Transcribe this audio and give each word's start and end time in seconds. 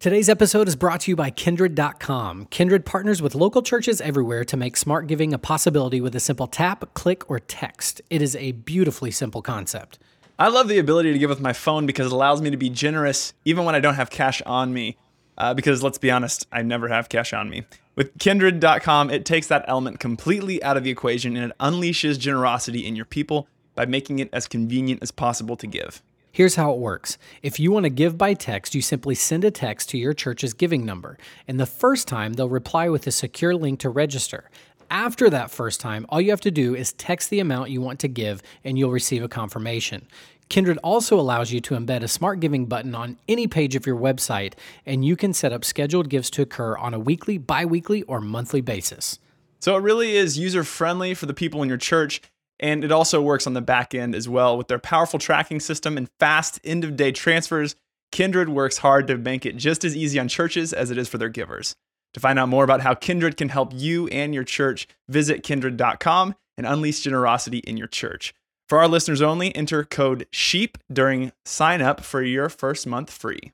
Today's 0.00 0.28
episode 0.28 0.68
is 0.68 0.76
brought 0.76 1.00
to 1.00 1.10
you 1.10 1.16
by 1.16 1.32
Kindrid.com. 1.32 2.46
Kindrid 2.52 2.84
partners 2.84 3.20
with 3.20 3.34
local 3.34 3.62
churches 3.62 4.00
everywhere 4.00 4.44
to 4.44 4.56
make 4.56 4.76
smart 4.76 5.08
giving 5.08 5.34
a 5.34 5.38
possibility 5.38 6.00
with 6.00 6.14
a 6.14 6.20
simple 6.20 6.46
tap, 6.46 6.94
click, 6.94 7.28
or 7.28 7.40
text. 7.40 8.00
It 8.08 8.22
is 8.22 8.36
a 8.36 8.52
beautifully 8.52 9.10
simple 9.10 9.42
concept. 9.42 9.98
I 10.38 10.50
love 10.50 10.68
the 10.68 10.78
ability 10.78 11.12
to 11.12 11.18
give 11.18 11.30
with 11.30 11.40
my 11.40 11.52
phone 11.52 11.84
because 11.84 12.06
it 12.06 12.12
allows 12.12 12.40
me 12.40 12.48
to 12.50 12.56
be 12.56 12.70
generous 12.70 13.34
even 13.44 13.64
when 13.64 13.74
I 13.74 13.80
don't 13.80 13.96
have 13.96 14.08
cash 14.08 14.40
on 14.42 14.72
me. 14.72 14.96
Uh, 15.36 15.52
because 15.52 15.82
let's 15.82 15.98
be 15.98 16.12
honest, 16.12 16.46
I 16.52 16.62
never 16.62 16.86
have 16.86 17.08
cash 17.08 17.32
on 17.32 17.50
me. 17.50 17.64
With 17.96 18.16
Kindrid.com, 18.18 19.10
it 19.10 19.24
takes 19.24 19.48
that 19.48 19.64
element 19.66 19.98
completely 19.98 20.62
out 20.62 20.76
of 20.76 20.84
the 20.84 20.90
equation 20.90 21.36
and 21.36 21.50
it 21.50 21.58
unleashes 21.58 22.20
generosity 22.20 22.86
in 22.86 22.94
your 22.94 23.04
people 23.04 23.48
by 23.74 23.84
making 23.84 24.20
it 24.20 24.28
as 24.32 24.46
convenient 24.46 25.02
as 25.02 25.10
possible 25.10 25.56
to 25.56 25.66
give. 25.66 26.02
Here's 26.38 26.54
how 26.54 26.70
it 26.70 26.78
works. 26.78 27.18
If 27.42 27.58
you 27.58 27.72
want 27.72 27.82
to 27.82 27.90
give 27.90 28.16
by 28.16 28.32
text, 28.32 28.72
you 28.72 28.80
simply 28.80 29.16
send 29.16 29.42
a 29.42 29.50
text 29.50 29.88
to 29.88 29.98
your 29.98 30.14
church's 30.14 30.54
giving 30.54 30.86
number. 30.86 31.18
And 31.48 31.58
the 31.58 31.66
first 31.66 32.06
time, 32.06 32.34
they'll 32.34 32.48
reply 32.48 32.88
with 32.88 33.08
a 33.08 33.10
secure 33.10 33.56
link 33.56 33.80
to 33.80 33.90
register. 33.90 34.48
After 34.88 35.28
that 35.30 35.50
first 35.50 35.80
time, 35.80 36.06
all 36.08 36.20
you 36.20 36.30
have 36.30 36.40
to 36.42 36.52
do 36.52 36.76
is 36.76 36.92
text 36.92 37.30
the 37.30 37.40
amount 37.40 37.70
you 37.70 37.80
want 37.80 37.98
to 37.98 38.06
give 38.06 38.40
and 38.62 38.78
you'll 38.78 38.92
receive 38.92 39.24
a 39.24 39.28
confirmation. 39.28 40.06
Kindrid 40.48 40.78
also 40.84 41.18
allows 41.18 41.50
you 41.50 41.60
to 41.60 41.74
embed 41.74 42.04
a 42.04 42.08
smart 42.08 42.38
giving 42.38 42.66
button 42.66 42.94
on 42.94 43.18
any 43.26 43.48
page 43.48 43.74
of 43.74 43.84
your 43.84 43.98
website, 43.98 44.52
and 44.86 45.04
you 45.04 45.16
can 45.16 45.32
set 45.32 45.52
up 45.52 45.64
scheduled 45.64 46.08
gifts 46.08 46.30
to 46.30 46.42
occur 46.42 46.76
on 46.76 46.94
a 46.94 47.00
weekly, 47.00 47.36
bi 47.36 47.64
weekly, 47.64 48.04
or 48.04 48.20
monthly 48.20 48.60
basis. 48.60 49.18
So 49.58 49.76
it 49.76 49.82
really 49.82 50.16
is 50.16 50.38
user 50.38 50.62
friendly 50.62 51.14
for 51.14 51.26
the 51.26 51.34
people 51.34 51.64
in 51.64 51.68
your 51.68 51.78
church 51.78 52.22
and 52.60 52.84
it 52.84 52.92
also 52.92 53.22
works 53.22 53.46
on 53.46 53.54
the 53.54 53.60
back 53.60 53.94
end 53.94 54.14
as 54.14 54.28
well 54.28 54.56
with 54.56 54.68
their 54.68 54.78
powerful 54.78 55.18
tracking 55.18 55.60
system 55.60 55.96
and 55.96 56.08
fast 56.18 56.60
end 56.64 56.84
of 56.84 56.96
day 56.96 57.12
transfers. 57.12 57.76
Kindrid 58.12 58.48
works 58.48 58.78
hard 58.78 59.06
to 59.08 59.18
make 59.18 59.44
it 59.44 59.56
just 59.56 59.84
as 59.84 59.96
easy 59.96 60.18
on 60.18 60.28
churches 60.28 60.72
as 60.72 60.90
it 60.90 60.98
is 60.98 61.08
for 61.08 61.18
their 61.18 61.28
givers. 61.28 61.74
To 62.14 62.20
find 62.20 62.38
out 62.38 62.48
more 62.48 62.64
about 62.64 62.80
how 62.80 62.94
Kindrid 62.94 63.36
can 63.36 63.50
help 63.50 63.72
you 63.74 64.08
and 64.08 64.34
your 64.34 64.44
church, 64.44 64.88
visit 65.08 65.42
kindrid.com 65.42 66.34
and 66.56 66.66
unleash 66.66 67.00
generosity 67.00 67.58
in 67.58 67.76
your 67.76 67.86
church. 67.86 68.34
For 68.68 68.78
our 68.78 68.88
listeners 68.88 69.22
only, 69.22 69.54
enter 69.54 69.84
code 69.84 70.26
SHEEP 70.30 70.78
during 70.92 71.32
sign 71.44 71.80
up 71.80 72.00
for 72.00 72.22
your 72.22 72.48
first 72.48 72.86
month 72.86 73.10
free. 73.10 73.52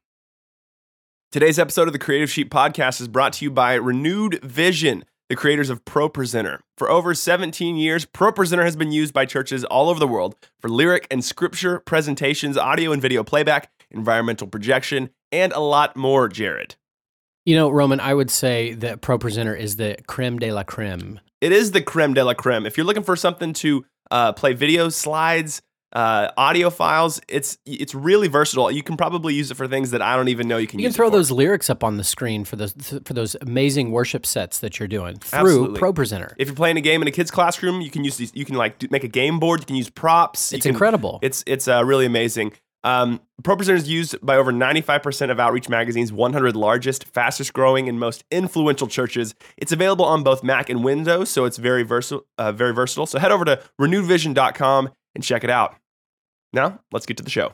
Today's 1.31 1.59
episode 1.59 1.89
of 1.89 1.93
the 1.93 1.99
Creative 1.99 2.31
Sheep 2.31 2.49
Podcast 2.49 3.01
is 3.01 3.09
brought 3.09 3.35
to 3.35 3.45
you 3.45 3.51
by 3.51 3.75
Renewed 3.75 4.41
Vision 4.43 5.05
the 5.29 5.37
creators 5.37 5.71
of 5.71 5.85
ProPresenter. 5.85 6.59
For 6.77 6.91
over 6.91 7.15
17 7.15 7.77
years, 7.77 8.05
ProPresenter 8.05 8.65
has 8.65 8.77
been 8.77 8.93
used 8.93 9.15
by 9.15 9.25
churches 9.25 9.65
all 9.65 9.89
over 9.89 9.99
the 9.99 10.09
world 10.09 10.37
for 10.61 10.69
lyric 10.69 11.07
and 11.11 11.25
scripture 11.25 11.81
presentations, 11.81 12.57
audio 12.57 12.93
and 12.93 13.01
video 13.01 13.25
playback, 13.25 13.71
environmental 13.91 14.47
projection, 14.47 15.11
and 15.33 15.53
a 15.53 15.61
lot 15.61 15.97
more, 15.97 16.29
Jared. 16.29 16.77
You 17.45 17.57
know, 17.57 17.71
Roman, 17.71 18.01
I 18.01 18.15
would 18.15 18.31
say 18.31 18.75
that 18.75 19.03
ProPresenter 19.03 19.59
is 19.59 19.77
the 19.77 19.97
creme 20.07 20.39
de 20.39 20.51
la 20.53 20.63
creme. 20.63 21.21
It 21.41 21.53
is 21.53 21.73
the 21.73 21.83
creme 21.83 22.15
de 22.15 22.25
la 22.25 22.35
creme. 22.35 22.65
If 22.65 22.77
you're 22.77 22.87
looking 22.87 23.03
for 23.03 23.17
something 23.17 23.53
to 23.55 23.85
uh, 24.11 24.33
play 24.33 24.55
video 24.55 24.89
slides, 24.89 25.61
uh, 25.95 26.31
audio 26.37 26.71
files. 26.71 27.21
It's 27.29 27.59
it's 27.65 27.95
really 27.95 28.29
versatile. 28.29 28.71
You 28.71 28.83
can 28.83 28.97
probably 28.97 29.35
use 29.35 29.51
it 29.51 29.55
for 29.55 29.69
things 29.69 29.93
that 29.93 30.03
I 30.03 30.17
don't 30.17 30.29
even 30.29 30.49
know 30.49 30.59
you 30.59 30.67
can. 30.67 30.81
You 30.81 30.89
can 30.89 30.93
throw 30.93 31.11
those 31.11 31.31
lyrics 31.31 31.71
up 31.71 31.85
on 31.85 31.97
the 31.97 32.05
screen 32.05 32.45
for 32.45 32.57
those 32.57 32.75
for 33.05 33.15
those 33.15 33.37
amazing 33.41 33.93
worship 33.93 34.27
sets 34.27 34.59
that 34.59 34.79
you're 34.79 34.89
doing 34.89 35.19
through 35.19 35.39
Absolutely. 35.39 35.81
ProPresenter. 35.81 36.35
If 36.39 36.49
you're 36.49 36.57
playing 36.57 36.77
a 36.77 36.83
game 36.83 37.01
in 37.03 37.09
a 37.09 37.13
kid's 37.13 37.31
classroom, 37.31 37.81
you 37.81 37.91
can 37.91 38.05
use 38.05 38.17
these. 38.17 38.33
You 38.35 38.45
can 38.45 38.57
like 38.57 38.91
make 38.91 39.05
a 39.05 39.09
game 39.09 39.39
board. 39.39 39.61
You 39.61 39.67
can 39.67 39.77
use 39.77 39.91
props. 39.91 40.53
It's 40.53 40.65
can, 40.65 40.73
incredible. 40.73 41.21
It's 41.23 41.45
it's 41.47 41.69
uh, 41.69 41.85
really 41.85 42.07
amazing. 42.07 42.53
Um, 42.83 43.23
ProPresenter 43.43 43.77
is 43.77 43.89
used 43.89 44.25
by 44.25 44.37
over 44.37 44.53
95% 44.53 45.31
of 45.31 45.41
Outreach 45.41 45.71
Magazine's 45.71 46.13
100 46.13 46.55
largest, 46.55 47.05
fastest 47.05 47.55
growing, 47.55 47.89
and 47.89 47.99
most 47.99 48.25
influential 48.31 48.87
churches. 48.87 49.35
It's 49.57 49.73
available 49.73 50.05
on 50.05 50.23
both 50.23 50.45
Mac 50.45 50.69
and 50.69 50.85
Windows, 50.85 51.31
so 51.31 51.47
it's 51.47 51.57
very 51.57 51.83
versatile. 51.83 52.27
Uh, 52.37 52.53
very 52.53 52.75
versatile. 52.75 53.07
So 53.07 53.19
head 53.19 53.33
over 53.33 53.47
to 53.47 53.63
renewedvision.com 53.81 54.91
and 55.15 55.25
check 55.25 55.45
it 55.45 55.51
out. 55.51 55.77
Now, 56.55 56.79
let's 56.93 57.05
get 57.05 57.17
to 57.17 57.25
the 57.25 57.31
show. 57.31 57.53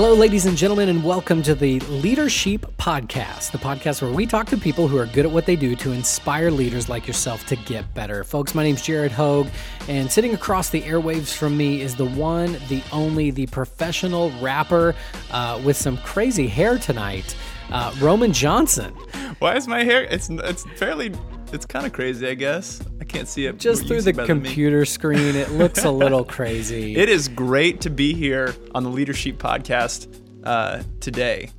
Hello, 0.00 0.14
ladies 0.14 0.46
and 0.46 0.56
gentlemen, 0.56 0.88
and 0.90 1.02
welcome 1.02 1.42
to 1.42 1.56
the 1.56 1.80
Leadership 1.80 2.64
Podcast, 2.78 3.50
the 3.50 3.58
podcast 3.58 4.00
where 4.00 4.12
we 4.12 4.26
talk 4.26 4.46
to 4.46 4.56
people 4.56 4.86
who 4.86 4.96
are 4.96 5.06
good 5.06 5.26
at 5.26 5.32
what 5.32 5.44
they 5.44 5.56
do 5.56 5.74
to 5.74 5.90
inspire 5.90 6.52
leaders 6.52 6.88
like 6.88 7.08
yourself 7.08 7.44
to 7.46 7.56
get 7.56 7.92
better. 7.94 8.22
Folks, 8.22 8.54
my 8.54 8.62
name's 8.62 8.80
Jared 8.80 9.10
Hogue, 9.10 9.48
and 9.88 10.08
sitting 10.08 10.34
across 10.34 10.70
the 10.70 10.82
airwaves 10.82 11.36
from 11.36 11.56
me 11.56 11.80
is 11.80 11.96
the 11.96 12.04
one, 12.10 12.52
the 12.68 12.80
only, 12.92 13.32
the 13.32 13.48
professional 13.48 14.30
rapper 14.40 14.94
uh, 15.32 15.60
with 15.64 15.76
some 15.76 15.96
crazy 15.96 16.46
hair 16.46 16.78
tonight, 16.78 17.34
uh, 17.72 17.92
Roman 17.98 18.32
Johnson. 18.32 18.94
Why 19.40 19.56
is 19.56 19.66
my 19.66 19.82
hair? 19.82 20.04
It's 20.04 20.30
it's 20.30 20.62
fairly 20.76 21.12
it's 21.52 21.66
kind 21.66 21.86
of 21.86 21.92
crazy, 21.92 22.28
I 22.28 22.34
guess. 22.34 22.80
I 23.00 23.04
can't 23.04 23.28
see 23.28 23.46
it 23.46 23.58
just 23.58 23.86
through 23.86 24.02
the 24.02 24.12
computer 24.12 24.84
screen. 24.84 25.34
It 25.34 25.50
looks 25.52 25.84
a 25.84 25.90
little 25.90 26.24
crazy. 26.36 26.96
It 26.96 27.08
is 27.08 27.28
great 27.28 27.80
to 27.82 27.90
be 27.90 28.14
here 28.14 28.54
on 28.74 28.84
the 28.84 28.90
Leadership 28.90 29.38
Podcast 29.38 30.14
uh, 30.44 30.82
today. 31.00 31.50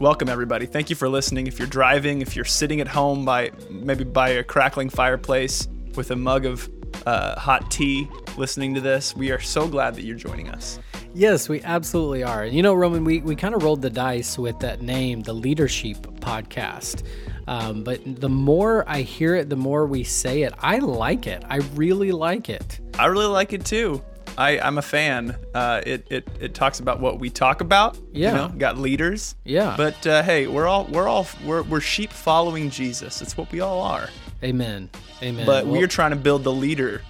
Welcome, 0.00 0.28
everybody. 0.28 0.66
Thank 0.66 0.90
you 0.90 0.96
for 0.96 1.08
listening. 1.08 1.46
If 1.46 1.58
you're 1.58 1.68
driving, 1.68 2.22
if 2.22 2.36
you're 2.36 2.44
sitting 2.44 2.80
at 2.80 2.88
home 2.88 3.24
by 3.24 3.50
maybe 3.68 4.04
by 4.04 4.30
a 4.30 4.44
crackling 4.44 4.88
fireplace 4.88 5.68
with 5.96 6.10
a 6.10 6.16
mug 6.16 6.46
of 6.46 6.68
uh, 7.04 7.38
hot 7.38 7.70
tea, 7.70 8.08
listening 8.36 8.74
to 8.74 8.80
this, 8.80 9.16
we 9.16 9.30
are 9.30 9.40
so 9.40 9.66
glad 9.66 9.94
that 9.96 10.04
you're 10.04 10.16
joining 10.16 10.48
us. 10.48 10.78
Yes, 11.14 11.48
we 11.48 11.62
absolutely 11.62 12.22
are. 12.22 12.44
And 12.44 12.54
You 12.54 12.62
know, 12.62 12.74
Roman, 12.74 13.04
we, 13.04 13.20
we 13.20 13.34
kind 13.34 13.54
of 13.54 13.62
rolled 13.62 13.82
the 13.82 13.90
dice 13.90 14.38
with 14.38 14.58
that 14.60 14.82
name, 14.82 15.22
the 15.22 15.32
Leadership 15.32 15.96
Podcast. 16.20 17.02
Um, 17.48 17.82
but 17.82 18.00
the 18.04 18.28
more 18.28 18.84
I 18.86 19.00
hear 19.00 19.34
it, 19.34 19.48
the 19.48 19.56
more 19.56 19.86
we 19.86 20.04
say 20.04 20.42
it. 20.42 20.52
I 20.58 20.78
like 20.80 21.26
it. 21.26 21.42
I 21.48 21.56
really 21.74 22.12
like 22.12 22.50
it. 22.50 22.78
I 22.98 23.06
really 23.06 23.26
like 23.26 23.54
it 23.54 23.64
too. 23.64 24.02
I, 24.36 24.60
I'm 24.60 24.76
a 24.76 24.82
fan. 24.82 25.34
Uh, 25.54 25.80
it, 25.84 26.06
it 26.10 26.28
it 26.38 26.54
talks 26.54 26.78
about 26.78 27.00
what 27.00 27.18
we 27.18 27.30
talk 27.30 27.60
about. 27.62 27.98
Yeah, 28.12 28.30
you 28.30 28.36
know, 28.36 28.48
got 28.56 28.76
leaders. 28.76 29.34
Yeah, 29.44 29.74
but 29.76 30.06
uh, 30.06 30.22
hey, 30.22 30.46
we're 30.46 30.66
all 30.66 30.84
we're 30.84 31.08
all 31.08 31.26
we're, 31.44 31.62
we're 31.62 31.80
sheep 31.80 32.12
following 32.12 32.68
Jesus. 32.70 33.22
It's 33.22 33.36
what 33.36 33.50
we 33.50 33.60
all 33.60 33.80
are. 33.80 34.10
Amen. 34.44 34.90
Amen. 35.22 35.46
But 35.46 35.64
well, 35.66 35.80
we're 35.80 35.88
trying 35.88 36.10
to 36.10 36.16
build 36.16 36.44
the 36.44 36.52
leader, 36.52 37.02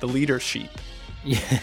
the 0.00 0.08
leader 0.08 0.38
sheep. 0.38 0.70
Yeah. 1.24 1.58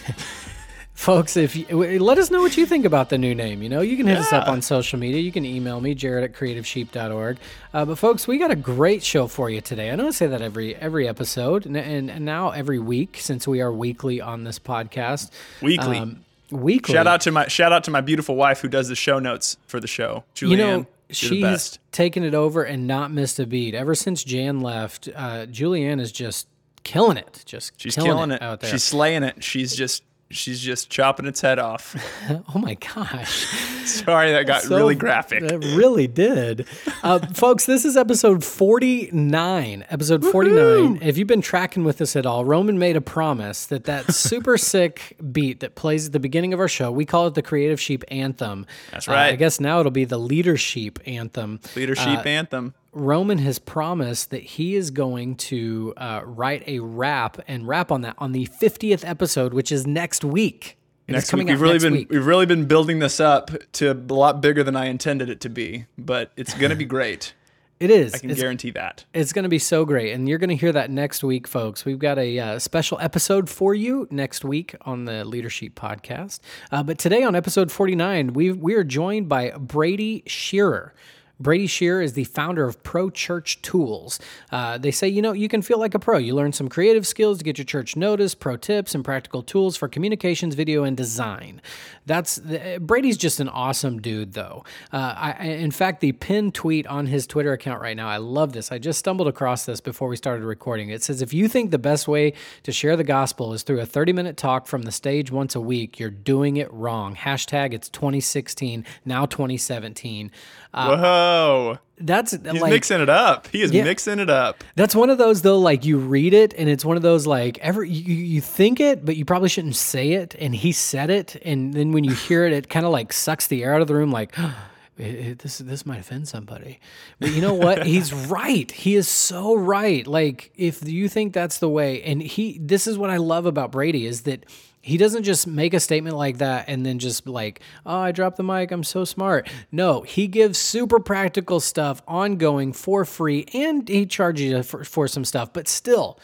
Folks 0.94 1.36
if 1.36 1.56
you, 1.56 1.98
let 1.98 2.18
us 2.18 2.30
know 2.30 2.40
what 2.40 2.56
you 2.56 2.64
think 2.64 2.84
about 2.84 3.10
the 3.10 3.18
new 3.18 3.34
name 3.34 3.62
you 3.62 3.68
know? 3.68 3.80
You 3.80 3.96
can 3.96 4.06
hit 4.06 4.14
yeah. 4.14 4.20
us 4.20 4.32
up 4.32 4.48
on 4.48 4.62
social 4.62 4.98
media. 4.98 5.20
You 5.20 5.32
can 5.32 5.44
email 5.44 5.80
me 5.80 5.94
jared 5.94 6.24
at 6.24 6.32
creativesheep.org 6.32 7.38
uh, 7.74 7.84
but 7.84 7.98
folks 7.98 8.26
we 8.26 8.38
got 8.38 8.50
a 8.50 8.56
great 8.56 9.02
show 9.02 9.26
for 9.26 9.50
you 9.50 9.60
today. 9.60 9.90
I 9.90 9.96
know 9.96 10.06
i 10.06 10.10
say 10.10 10.26
that 10.26 10.40
every 10.40 10.74
every 10.76 11.08
episode 11.08 11.66
and, 11.66 11.76
and, 11.76 12.10
and 12.10 12.24
now 12.24 12.50
every 12.50 12.78
week 12.78 13.18
since 13.20 13.46
we 13.46 13.60
are 13.60 13.72
weekly 13.72 14.20
on 14.20 14.44
this 14.44 14.58
podcast. 14.58 15.30
Weekly. 15.60 15.98
Um, 15.98 16.24
weekly. 16.50 16.94
Shout 16.94 17.06
out 17.06 17.20
to 17.22 17.32
my 17.32 17.48
shout 17.48 17.72
out 17.72 17.84
to 17.84 17.90
my 17.90 18.00
beautiful 18.00 18.36
wife 18.36 18.60
who 18.60 18.68
does 18.68 18.88
the 18.88 18.96
show 18.96 19.18
notes 19.18 19.56
for 19.66 19.80
the 19.80 19.88
show. 19.88 20.24
Julianne, 20.34 20.50
you 20.50 20.56
know 20.56 20.86
she's 21.10 21.78
taken 21.92 22.24
it 22.24 22.34
over 22.34 22.62
and 22.62 22.86
not 22.86 23.10
missed 23.10 23.38
a 23.38 23.46
beat. 23.46 23.74
Ever 23.74 23.94
since 23.94 24.24
jan 24.24 24.60
left 24.60 25.08
uh, 25.14 25.46
julianne 25.46 26.00
is 26.00 26.12
just 26.12 26.46
killing 26.82 27.16
it 27.16 27.42
just 27.46 27.72
she's 27.80 27.94
killing, 27.94 28.10
killing 28.10 28.30
it, 28.30 28.34
it. 28.36 28.42
out 28.42 28.60
there. 28.60 28.70
She's 28.70 28.84
slaying 28.84 29.22
it. 29.22 29.42
She's 29.42 29.74
just 29.74 30.02
she's 30.34 30.60
just 30.60 30.90
chopping 30.90 31.26
its 31.26 31.40
head 31.40 31.58
off. 31.58 31.96
oh 32.54 32.58
my 32.58 32.74
gosh. 32.74 33.46
Sorry, 33.84 34.32
that 34.32 34.46
got 34.46 34.62
so, 34.62 34.76
really 34.76 34.94
graphic. 34.94 35.42
It 35.42 35.58
really 35.76 36.06
did. 36.06 36.66
Uh, 37.02 37.18
folks, 37.34 37.66
this 37.66 37.84
is 37.84 37.96
episode 37.96 38.44
49. 38.44 39.84
Episode 39.88 40.24
49. 40.24 40.98
If 41.02 41.16
you've 41.16 41.28
been 41.28 41.40
tracking 41.40 41.84
with 41.84 42.00
us 42.00 42.16
at 42.16 42.26
all, 42.26 42.44
Roman 42.44 42.78
made 42.78 42.96
a 42.96 43.00
promise 43.00 43.66
that 43.66 43.84
that 43.84 44.12
super 44.12 44.58
sick 44.58 45.16
beat 45.32 45.60
that 45.60 45.74
plays 45.74 46.06
at 46.06 46.12
the 46.12 46.20
beginning 46.20 46.52
of 46.52 46.60
our 46.60 46.68
show, 46.68 46.90
we 46.90 47.04
call 47.04 47.26
it 47.26 47.34
the 47.34 47.42
Creative 47.42 47.80
Sheep 47.80 48.04
Anthem. 48.08 48.66
That's 48.90 49.08
right. 49.08 49.30
Uh, 49.30 49.32
I 49.32 49.36
guess 49.36 49.60
now 49.60 49.80
it'll 49.80 49.92
be 49.92 50.04
the 50.04 50.18
Leadership 50.18 50.98
Anthem. 51.06 51.60
Leadership 51.76 52.18
uh, 52.18 52.28
Anthem. 52.28 52.74
Roman 52.94 53.38
has 53.38 53.58
promised 53.58 54.30
that 54.30 54.42
he 54.42 54.74
is 54.76 54.90
going 54.90 55.36
to 55.36 55.92
uh, 55.96 56.22
write 56.24 56.62
a 56.66 56.78
rap 56.80 57.38
and 57.48 57.66
rap 57.66 57.90
on 57.90 58.02
that 58.02 58.14
on 58.18 58.32
the 58.32 58.46
50th 58.46 59.06
episode, 59.06 59.52
which 59.52 59.72
is 59.72 59.86
next 59.86 60.24
week. 60.24 60.78
next 61.08 61.32
week. 61.32 61.48
We've 61.48 61.60
really 61.60 61.78
been 61.78 61.92
week. 61.92 62.10
we've 62.10 62.26
really 62.26 62.46
been 62.46 62.66
building 62.66 63.00
this 63.00 63.20
up 63.20 63.50
to 63.72 63.90
a 63.90 63.94
lot 63.94 64.40
bigger 64.40 64.62
than 64.62 64.76
I 64.76 64.86
intended 64.86 65.28
it 65.28 65.40
to 65.40 65.48
be, 65.48 65.86
but 65.98 66.32
it's 66.36 66.54
going 66.54 66.70
to 66.70 66.76
be 66.76 66.84
great. 66.86 67.34
It 67.80 67.90
is. 67.90 68.14
I 68.14 68.18
can 68.18 68.30
it's, 68.30 68.40
guarantee 68.40 68.70
that. 68.70 69.04
It's 69.12 69.32
going 69.32 69.42
to 69.42 69.48
be 69.48 69.58
so 69.58 69.84
great. 69.84 70.12
And 70.12 70.28
you're 70.28 70.38
going 70.38 70.48
to 70.48 70.56
hear 70.56 70.72
that 70.72 70.90
next 70.90 71.24
week, 71.24 71.48
folks. 71.48 71.84
We've 71.84 71.98
got 71.98 72.18
a 72.18 72.38
uh, 72.38 72.58
special 72.58 72.98
episode 73.00 73.50
for 73.50 73.74
you 73.74 74.06
next 74.10 74.44
week 74.44 74.76
on 74.82 75.06
the 75.06 75.24
Leadership 75.24 75.74
Podcast. 75.74 76.38
Uh, 76.70 76.84
but 76.84 76.98
today 76.98 77.24
on 77.24 77.34
episode 77.34 77.72
49, 77.72 78.32
we 78.32 78.52
we 78.52 78.74
are 78.74 78.84
joined 78.84 79.28
by 79.28 79.50
Brady 79.50 80.22
Shearer. 80.26 80.94
Brady 81.40 81.66
Shearer 81.66 82.00
is 82.00 82.12
the 82.12 82.24
founder 82.24 82.64
of 82.64 82.82
Pro 82.82 83.10
Church 83.10 83.60
Tools. 83.60 84.20
Uh, 84.52 84.78
they 84.78 84.90
say, 84.90 85.08
you 85.08 85.20
know, 85.20 85.32
you 85.32 85.48
can 85.48 85.62
feel 85.62 85.80
like 85.80 85.94
a 85.94 85.98
pro. 85.98 86.16
You 86.18 86.34
learn 86.34 86.52
some 86.52 86.68
creative 86.68 87.06
skills 87.06 87.38
to 87.38 87.44
get 87.44 87.58
your 87.58 87.64
church 87.64 87.96
noticed, 87.96 88.38
pro 88.38 88.56
tips, 88.56 88.94
and 88.94 89.04
practical 89.04 89.42
tools 89.42 89.76
for 89.76 89.88
communications, 89.88 90.54
video, 90.54 90.84
and 90.84 90.96
design. 90.96 91.60
That's 92.06 92.38
Brady's 92.80 93.16
just 93.16 93.40
an 93.40 93.48
awesome 93.48 94.00
dude, 94.00 94.34
though. 94.34 94.64
Uh, 94.92 95.14
I, 95.16 95.44
in 95.46 95.70
fact, 95.70 96.00
the 96.00 96.12
pinned 96.12 96.54
tweet 96.54 96.86
on 96.86 97.06
his 97.06 97.26
Twitter 97.26 97.52
account 97.52 97.80
right 97.80 97.96
now, 97.96 98.08
I 98.08 98.18
love 98.18 98.52
this. 98.52 98.70
I 98.70 98.78
just 98.78 98.98
stumbled 98.98 99.28
across 99.28 99.64
this 99.64 99.80
before 99.80 100.08
we 100.08 100.16
started 100.16 100.44
recording. 100.44 100.90
It 100.90 101.02
says, 101.02 101.22
if 101.22 101.32
you 101.32 101.48
think 101.48 101.70
the 101.70 101.78
best 101.78 102.06
way 102.06 102.34
to 102.62 102.72
share 102.72 102.96
the 102.96 103.04
gospel 103.04 103.54
is 103.54 103.62
through 103.62 103.80
a 103.80 103.86
30 103.86 104.12
minute 104.12 104.36
talk 104.36 104.66
from 104.66 104.82
the 104.82 104.92
stage 104.92 105.30
once 105.30 105.54
a 105.54 105.60
week, 105.60 105.98
you're 105.98 106.10
doing 106.10 106.56
it 106.58 106.72
wrong. 106.72 107.16
Hashtag 107.16 107.72
it's 107.72 107.88
2016, 107.88 108.84
now 109.04 109.24
2017. 109.24 110.30
Uh, 110.74 110.96
Whoa. 110.96 111.78
That's 111.98 112.32
He's 112.32 112.60
like 112.60 112.70
mixing 112.70 113.00
it 113.00 113.08
up. 113.08 113.46
He 113.48 113.62
is 113.62 113.70
Yeah. 113.70 113.84
mixing 113.84 114.18
it 114.18 114.28
up. 114.28 114.64
that's 114.74 114.94
one 114.96 115.10
of 115.10 115.18
those 115.18 115.42
though. 115.42 115.58
Like 115.58 115.84
you 115.84 115.98
read 115.98 116.34
it, 116.34 116.52
and 116.58 116.68
it's 116.68 116.84
one 116.84 116.96
of 116.96 117.02
those 117.04 117.26
like 117.26 117.58
ever 117.58 117.84
you, 117.84 118.14
you 118.14 118.40
think 118.40 118.80
it, 118.80 119.04
but 119.04 119.16
you 119.16 119.24
probably 119.24 119.48
shouldn't 119.48 119.76
say 119.76 120.12
it. 120.12 120.34
And 120.38 120.54
he 120.56 120.72
said 120.72 121.08
it, 121.10 121.36
and 121.44 121.72
then 121.72 121.92
when 121.92 122.02
you 122.04 122.12
hear 122.12 122.46
it, 122.46 122.52
it 122.52 122.68
kind 122.68 122.84
of 122.84 122.90
like 122.92 123.12
sucks 123.12 123.46
the 123.46 123.62
air 123.62 123.74
out 123.74 123.80
of 123.80 123.86
the 123.88 123.94
room. 123.94 124.10
Like 124.10 124.36
it, 124.98 125.04
it- 125.14 125.38
this 125.38 125.58
this 125.58 125.86
might 125.86 126.00
offend 126.00 126.26
somebody, 126.26 126.80
but 127.20 127.30
you 127.32 127.40
know 127.40 127.54
what? 127.54 127.86
He's 127.86 128.12
right. 128.28 128.70
He 128.72 128.96
is 128.96 129.08
so 129.08 129.54
right. 129.54 130.04
Like 130.06 130.50
if 130.56 130.86
you 130.88 131.08
think 131.08 131.32
that's 131.32 131.58
the 131.58 131.68
way, 131.68 132.02
and 132.02 132.20
he 132.20 132.58
this 132.60 132.86
is 132.88 132.98
what 132.98 133.10
I 133.10 133.18
love 133.18 133.46
about 133.46 133.70
Brady 133.70 134.04
is 134.06 134.22
that 134.22 134.44
he 134.84 134.98
doesn't 134.98 135.22
just 135.22 135.46
make 135.46 135.72
a 135.72 135.80
statement 135.80 136.14
like 136.14 136.38
that 136.38 136.66
and 136.68 136.84
then 136.84 136.98
just 136.98 137.26
like, 137.26 137.60
oh, 137.86 138.00
I 138.00 138.12
dropped 138.12 138.36
the 138.36 138.42
mic. 138.42 138.70
I'm 138.70 138.84
so 138.84 139.06
smart. 139.06 139.48
No, 139.72 140.02
he 140.02 140.28
gives 140.28 140.58
super 140.58 141.00
practical 141.00 141.58
stuff 141.58 142.02
ongoing 142.06 142.74
for 142.74 143.06
free 143.06 143.46
and 143.54 143.88
he 143.88 144.04
charges 144.04 144.44
you 144.44 144.62
for, 144.62 144.84
for 144.84 145.08
some 145.08 145.24
stuff, 145.24 145.54
but 145.54 145.68
still. 145.68 146.20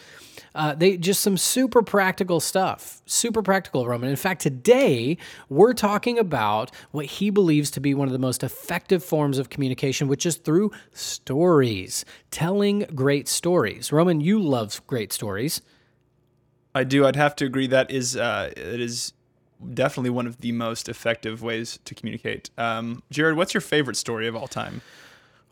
Uh, 0.54 0.74
they 0.74 0.98
just 0.98 1.22
some 1.22 1.38
super 1.38 1.80
practical 1.80 2.38
stuff, 2.38 3.00
super 3.06 3.40
practical, 3.40 3.86
Roman. 3.86 4.10
In 4.10 4.16
fact, 4.16 4.42
today 4.42 5.16
we're 5.48 5.72
talking 5.72 6.18
about 6.18 6.70
what 6.90 7.06
he 7.06 7.30
believes 7.30 7.70
to 7.70 7.80
be 7.80 7.94
one 7.94 8.08
of 8.08 8.12
the 8.12 8.18
most 8.18 8.42
effective 8.42 9.02
forms 9.02 9.38
of 9.38 9.48
communication, 9.48 10.06
which 10.06 10.26
is 10.26 10.36
through 10.36 10.70
stories, 10.92 12.04
telling 12.30 12.80
great 12.94 13.26
stories. 13.26 13.90
Roman, 13.90 14.20
you 14.20 14.38
love 14.38 14.86
great 14.86 15.14
stories. 15.14 15.62
I 16.74 16.84
do. 16.84 17.04
I'd 17.06 17.16
have 17.16 17.34
to 17.36 17.44
agree 17.44 17.66
that 17.68 17.90
is 17.90 18.16
uh, 18.16 18.52
it 18.56 18.80
is 18.80 19.12
definitely 19.74 20.10
one 20.10 20.26
of 20.26 20.40
the 20.40 20.52
most 20.52 20.88
effective 20.88 21.42
ways 21.42 21.78
to 21.84 21.94
communicate. 21.94 22.50
Um, 22.56 23.02
Jared, 23.10 23.36
what's 23.36 23.52
your 23.54 23.60
favorite 23.60 23.96
story 23.96 24.26
of 24.28 24.36
all 24.36 24.46
time? 24.48 24.80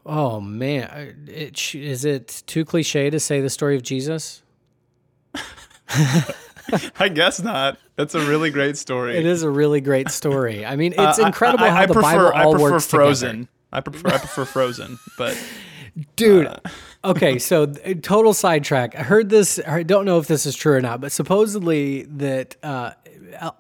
Oh 0.06 0.41
man, 0.41 1.26
it, 1.29 1.75
is 1.75 2.05
it 2.05 2.43
too 2.47 2.65
cliche 2.65 3.11
to 3.11 3.20
say 3.20 3.41
the 3.41 3.50
story 3.50 3.76
of 3.76 3.82
Jesus? 3.82 4.43
I 6.99 7.09
guess 7.09 7.41
not. 7.41 7.79
That's 7.97 8.15
a 8.15 8.20
really 8.20 8.50
great 8.50 8.76
story. 8.76 9.17
It 9.17 9.26
is 9.26 9.43
a 9.43 9.50
really 9.50 9.81
great 9.81 10.11
story. 10.11 10.65
I 10.67 10.76
mean, 10.76 10.93
it's 10.93 11.19
Uh, 11.19 11.23
I- 11.25 11.26
incredible 11.26 11.65
I, 11.65 11.70
how 11.70 11.81
I 11.82 11.87
the 11.87 11.94
prefer, 11.94 12.31
Bible 12.31 12.38
all 12.38 12.49
I 12.55 12.59
prefer 12.59 12.73
works 12.73 12.87
Frozen. 12.87 13.31
together. 13.31 13.49
I 13.73 13.81
prefer 13.81 14.09
I 14.09 14.19
prefer 14.19 14.44
Frozen, 14.44 14.99
but 15.19 15.37
Dude, 16.17 16.49
okay, 17.05 17.39
so 17.39 17.67
total 17.67 18.35
sidetrack. 18.35 18.95
I 18.97 19.03
heard 19.03 19.29
this. 19.29 19.61
I 19.67 19.83
don't 19.83 20.05
know 20.05 20.19
if 20.19 20.27
this 20.27 20.47
is 20.47 20.55
true 20.55 20.75
or 20.75 20.81
not, 20.81 21.00
but 21.00 21.12
supposedly 21.12 22.03
that 22.03 22.56
uh, 22.62 22.93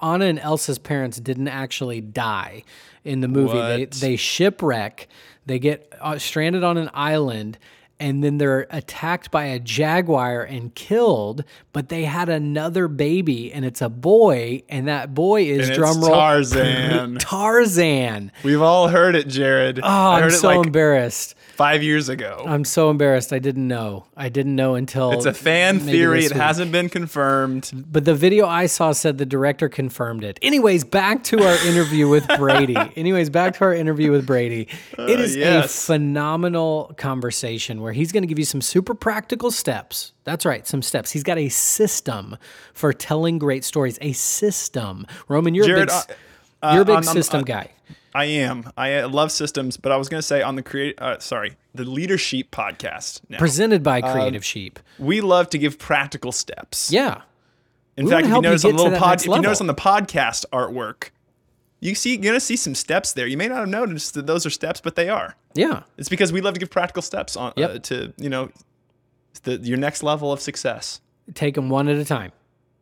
Anna 0.02 0.26
and 0.26 0.38
Elsa's 0.38 0.78
parents 0.78 1.18
didn't 1.18 1.48
actually 1.48 2.00
die 2.00 2.62
in 3.04 3.20
the 3.20 3.28
movie. 3.28 3.58
They 3.58 3.80
What? 3.80 3.90
they 3.92 4.16
shipwreck. 4.16 5.08
They 5.46 5.58
get 5.58 5.92
uh, 6.00 6.18
stranded 6.18 6.64
on 6.64 6.76
an 6.76 6.90
island. 6.92 7.58
And 8.00 8.22
then 8.22 8.38
they're 8.38 8.66
attacked 8.70 9.30
by 9.32 9.46
a 9.46 9.58
jaguar 9.58 10.42
and 10.42 10.72
killed, 10.74 11.42
but 11.72 11.88
they 11.88 12.04
had 12.04 12.28
another 12.28 12.86
baby, 12.86 13.52
and 13.52 13.64
it's 13.64 13.82
a 13.82 13.88
boy, 13.88 14.62
and 14.68 14.86
that 14.86 15.14
boy 15.14 15.42
is 15.42 15.68
And 15.68 15.70
it's 15.70 15.78
drum 15.78 16.00
Tarzan. 16.00 17.18
Tarzan. 17.20 18.30
we've 18.44 18.62
all 18.62 18.88
heard 18.88 19.16
it, 19.16 19.26
Jared. 19.26 19.80
Oh, 19.82 19.86
I 19.86 20.20
I'm 20.22 20.30
so 20.30 20.50
it 20.50 20.56
like 20.58 20.66
embarrassed. 20.66 21.34
five 21.54 21.82
years 21.82 22.08
ago. 22.08 22.44
I'm 22.46 22.64
so 22.64 22.90
embarrassed. 22.90 23.32
I 23.32 23.40
didn't 23.40 23.66
know. 23.66 24.06
I 24.16 24.28
didn't 24.28 24.54
know 24.54 24.76
until 24.76 25.12
it's 25.12 25.26
a 25.26 25.34
fan 25.34 25.80
theory. 25.80 26.24
It 26.24 26.32
hasn't 26.32 26.70
been 26.70 26.88
confirmed. 26.88 27.70
But 27.74 28.04
the 28.04 28.14
video 28.14 28.46
I 28.46 28.66
saw 28.66 28.92
said 28.92 29.18
the 29.18 29.26
director 29.26 29.68
confirmed 29.68 30.22
it. 30.22 30.38
Anyways, 30.42 30.84
back 30.84 31.24
to 31.24 31.42
our 31.42 31.66
interview 31.66 32.08
with 32.08 32.26
Brady. 32.36 32.76
Anyways, 32.96 33.30
back 33.30 33.54
to 33.56 33.64
our 33.64 33.74
interview 33.74 34.12
with 34.12 34.26
Brady. 34.26 34.68
It 34.92 34.98
uh, 34.98 35.22
is 35.22 35.34
a 35.36 35.38
yes. 35.40 35.86
phenomenal 35.86 36.94
conversation 36.96 37.80
where 37.88 37.94
he's 37.94 38.12
going 38.12 38.22
to 38.22 38.26
give 38.26 38.38
you 38.38 38.44
some 38.44 38.60
super 38.60 38.94
practical 38.94 39.50
steps. 39.50 40.12
That's 40.24 40.44
right, 40.44 40.66
some 40.66 40.82
steps. 40.82 41.10
He's 41.10 41.22
got 41.22 41.38
a 41.38 41.48
system 41.48 42.36
for 42.74 42.92
telling 42.92 43.38
great 43.38 43.64
stories. 43.64 43.96
A 44.02 44.12
system. 44.12 45.06
Roman, 45.26 45.54
you're 45.54 45.64
Jared, 45.64 45.88
a 45.88 46.04
big, 46.06 46.16
uh, 46.62 46.70
you're 46.74 46.82
a 46.82 46.84
big 46.84 46.96
on- 46.96 47.02
system 47.04 47.40
uh, 47.40 47.44
guy. 47.44 47.70
I 48.14 48.26
am. 48.26 48.70
I 48.76 48.96
uh, 48.96 49.08
love 49.08 49.32
systems, 49.32 49.78
but 49.78 49.90
I 49.90 49.96
was 49.96 50.10
going 50.10 50.18
to 50.18 50.26
say 50.26 50.42
on 50.42 50.56
the 50.56 50.62
create. 50.62 51.00
Uh, 51.00 51.18
sorry, 51.18 51.56
the 51.74 51.84
leadership 51.84 52.50
podcast. 52.50 53.22
Now, 53.30 53.38
Presented 53.38 53.82
by 53.82 54.02
um, 54.02 54.12
Creative 54.12 54.44
Sheep. 54.44 54.78
we 54.98 55.22
love 55.22 55.48
to 55.50 55.58
give 55.58 55.78
practical 55.78 56.32
steps. 56.32 56.92
Yeah. 56.92 57.22
In 57.96 58.04
we 58.04 58.10
fact, 58.10 58.26
if 58.26 58.34
you 58.34 58.42
notice 58.42 58.66
on 58.66 58.72
the 58.72 58.82
little 58.82 58.98
pod, 58.98 59.20
if 59.20 59.26
you 59.26 59.40
notice 59.40 59.62
on 59.62 59.66
the 59.66 59.74
podcast 59.74 60.44
artwork, 60.52 61.08
you 61.80 61.94
see, 61.94 62.14
you're 62.14 62.22
gonna 62.22 62.40
see 62.40 62.56
some 62.56 62.74
steps 62.74 63.12
there. 63.12 63.26
You 63.26 63.36
may 63.36 63.48
not 63.48 63.58
have 63.58 63.68
noticed 63.68 64.14
that 64.14 64.26
those 64.26 64.44
are 64.46 64.50
steps, 64.50 64.80
but 64.80 64.96
they 64.96 65.08
are. 65.08 65.36
Yeah. 65.54 65.82
It's 65.96 66.08
because 66.08 66.32
we 66.32 66.40
love 66.40 66.54
to 66.54 66.60
give 66.60 66.70
practical 66.70 67.02
steps 67.02 67.36
on 67.36 67.52
Yep. 67.56 67.70
uh, 67.70 67.78
to 67.80 68.12
you 68.16 68.28
know 68.28 68.50
the, 69.42 69.56
your 69.58 69.78
next 69.78 70.02
level 70.02 70.32
of 70.32 70.40
success. 70.40 71.00
take 71.34 71.54
them 71.54 71.68
one 71.70 71.88
at 71.88 71.96
a 71.96 72.04
time. 72.04 72.32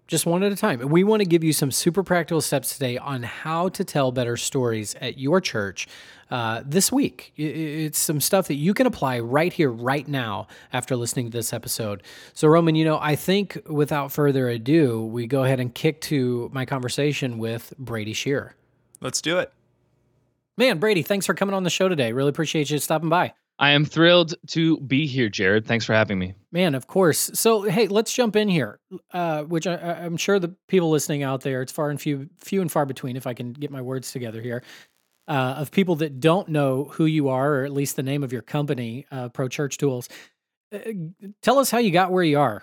Just 0.06 0.24
one 0.24 0.44
at 0.44 0.52
a 0.52 0.56
time. 0.56 0.78
We 0.88 1.02
want 1.02 1.20
to 1.20 1.26
give 1.26 1.42
you 1.42 1.52
some 1.52 1.72
super 1.72 2.04
practical 2.04 2.40
steps 2.40 2.72
today 2.74 2.96
on 2.96 3.24
how 3.24 3.68
to 3.70 3.82
tell 3.82 4.12
better 4.12 4.36
stories 4.36 4.94
at 5.00 5.18
your 5.18 5.40
church 5.40 5.88
uh, 6.30 6.62
this 6.64 6.92
week. 6.92 7.32
It's 7.36 7.98
some 7.98 8.20
stuff 8.20 8.46
that 8.46 8.54
you 8.54 8.72
can 8.72 8.86
apply 8.86 9.18
right 9.18 9.52
here, 9.52 9.68
right 9.68 10.06
now, 10.06 10.46
after 10.72 10.94
listening 10.94 11.26
to 11.26 11.32
this 11.36 11.52
episode. 11.52 12.04
So, 12.34 12.46
Roman, 12.46 12.76
you 12.76 12.84
know, 12.84 13.00
I 13.02 13.16
think 13.16 13.58
without 13.66 14.12
further 14.12 14.48
ado, 14.48 15.04
we 15.04 15.26
go 15.26 15.42
ahead 15.42 15.58
and 15.58 15.74
kick 15.74 16.00
to 16.02 16.50
my 16.54 16.64
conversation 16.64 17.38
with 17.38 17.74
Brady 17.76 18.12
Shearer. 18.12 18.54
Let's 19.00 19.20
do 19.20 19.38
it. 19.38 19.52
Man, 20.58 20.78
Brady, 20.78 21.02
thanks 21.02 21.26
for 21.26 21.34
coming 21.34 21.54
on 21.54 21.64
the 21.64 21.70
show 21.70 21.88
today. 21.88 22.12
Really 22.12 22.30
appreciate 22.30 22.70
you 22.70 22.78
stopping 22.78 23.08
by. 23.10 23.34
I 23.58 23.70
am 23.70 23.84
thrilled 23.86 24.34
to 24.48 24.78
be 24.80 25.06
here, 25.06 25.28
Jared. 25.30 25.66
Thanks 25.66 25.84
for 25.84 25.94
having 25.94 26.18
me. 26.18 26.34
Man, 26.52 26.74
of 26.74 26.86
course. 26.86 27.30
So, 27.34 27.62
hey, 27.62 27.88
let's 27.88 28.12
jump 28.12 28.36
in 28.36 28.48
here. 28.48 28.78
Uh, 29.12 29.44
which 29.44 29.66
I, 29.66 29.74
I- 29.76 30.04
I'm 30.04 30.16
sure 30.16 30.38
the 30.38 30.54
people 30.68 30.90
listening 30.90 31.22
out 31.22 31.40
there, 31.42 31.62
it's 31.62 31.72
far 31.72 31.88
and 31.90 32.00
few, 32.00 32.28
few 32.38 32.60
and 32.60 32.70
far 32.70 32.84
between. 32.86 33.16
If 33.16 33.26
I 33.26 33.32
can 33.34 33.52
get 33.52 33.70
my 33.70 33.80
words 33.80 34.12
together 34.12 34.40
here, 34.42 34.62
uh, 35.28 35.56
of 35.58 35.70
people 35.70 35.96
that 35.96 36.20
don't 36.20 36.48
know 36.48 36.84
who 36.92 37.06
you 37.06 37.28
are, 37.28 37.54
or 37.56 37.64
at 37.64 37.72
least 37.72 37.96
the 37.96 38.02
name 38.02 38.22
of 38.22 38.32
your 38.32 38.42
company, 38.42 39.06
uh, 39.10 39.28
Pro 39.30 39.48
Church 39.48 39.78
Tools. 39.78 40.08
Uh, 40.72 40.78
tell 41.42 41.58
us 41.58 41.70
how 41.70 41.78
you 41.78 41.90
got 41.90 42.12
where 42.12 42.24
you 42.24 42.38
are. 42.38 42.62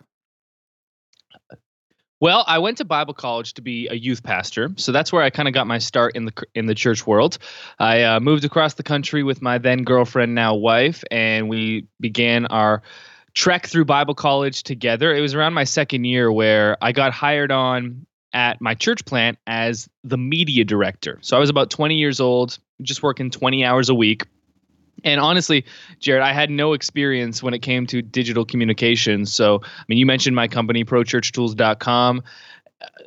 Well, 2.20 2.46
I 2.48 2.60
went 2.60 2.78
to 2.78 2.86
Bible 2.86 3.14
college 3.14 3.54
to 3.56 3.62
be 3.62 3.88
a 3.90 3.96
youth 3.96 4.24
pastor, 4.24 4.72
so 4.78 4.92
that's 4.92 5.12
where 5.12 5.22
I 5.22 5.30
kind 5.30 5.48
of 5.48 5.54
got 5.54 5.68
my 5.68 5.78
start 5.78 6.16
in 6.16 6.26
the 6.26 6.34
in 6.56 6.68
the 6.68 6.76
church 6.76 7.06
world. 7.06 7.38
I 7.80 8.04
uh, 8.04 8.20
moved 8.22 8.46
across 8.46 8.76
the 8.76 8.84
country 8.84 9.24
with 9.24 9.42
my 9.42 9.58
then 9.58 9.84
girlfriend, 9.84 10.34
now 10.34 10.56
wife, 10.56 11.04
and 11.12 11.50
we 11.50 11.88
began 12.00 12.46
our 12.46 12.82
trek 13.34 13.68
through 13.68 13.86
Bible 13.86 14.16
college 14.16 14.64
together. 14.64 15.14
It 15.14 15.22
was 15.22 15.34
around 15.34 15.54
my 15.54 15.64
second 15.64 16.06
year 16.06 16.32
where 16.32 16.78
I 16.82 16.92
got 16.92 17.12
hired 17.14 17.52
on 17.52 18.06
at 18.34 18.62
my 18.62 18.74
church 18.74 19.06
plant 19.06 19.38
as 19.46 19.90
the 20.04 20.18
media 20.18 20.64
director. 20.66 21.20
So 21.22 21.38
I 21.38 21.40
was 21.40 21.50
about 21.50 21.70
20 21.70 21.96
years 21.96 22.20
old, 22.20 22.58
just 22.82 23.04
working 23.04 23.30
20 23.30 23.64
hours 23.64 23.90
a 23.90 23.96
week. 23.96 24.26
And 25.04 25.20
honestly, 25.20 25.66
Jared, 26.00 26.24
I 26.24 26.34
had 26.34 26.50
no 26.50 26.74
experience 26.74 27.44
when 27.44 27.54
it 27.54 27.60
came 27.60 27.86
to 27.88 28.02
digital 28.02 28.46
communications. 28.46 29.34
So, 29.34 29.62
I 29.64 29.84
mean, 29.88 29.98
you 29.98 30.06
mentioned 30.06 30.36
my 30.36 30.48
company, 30.48 30.86
prochurchtools.com. 30.86 32.24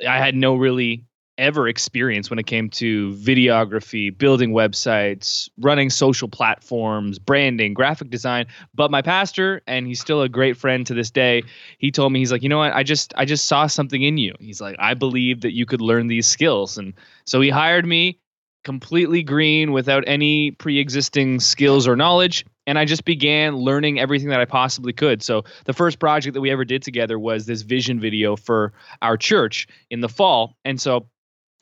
I 0.07 0.17
had 0.17 0.35
no 0.35 0.55
really 0.55 1.03
ever 1.37 1.67
experience 1.67 2.29
when 2.29 2.39
it 2.39 2.47
came 2.47 2.69
to 2.69 3.13
videography, 3.13 4.15
building 4.15 4.51
websites, 4.51 5.49
running 5.59 5.89
social 5.89 6.27
platforms, 6.27 7.19
branding, 7.19 7.73
graphic 7.73 8.09
design. 8.09 8.47
But 8.73 8.89
my 8.89 9.01
pastor, 9.01 9.61
and 9.67 9.85
he's 9.85 9.99
still 9.99 10.21
a 10.21 10.29
great 10.29 10.57
friend 10.57 10.85
to 10.87 10.93
this 10.93 11.11
day, 11.11 11.43
he 11.77 11.91
told 11.91 12.11
me 12.11 12.19
he's 12.19 12.31
like, 12.31 12.41
"You 12.41 12.49
know 12.49 12.57
what? 12.57 12.73
I 12.73 12.83
just 12.83 13.13
I 13.15 13.25
just 13.25 13.45
saw 13.45 13.67
something 13.67 14.01
in 14.01 14.17
you." 14.17 14.33
He's 14.39 14.61
like, 14.61 14.75
"I 14.79 14.93
believe 14.93 15.41
that 15.41 15.53
you 15.53 15.65
could 15.65 15.81
learn 15.81 16.07
these 16.07 16.27
skills." 16.27 16.77
And 16.77 16.93
so 17.25 17.39
he 17.39 17.49
hired 17.49 17.85
me 17.85 18.19
completely 18.67 19.23
green 19.23 19.71
without 19.71 20.03
any 20.07 20.51
pre-existing 20.51 21.39
skills 21.39 21.87
or 21.87 21.95
knowledge 21.95 22.45
and 22.67 22.77
I 22.77 22.83
just 22.83 23.05
began 23.05 23.55
learning 23.55 23.97
everything 23.97 24.27
that 24.27 24.41
I 24.41 24.45
possibly 24.45 24.91
could. 24.91 25.23
So 25.23 25.45
the 25.63 25.71
first 25.71 25.99
project 25.99 26.33
that 26.33 26.41
we 26.41 26.51
ever 26.51 26.65
did 26.65 26.83
together 26.83 27.17
was 27.17 27.45
this 27.45 27.61
vision 27.61 27.97
video 27.97 28.35
for 28.35 28.73
our 29.01 29.15
church 29.15 29.69
in 29.89 30.01
the 30.01 30.09
fall. 30.09 30.57
And 30.65 30.81
so 30.81 31.07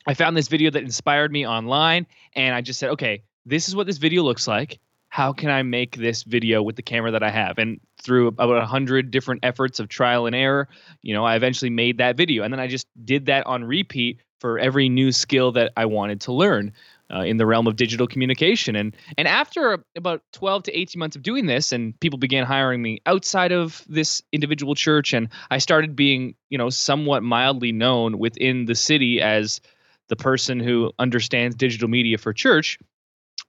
I 0.08 0.14
found 0.14 0.36
this 0.36 0.48
video 0.48 0.68
that 0.72 0.82
inspired 0.82 1.30
me 1.30 1.46
online 1.46 2.08
and 2.34 2.56
I 2.56 2.60
just 2.60 2.80
said, 2.80 2.90
"Okay, 2.90 3.22
this 3.44 3.68
is 3.68 3.76
what 3.76 3.86
this 3.86 3.98
video 3.98 4.24
looks 4.24 4.48
like. 4.48 4.80
how 5.08 5.32
can 5.32 5.48
I 5.48 5.62
make 5.62 5.96
this 5.96 6.24
video 6.24 6.62
with 6.62 6.76
the 6.76 6.82
camera 6.82 7.10
that 7.12 7.22
I 7.22 7.30
have? 7.30 7.56
And 7.56 7.80
through 8.02 8.26
about 8.26 8.62
a 8.62 8.66
hundred 8.66 9.10
different 9.10 9.44
efforts 9.44 9.80
of 9.80 9.88
trial 9.88 10.26
and 10.26 10.36
error, 10.36 10.68
you 11.00 11.14
know, 11.14 11.24
I 11.24 11.36
eventually 11.36 11.70
made 11.70 11.96
that 11.98 12.18
video. 12.18 12.42
And 12.42 12.52
then 12.52 12.60
I 12.60 12.66
just 12.66 12.86
did 13.02 13.24
that 13.26 13.46
on 13.46 13.64
repeat 13.64 14.20
for 14.40 14.58
every 14.58 14.90
new 14.90 15.12
skill 15.12 15.52
that 15.52 15.72
I 15.74 15.86
wanted 15.86 16.20
to 16.22 16.32
learn. 16.32 16.72
Uh, 17.08 17.20
in 17.20 17.36
the 17.36 17.46
realm 17.46 17.68
of 17.68 17.76
digital 17.76 18.08
communication. 18.08 18.74
And 18.74 18.96
and 19.16 19.28
after 19.28 19.84
about 19.96 20.22
12 20.32 20.64
to 20.64 20.76
18 20.76 20.98
months 20.98 21.14
of 21.14 21.22
doing 21.22 21.46
this, 21.46 21.70
and 21.70 21.98
people 22.00 22.18
began 22.18 22.44
hiring 22.44 22.82
me 22.82 22.98
outside 23.06 23.52
of 23.52 23.84
this 23.88 24.22
individual 24.32 24.74
church, 24.74 25.12
and 25.12 25.28
I 25.48 25.58
started 25.58 25.94
being, 25.94 26.34
you 26.50 26.58
know, 26.58 26.68
somewhat 26.68 27.22
mildly 27.22 27.70
known 27.70 28.18
within 28.18 28.64
the 28.64 28.74
city 28.74 29.22
as 29.22 29.60
the 30.08 30.16
person 30.16 30.58
who 30.58 30.90
understands 30.98 31.54
digital 31.54 31.86
media 31.86 32.18
for 32.18 32.32
church. 32.32 32.76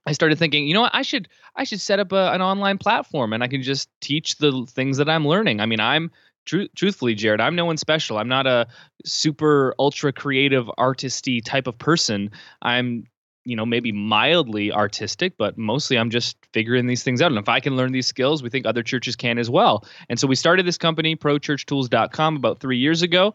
I 0.06 0.12
started 0.12 0.38
thinking, 0.38 0.68
you 0.68 0.74
know 0.74 0.82
what, 0.82 0.94
I 0.94 1.02
should 1.02 1.26
I 1.56 1.64
should 1.64 1.80
set 1.80 1.98
up 1.98 2.12
a, 2.12 2.30
an 2.32 2.40
online 2.40 2.78
platform, 2.78 3.32
and 3.32 3.42
I 3.42 3.48
can 3.48 3.62
just 3.62 3.88
teach 4.00 4.36
the 4.36 4.66
things 4.70 4.98
that 4.98 5.08
I'm 5.08 5.26
learning. 5.26 5.60
I 5.60 5.66
mean, 5.66 5.80
I'm 5.80 6.12
Tru- 6.48 6.68
truthfully, 6.74 7.14
Jared, 7.14 7.42
I'm 7.42 7.56
no 7.56 7.66
one 7.66 7.76
special. 7.76 8.16
I'm 8.16 8.28
not 8.28 8.46
a 8.46 8.68
super 9.04 9.74
ultra 9.78 10.14
creative 10.14 10.64
artisty 10.78 11.44
type 11.44 11.66
of 11.66 11.76
person. 11.76 12.30
I'm 12.62 13.04
you 13.48 13.56
know 13.56 13.64
maybe 13.64 13.92
mildly 13.92 14.70
artistic 14.70 15.32
but 15.38 15.56
mostly 15.56 15.96
i'm 15.96 16.10
just 16.10 16.36
figuring 16.52 16.86
these 16.86 17.02
things 17.02 17.22
out. 17.22 17.32
And 17.32 17.38
if 17.38 17.48
i 17.48 17.60
can 17.60 17.76
learn 17.76 17.92
these 17.92 18.06
skills 18.06 18.42
we 18.42 18.50
think 18.50 18.66
other 18.66 18.82
churches 18.82 19.16
can 19.16 19.38
as 19.38 19.48
well. 19.48 19.84
And 20.08 20.20
so 20.20 20.26
we 20.26 20.34
started 20.34 20.66
this 20.66 20.76
company 20.76 21.16
prochurchtools.com 21.16 22.36
about 22.36 22.60
three 22.60 22.78
years 22.78 23.02
ago. 23.02 23.34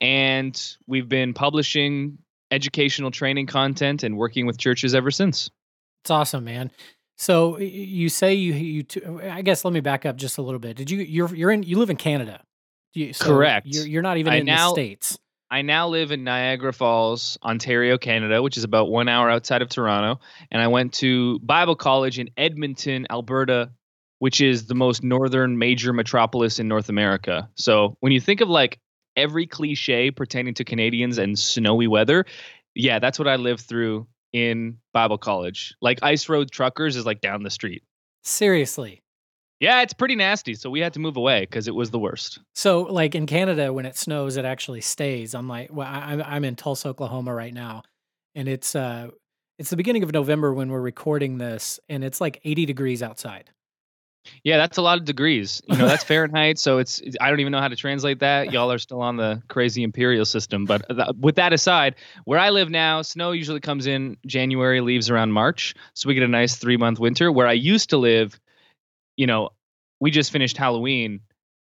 And 0.00 0.60
we've 0.86 1.08
been 1.08 1.32
publishing 1.32 2.18
educational 2.50 3.10
training 3.10 3.46
content 3.46 4.02
and 4.02 4.16
working 4.16 4.46
with 4.46 4.58
churches 4.58 4.94
ever 4.94 5.10
since. 5.10 5.50
It's 6.02 6.10
awesome 6.10 6.44
man. 6.44 6.70
So 7.16 7.58
you 7.58 8.08
say 8.08 8.34
you 8.34 8.52
you 8.52 8.82
t- 8.82 9.04
i 9.04 9.40
guess 9.40 9.64
let 9.64 9.72
me 9.72 9.80
back 9.80 10.04
up 10.04 10.16
just 10.16 10.36
a 10.36 10.42
little 10.42 10.60
bit. 10.60 10.76
Did 10.76 10.90
you 10.90 10.98
you're 10.98 11.34
you're 11.34 11.50
in 11.50 11.62
you 11.62 11.78
live 11.78 11.90
in 11.90 11.96
canada. 11.96 12.42
You, 12.92 13.12
so 13.12 13.24
correct. 13.24 13.66
you're, 13.68 13.86
you're 13.86 14.02
not 14.02 14.18
even 14.18 14.32
I 14.32 14.36
in 14.36 14.46
now, 14.46 14.68
the 14.68 14.74
states 14.74 15.18
I 15.50 15.62
now 15.62 15.88
live 15.88 16.10
in 16.10 16.24
Niagara 16.24 16.72
Falls, 16.72 17.38
Ontario, 17.44 17.98
Canada, 17.98 18.42
which 18.42 18.56
is 18.56 18.64
about 18.64 18.90
one 18.90 19.08
hour 19.08 19.30
outside 19.30 19.62
of 19.62 19.68
Toronto. 19.68 20.20
And 20.50 20.60
I 20.60 20.68
went 20.68 20.94
to 20.94 21.38
Bible 21.40 21.76
college 21.76 22.18
in 22.18 22.30
Edmonton, 22.36 23.06
Alberta, 23.10 23.70
which 24.18 24.40
is 24.40 24.66
the 24.66 24.74
most 24.74 25.04
northern 25.04 25.58
major 25.58 25.92
metropolis 25.92 26.58
in 26.58 26.66
North 26.66 26.88
America. 26.88 27.48
So 27.54 27.96
when 28.00 28.12
you 28.12 28.20
think 28.20 28.40
of 28.40 28.48
like 28.48 28.80
every 29.16 29.46
cliche 29.46 30.10
pertaining 30.10 30.54
to 30.54 30.64
Canadians 30.64 31.18
and 31.18 31.38
snowy 31.38 31.86
weather, 31.86 32.24
yeah, 32.74 32.98
that's 32.98 33.18
what 33.18 33.28
I 33.28 33.36
lived 33.36 33.60
through 33.60 34.08
in 34.32 34.78
Bible 34.92 35.18
college. 35.18 35.74
Like 35.80 36.00
Ice 36.02 36.28
Road 36.28 36.50
Truckers 36.50 36.96
is 36.96 37.06
like 37.06 37.20
down 37.20 37.42
the 37.44 37.50
street. 37.50 37.84
Seriously. 38.22 39.03
Yeah, 39.60 39.82
it's 39.82 39.94
pretty 39.94 40.16
nasty. 40.16 40.54
So 40.54 40.68
we 40.68 40.80
had 40.80 40.92
to 40.94 41.00
move 41.00 41.16
away 41.16 41.40
because 41.40 41.68
it 41.68 41.74
was 41.74 41.90
the 41.90 41.98
worst. 41.98 42.40
So, 42.54 42.82
like 42.82 43.14
in 43.14 43.26
Canada, 43.26 43.72
when 43.72 43.86
it 43.86 43.96
snows, 43.96 44.36
it 44.36 44.44
actually 44.44 44.80
stays. 44.80 45.34
I'm 45.34 45.48
like, 45.48 45.72
well, 45.72 45.88
I'm 45.88 46.22
I'm 46.22 46.44
in 46.44 46.56
Tulsa, 46.56 46.88
Oklahoma 46.88 47.32
right 47.32 47.54
now, 47.54 47.82
and 48.34 48.48
it's 48.48 48.74
uh, 48.74 49.08
it's 49.58 49.70
the 49.70 49.76
beginning 49.76 50.02
of 50.02 50.12
November 50.12 50.52
when 50.52 50.70
we're 50.70 50.80
recording 50.80 51.38
this, 51.38 51.78
and 51.88 52.02
it's 52.02 52.20
like 52.20 52.40
80 52.44 52.66
degrees 52.66 53.02
outside. 53.02 53.50
Yeah, 54.42 54.56
that's 54.56 54.78
a 54.78 54.82
lot 54.82 54.98
of 54.98 55.04
degrees. 55.04 55.62
You 55.68 55.76
know, 55.76 55.86
that's 55.86 56.04
Fahrenheit, 56.12 56.58
so 56.58 56.78
it's 56.78 57.02
I 57.20 57.30
don't 57.30 57.40
even 57.40 57.52
know 57.52 57.60
how 57.60 57.68
to 57.68 57.76
translate 57.76 58.20
that. 58.20 58.52
Y'all 58.52 58.72
are 58.72 58.78
still 58.78 59.02
on 59.02 59.16
the 59.16 59.42
crazy 59.48 59.82
imperial 59.82 60.24
system. 60.24 60.64
But 60.64 60.82
th- 60.88 61.08
with 61.20 61.36
that 61.36 61.52
aside, 61.52 61.96
where 62.24 62.38
I 62.38 62.50
live 62.50 62.70
now, 62.70 63.02
snow 63.02 63.32
usually 63.32 63.60
comes 63.60 63.86
in 63.86 64.16
January, 64.26 64.80
leaves 64.80 65.10
around 65.10 65.32
March, 65.32 65.74
so 65.94 66.08
we 66.08 66.14
get 66.14 66.22
a 66.22 66.28
nice 66.28 66.56
three 66.56 66.76
month 66.76 66.98
winter. 66.98 67.30
Where 67.30 67.46
I 67.46 67.52
used 67.52 67.90
to 67.90 67.98
live, 67.98 68.40
you 69.16 69.26
know, 69.26 69.50
we 70.00 70.10
just 70.10 70.32
finished 70.32 70.56
Halloween. 70.56 71.20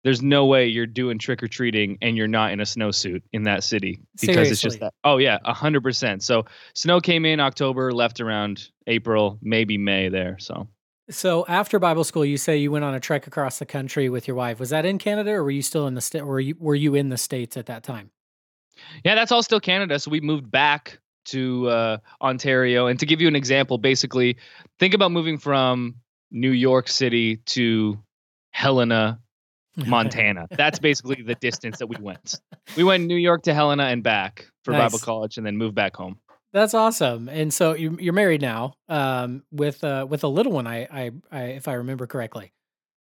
There's 0.05 0.23
no 0.23 0.47
way 0.47 0.67
you're 0.67 0.87
doing 0.87 1.19
trick 1.19 1.43
or 1.43 1.49
treating 1.49 1.99
and 2.01 2.17
you're 2.17 2.29
not 2.29 2.53
in 2.53 2.61
a 2.61 2.65
snowsuit 2.65 3.23
in 3.33 3.43
that 3.45 3.65
city 3.65 4.01
because 4.21 4.35
Seriously. 4.35 4.53
it's 4.53 4.61
just 4.61 4.81
that. 4.81 4.95
Oh 5.03 5.17
yeah, 5.17 5.39
hundred 5.45 5.83
percent. 5.83 6.23
So 6.23 6.45
snow 6.75 7.01
came 7.01 7.25
in 7.25 7.41
October, 7.41 7.93
left 7.93 8.21
around 8.21 8.69
April, 8.87 9.39
maybe 9.43 9.79
May 9.79 10.09
there. 10.09 10.37
So. 10.39 10.69
So 11.09 11.45
after 11.47 11.79
Bible 11.79 12.03
school, 12.03 12.25
you 12.25 12.37
say 12.37 12.57
you 12.57 12.73
went 12.73 12.85
on 12.85 12.95
a 12.95 13.01
trek 13.01 13.29
across 13.29 13.61
the 13.61 13.67
country 13.67 14.09
with 14.09 14.27
your 14.27 14.35
wife. 14.37 14.59
Was 14.59 14.71
that 14.71 14.85
in 14.85 14.99
Canada, 14.99 15.31
or 15.31 15.45
were 15.45 15.53
you 15.53 15.63
still 15.63 15.87
in 15.87 15.95
the 15.95 16.01
state? 16.01 16.27
Were 16.27 16.41
you 16.41 16.57
were 16.59 16.75
you 16.75 16.95
in 16.97 17.11
the 17.11 17.19
states 17.19 17.57
at 17.57 17.67
that 17.67 17.85
time? 17.85 18.11
Yeah, 19.05 19.15
that's 19.15 19.33
all 19.33 19.43
still 19.43 19.61
Canada. 19.61 19.99
So 19.99 20.11
we 20.11 20.21
moved 20.21 20.51
back 20.51 20.99
to 21.27 21.69
uh, 21.69 21.99
Ontario. 22.21 22.87
And 22.87 22.99
to 23.01 23.07
give 23.07 23.21
you 23.21 23.29
an 23.29 23.37
example, 23.37 23.79
basically, 23.79 24.37
think 24.79 24.95
about 24.95 25.13
moving 25.13 25.39
from 25.39 25.97
New 26.31 26.51
York 26.51 26.89
City 26.89 27.37
to 27.47 27.99
Helena, 28.51 29.21
Montana. 29.77 30.47
That's 30.51 30.79
basically 30.79 31.23
the 31.23 31.35
distance 31.35 31.79
that 31.79 31.87
we 31.87 31.97
went. 32.01 32.41
We 32.77 32.85
went 32.85 33.07
New 33.07 33.17
York 33.17 33.43
to 33.43 33.55
Helena 33.55 33.85
and 33.85 34.03
back 34.03 34.47
for 34.65 34.73
nice. 34.73 34.91
Bible 34.91 34.99
college, 34.99 35.37
and 35.37 35.47
then 35.47 35.57
moved 35.57 35.75
back 35.75 35.97
home. 35.97 36.19
That's 36.53 36.73
awesome. 36.73 37.29
And 37.29 37.53
so 37.53 37.75
you're 37.75 38.15
married 38.15 38.41
now, 38.41 38.75
um, 38.89 39.43
with 39.51 39.85
uh, 39.85 40.07
with 40.09 40.25
a 40.25 40.29
little 40.29 40.53
one. 40.53 40.67
I, 40.67 40.85
I, 40.91 41.11
I, 41.31 41.43
if 41.49 41.69
I 41.69 41.75
remember 41.75 42.07
correctly. 42.07 42.53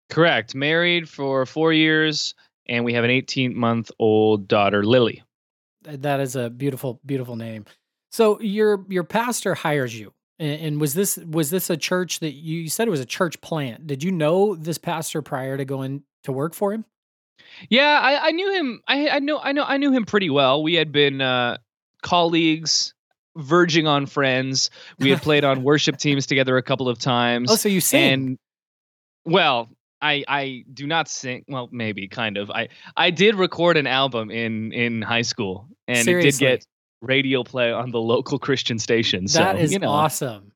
Correct. 0.08 0.54
Married 0.54 1.08
for 1.08 1.44
four 1.46 1.72
years, 1.72 2.34
and 2.66 2.84
we 2.84 2.94
have 2.94 3.04
an 3.04 3.10
18 3.10 3.56
month 3.56 3.90
old 3.98 4.48
daughter, 4.48 4.84
Lily. 4.84 5.22
That 5.82 6.20
is 6.20 6.36
a 6.36 6.48
beautiful, 6.48 7.00
beautiful 7.04 7.36
name. 7.36 7.66
So 8.10 8.40
your 8.40 8.84
your 8.88 9.04
pastor 9.04 9.54
hires 9.54 9.98
you 9.98 10.12
and, 10.38 10.60
and 10.60 10.80
was 10.80 10.94
this 10.94 11.16
was 11.18 11.50
this 11.50 11.70
a 11.70 11.76
church 11.76 12.20
that 12.20 12.32
you, 12.32 12.60
you 12.60 12.68
said 12.68 12.88
it 12.88 12.90
was 12.90 13.00
a 13.00 13.06
church 13.06 13.40
plant? 13.40 13.86
Did 13.86 14.02
you 14.02 14.10
know 14.12 14.54
this 14.54 14.78
pastor 14.78 15.22
prior 15.22 15.56
to 15.56 15.64
going 15.64 16.02
to 16.24 16.32
work 16.32 16.54
for 16.54 16.72
him? 16.72 16.84
Yeah, 17.68 18.00
I, 18.02 18.28
I 18.28 18.30
knew 18.30 18.52
him. 18.52 18.82
I, 18.86 19.08
I 19.08 19.18
know 19.18 19.38
I 19.38 19.52
know 19.52 19.64
I 19.64 19.76
knew 19.76 19.92
him 19.92 20.04
pretty 20.04 20.30
well. 20.30 20.62
We 20.62 20.74
had 20.74 20.92
been 20.92 21.20
uh, 21.20 21.58
colleagues, 22.02 22.94
verging 23.36 23.86
on 23.86 24.06
friends. 24.06 24.70
We 24.98 25.10
had 25.10 25.22
played 25.22 25.44
on 25.44 25.62
worship 25.64 25.96
teams 25.96 26.26
together 26.26 26.56
a 26.56 26.62
couple 26.62 26.88
of 26.88 26.98
times. 26.98 27.50
Oh, 27.50 27.56
so 27.56 27.68
you 27.68 27.80
sing? 27.80 28.12
And 28.12 28.38
well, 29.24 29.70
I 30.00 30.24
I 30.28 30.64
do 30.72 30.86
not 30.86 31.08
sing. 31.08 31.44
Well, 31.48 31.68
maybe 31.72 32.08
kind 32.08 32.36
of. 32.36 32.50
I 32.50 32.68
I 32.96 33.10
did 33.10 33.36
record 33.36 33.76
an 33.76 33.86
album 33.86 34.30
in 34.30 34.72
in 34.72 35.02
high 35.02 35.22
school, 35.22 35.68
and 35.86 36.04
Seriously? 36.04 36.46
it 36.46 36.50
did 36.50 36.58
get 36.58 36.66
radio 37.02 37.44
play 37.44 37.73
on 37.73 37.90
the 37.90 38.00
local 38.00 38.38
Christian 38.38 38.78
station. 38.78 39.28
So, 39.28 39.40
that 39.40 39.59
is 39.59 39.73
you 39.73 39.78
know, 39.78 39.90
awesome. 39.90 40.52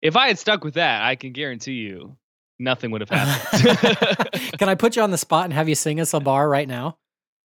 If 0.00 0.16
I 0.16 0.28
had 0.28 0.38
stuck 0.38 0.64
with 0.64 0.74
that, 0.74 1.02
I 1.02 1.16
can 1.16 1.32
guarantee 1.32 1.72
you 1.72 2.16
nothing 2.58 2.90
would 2.92 3.02
have 3.02 3.10
happened. 3.10 4.38
can 4.58 4.68
I 4.68 4.74
put 4.74 4.96
you 4.96 5.02
on 5.02 5.10
the 5.10 5.18
spot 5.18 5.44
and 5.44 5.52
have 5.52 5.68
you 5.68 5.74
sing 5.74 6.00
us 6.00 6.14
a 6.14 6.20
bar 6.20 6.48
right 6.48 6.68
now? 6.68 6.96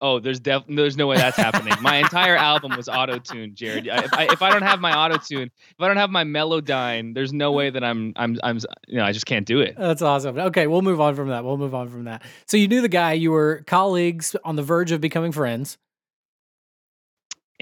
Oh, 0.04 0.20
there's 0.20 0.40
def- 0.40 0.64
there's 0.68 0.98
no 0.98 1.06
way 1.06 1.18
that's 1.18 1.38
happening. 1.38 1.76
My 1.82 1.98
entire 1.98 2.36
album 2.36 2.76
was 2.76 2.90
auto 2.90 3.20
tuned, 3.20 3.56
Jared. 3.56 3.86
If 3.86 4.14
I, 4.14 4.24
if 4.32 4.42
I 4.42 4.50
don't 4.50 4.64
have 4.64 4.80
my 4.80 4.98
auto 4.98 5.18
tune, 5.18 5.52
if 5.54 5.76
I 5.80 5.88
don't 5.88 5.98
have 5.98 6.10
my 6.10 6.24
Melodyne, 6.24 7.14
there's 7.14 7.32
no 7.32 7.52
way 7.52 7.70
that 7.70 7.84
I'm 7.84 8.12
I'm 8.16 8.40
I'm 8.44 8.58
you 8.88 8.98
know 8.98 9.06
I 9.06 9.12
just 9.12 9.28
can't 9.28 9.46
do 9.46 9.60
it. 9.62 9.76
That's 9.78 10.02
awesome. 10.02 10.40
Okay, 10.40 10.66
we'll 10.66 10.82
move 10.82 11.00
on 11.00 11.14
from 11.14 11.30
that. 11.30 11.46
We'll 11.46 11.58
move 11.58 11.76
on 11.76 11.88
from 11.88 12.06
that. 12.06 12.24
So 12.48 12.58
you 12.58 12.68
knew 12.68 12.82
the 12.82 12.90
guy. 12.90 13.14
You 13.14 13.30
were 13.30 13.64
colleagues 13.68 14.36
on 14.44 14.56
the 14.56 14.64
verge 14.64 14.92
of 14.92 15.02
becoming 15.02 15.32
friends. 15.32 15.78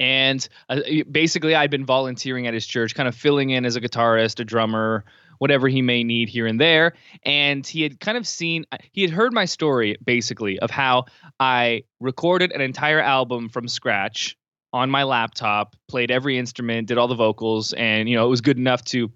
And 0.00 0.48
uh, 0.70 0.80
basically, 1.10 1.54
I'd 1.54 1.70
been 1.70 1.84
volunteering 1.84 2.46
at 2.46 2.54
his 2.54 2.66
church, 2.66 2.94
kind 2.94 3.06
of 3.08 3.14
filling 3.14 3.50
in 3.50 3.66
as 3.66 3.76
a 3.76 3.80
guitarist, 3.80 4.40
a 4.40 4.44
drummer, 4.44 5.04
whatever 5.38 5.68
he 5.68 5.82
may 5.82 6.02
need 6.02 6.30
here 6.30 6.46
and 6.46 6.58
there. 6.58 6.94
And 7.22 7.66
he 7.66 7.82
had 7.82 8.00
kind 8.00 8.16
of 8.16 8.26
seen, 8.26 8.64
uh, 8.72 8.78
he 8.92 9.02
had 9.02 9.10
heard 9.10 9.32
my 9.34 9.44
story 9.44 9.96
basically 10.02 10.58
of 10.58 10.70
how 10.70 11.04
I 11.38 11.84
recorded 12.00 12.50
an 12.52 12.62
entire 12.62 13.00
album 13.00 13.50
from 13.50 13.68
scratch 13.68 14.36
on 14.72 14.88
my 14.88 15.02
laptop, 15.02 15.76
played 15.86 16.10
every 16.10 16.38
instrument, 16.38 16.88
did 16.88 16.96
all 16.96 17.08
the 17.08 17.14
vocals, 17.14 17.74
and 17.74 18.08
you 18.08 18.16
know, 18.16 18.24
it 18.24 18.30
was 18.30 18.40
good 18.40 18.56
enough 18.56 18.82
to 18.84 19.10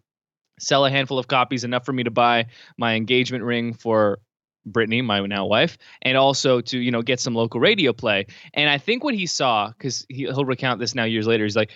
sell 0.59 0.85
a 0.85 0.91
handful 0.91 1.19
of 1.19 1.29
copies, 1.29 1.65
enough 1.65 1.87
for 1.87 1.93
me 1.93 2.03
to 2.03 2.11
buy 2.11 2.47
my 2.77 2.95
engagement 2.95 3.45
ring 3.45 3.73
for 3.73 4.19
Brittany, 4.67 5.03
my 5.03 5.21
now 5.27 5.47
wife, 5.47 5.79
and 6.03 6.17
also 6.17 6.61
to 6.61 6.79
you 6.79 6.91
know 6.91 7.03
get 7.03 7.21
some 7.21 7.35
local 7.35 7.61
radio 7.61 7.93
play. 7.93 8.27
And 8.53 8.69
I 8.69 8.79
think 8.79 9.05
what 9.05 9.15
he 9.15 9.27
saw, 9.27 9.69
because 9.69 10.07
he, 10.09 10.25
he'll 10.25 10.45
recount 10.45 10.81
this 10.81 10.95
now 10.95 11.05
years 11.05 11.27
later, 11.27 11.45
he's 11.45 11.57
like, 11.57 11.71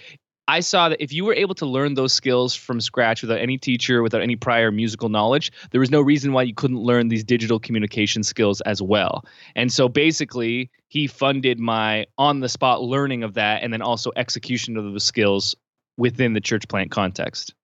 I 0.48 0.60
saw 0.60 0.88
that 0.88 1.02
if 1.02 1.12
you 1.12 1.26
were 1.26 1.34
able 1.34 1.54
to 1.56 1.66
learn 1.66 1.92
those 1.92 2.14
skills 2.14 2.54
from 2.54 2.80
scratch 2.80 3.20
without 3.20 3.38
any 3.38 3.58
teacher, 3.58 4.02
without 4.02 4.22
any 4.22 4.34
prior 4.34 4.72
musical 4.72 5.10
knowledge, 5.10 5.52
there 5.72 5.80
was 5.80 5.90
no 5.90 6.00
reason 6.00 6.32
why 6.32 6.42
you 6.42 6.54
couldn't 6.54 6.78
learn 6.78 7.08
these 7.08 7.22
digital 7.22 7.60
communication 7.60 8.22
skills 8.22 8.62
as 8.62 8.80
well. 8.80 9.26
And 9.54 9.70
so 9.70 9.90
basically, 9.90 10.70
he 10.88 11.06
funded 11.06 11.58
my 11.58 12.06
on 12.16 12.40
the 12.40 12.48
spot 12.48 12.82
learning 12.82 13.24
of 13.24 13.34
that 13.34 13.62
and 13.62 13.74
then 13.74 13.82
also 13.82 14.10
execution 14.16 14.78
of 14.78 14.84
those 14.84 15.04
skills 15.04 15.54
within 15.98 16.32
the 16.32 16.40
church 16.40 16.66
plant 16.66 16.90
context. 16.90 17.54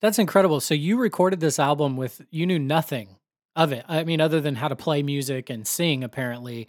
That's 0.00 0.18
incredible. 0.18 0.58
So 0.58 0.74
you 0.74 0.96
recorded 0.98 1.38
this 1.38 1.60
album 1.60 1.96
with 1.96 2.22
you 2.32 2.44
knew 2.44 2.58
nothing 2.58 3.18
of 3.56 3.72
it. 3.72 3.84
I 3.88 4.04
mean, 4.04 4.20
other 4.20 4.40
than 4.40 4.54
how 4.54 4.68
to 4.68 4.76
play 4.76 5.02
music 5.02 5.50
and 5.50 5.66
sing, 5.66 6.04
apparently. 6.04 6.68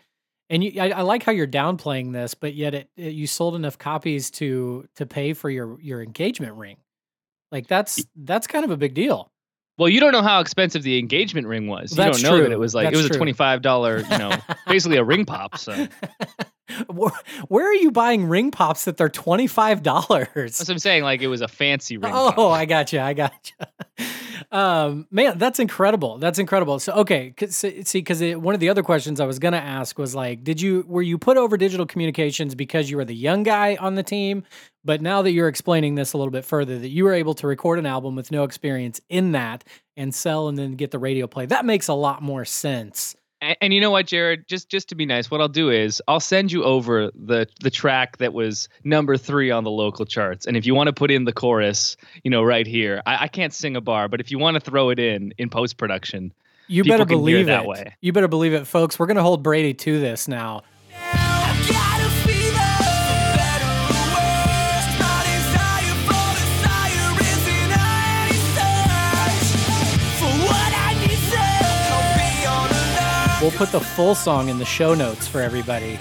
And 0.49 0.63
you, 0.63 0.81
I, 0.81 0.89
I 0.89 1.01
like 1.01 1.23
how 1.23 1.31
you're 1.31 1.47
downplaying 1.47 2.13
this, 2.13 2.33
but 2.33 2.53
yet 2.53 2.73
it, 2.73 2.89
it, 2.97 3.13
you 3.13 3.27
sold 3.27 3.55
enough 3.55 3.77
copies 3.77 4.29
to 4.31 4.87
to 4.95 5.05
pay 5.05 5.33
for 5.33 5.49
your 5.49 5.79
your 5.79 6.01
engagement 6.01 6.55
ring. 6.55 6.77
Like 7.51 7.67
that's 7.67 8.05
that's 8.15 8.47
kind 8.47 8.65
of 8.65 8.71
a 8.71 8.77
big 8.77 8.93
deal. 8.93 9.31
Well, 9.77 9.89
you 9.89 9.99
don't 9.99 10.11
know 10.11 10.21
how 10.21 10.39
expensive 10.39 10.83
the 10.83 10.99
engagement 10.99 11.47
ring 11.47 11.67
was. 11.67 11.97
You 11.97 12.03
don't 12.03 12.21
know 12.21 12.37
that 12.41 12.51
it 12.51 12.59
was 12.59 12.75
like 12.75 12.85
That's 12.85 12.95
it 12.95 12.97
was 12.97 13.07
true. 13.07 13.15
a 13.15 13.17
twenty-five 13.17 13.61
dollar, 13.61 13.99
you 13.99 14.17
know, 14.17 14.35
basically 14.67 14.97
a 14.97 15.03
ring 15.03 15.25
pop. 15.25 15.57
So 15.57 15.87
where, 17.47 17.69
are 17.69 17.73
you 17.73 17.91
buying 17.91 18.25
ring 18.25 18.51
pops 18.51 18.85
that 18.85 18.97
they're 18.97 19.09
twenty 19.09 19.47
five 19.47 19.81
dollars? 19.81 20.27
that's 20.35 20.59
what 20.59 20.69
I'm 20.69 20.79
saying. 20.79 21.03
Like 21.03 21.21
it 21.21 21.27
was 21.27 21.41
a 21.41 21.47
fancy 21.47 21.97
ring. 21.97 22.11
Oh, 22.13 22.31
pop. 22.35 22.51
I 22.51 22.65
got 22.65 22.93
you. 22.93 22.99
I 22.99 23.13
got 23.13 23.51
you. 23.59 23.65
Um, 24.53 25.07
man, 25.09 25.39
that's 25.39 25.57
incredible. 25.57 26.19
That's 26.19 26.37
incredible. 26.37 26.77
So, 26.77 26.93
okay, 26.93 27.33
see, 27.49 27.81
because 27.91 28.21
one 28.35 28.53
of 28.53 28.61
the 28.61 28.69
other 28.69 28.83
questions 28.83 29.19
I 29.19 29.25
was 29.25 29.39
gonna 29.39 29.57
ask 29.57 29.97
was 29.97 30.13
like, 30.13 30.43
did 30.43 30.61
you 30.61 30.85
were 30.87 31.01
you 31.01 31.17
put 31.17 31.37
over 31.37 31.57
digital 31.57 31.87
communications 31.87 32.53
because 32.53 32.87
you 32.87 32.97
were 32.97 33.03
the 33.03 33.15
young 33.15 33.41
guy 33.41 33.75
on 33.77 33.95
the 33.95 34.03
team? 34.03 34.43
But 34.85 35.01
now 35.01 35.23
that 35.23 35.31
you're 35.31 35.47
explaining 35.47 35.95
this 35.95 36.13
a 36.13 36.19
little 36.19 36.31
bit 36.31 36.45
further, 36.45 36.77
that 36.77 36.89
you 36.89 37.03
were 37.03 37.13
able 37.13 37.33
to 37.35 37.47
record 37.47 37.79
an 37.79 37.87
album 37.87 38.15
with 38.15 38.31
no 38.31 38.43
experience 38.43 39.01
in 39.09 39.31
that 39.31 39.63
and 39.97 40.13
sell 40.13 40.47
and 40.47 40.55
then 40.55 40.73
get 40.73 40.91
the 40.91 40.99
radio 40.99 41.25
play, 41.25 41.47
that 41.47 41.65
makes 41.65 41.87
a 41.87 41.95
lot 41.95 42.21
more 42.21 42.45
sense. 42.45 43.15
And, 43.43 43.57
and 43.61 43.73
you 43.73 43.81
know 43.81 43.91
what, 43.91 44.07
Jared? 44.07 44.47
Just 44.47 44.69
just 44.69 44.89
to 44.89 44.95
be 44.95 45.05
nice, 45.05 45.29
what 45.29 45.41
I'll 45.41 45.47
do 45.49 45.69
is 45.69 46.01
I'll 46.07 46.19
send 46.19 46.51
you 46.51 46.63
over 46.63 47.11
the 47.13 47.47
the 47.61 47.69
track 47.69 48.17
that 48.17 48.33
was 48.33 48.69
number 48.83 49.17
three 49.17 49.51
on 49.51 49.63
the 49.63 49.71
local 49.71 50.05
charts. 50.05 50.45
And 50.45 50.55
if 50.55 50.65
you 50.65 50.73
want 50.73 50.87
to 50.87 50.93
put 50.93 51.11
in 51.11 51.25
the 51.25 51.33
chorus, 51.33 51.97
you 52.23 52.31
know, 52.31 52.41
right 52.43 52.65
here, 52.65 53.01
I, 53.05 53.23
I 53.25 53.27
can't 53.27 53.53
sing 53.53 53.75
a 53.75 53.81
bar, 53.81 54.07
but 54.07 54.19
if 54.21 54.31
you 54.31 54.39
want 54.39 54.55
to 54.55 54.61
throw 54.61 54.89
it 54.89 54.99
in 54.99 55.33
in 55.37 55.49
post 55.49 55.77
production, 55.77 56.31
You 56.67 56.83
better 56.85 57.05
believe 57.05 57.47
that 57.47 57.63
it. 57.63 57.67
way. 57.67 57.95
You 58.01 58.13
better 58.13 58.27
believe 58.29 58.53
it, 58.53 58.65
folks. 58.65 58.97
We're 58.97 59.07
gonna 59.07 59.21
hold 59.21 59.43
Brady 59.43 59.73
to 59.73 59.99
this 59.99 60.27
now. 60.27 60.61
We'll 73.43 73.51
put 73.51 73.73
the 73.73 73.81
full 73.81 74.15
song 74.15 74.47
in 74.47 74.57
the 74.57 74.63
show 74.63 74.93
notes 74.93 75.27
for 75.27 75.41
everybody. 75.41 75.95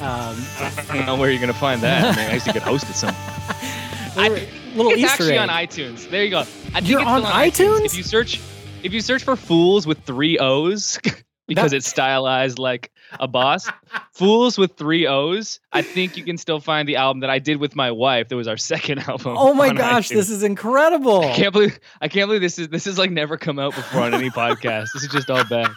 Um, 0.00 0.36
I 0.60 0.84
don't 0.94 1.06
know 1.06 1.16
where 1.16 1.28
you're 1.28 1.40
gonna 1.40 1.52
find 1.52 1.80
that. 1.80 2.14
Man, 2.14 2.30
I 2.30 2.34
used 2.34 2.46
to 2.46 2.52
get 2.52 2.62
hosted 2.62 2.94
some. 2.94 3.12
I, 4.16 4.28
little 4.76 4.92
it's 4.92 5.00
Easter 5.00 5.08
actually 5.08 5.32
egg. 5.32 5.38
on 5.40 5.48
iTunes. 5.48 6.08
There 6.08 6.22
you 6.22 6.30
go. 6.30 6.38
I 6.38 6.44
think 6.44 6.88
You're 6.88 7.00
it's 7.00 7.08
on 7.08 7.22
still 7.52 7.72
iTunes? 7.72 7.86
If 7.86 7.96
you 7.96 8.04
search, 8.04 8.40
if 8.84 8.92
you 8.92 9.00
search 9.00 9.24
for 9.24 9.34
"fools" 9.34 9.88
with 9.88 10.04
three 10.04 10.38
O's, 10.38 11.00
because 11.48 11.72
it's 11.72 11.88
stylized 11.88 12.60
like 12.60 12.92
a 13.18 13.26
boss, 13.26 13.68
"fools" 14.12 14.56
with 14.56 14.76
three 14.76 15.08
O's. 15.08 15.58
I 15.72 15.82
think 15.82 16.16
you 16.16 16.22
can 16.22 16.38
still 16.38 16.60
find 16.60 16.88
the 16.88 16.94
album 16.94 17.22
that 17.22 17.30
I 17.30 17.40
did 17.40 17.56
with 17.56 17.74
my 17.74 17.90
wife. 17.90 18.28
That 18.28 18.36
was 18.36 18.46
our 18.46 18.56
second 18.56 19.00
album. 19.08 19.34
oh 19.36 19.52
my 19.52 19.72
gosh, 19.72 20.10
iTunes. 20.10 20.14
this 20.14 20.30
is 20.30 20.44
incredible. 20.44 21.24
I 21.24 21.32
can't 21.32 21.52
believe 21.52 21.80
I 22.00 22.06
can't 22.06 22.28
believe 22.28 22.40
this 22.40 22.60
is 22.60 22.68
this 22.68 22.86
is 22.86 22.98
like 22.98 23.10
never 23.10 23.36
come 23.36 23.58
out 23.58 23.74
before 23.74 24.02
on 24.02 24.14
any 24.14 24.30
podcast. 24.30 24.92
This 24.94 25.02
is 25.02 25.08
just 25.08 25.28
all 25.28 25.42
bad. 25.44 25.72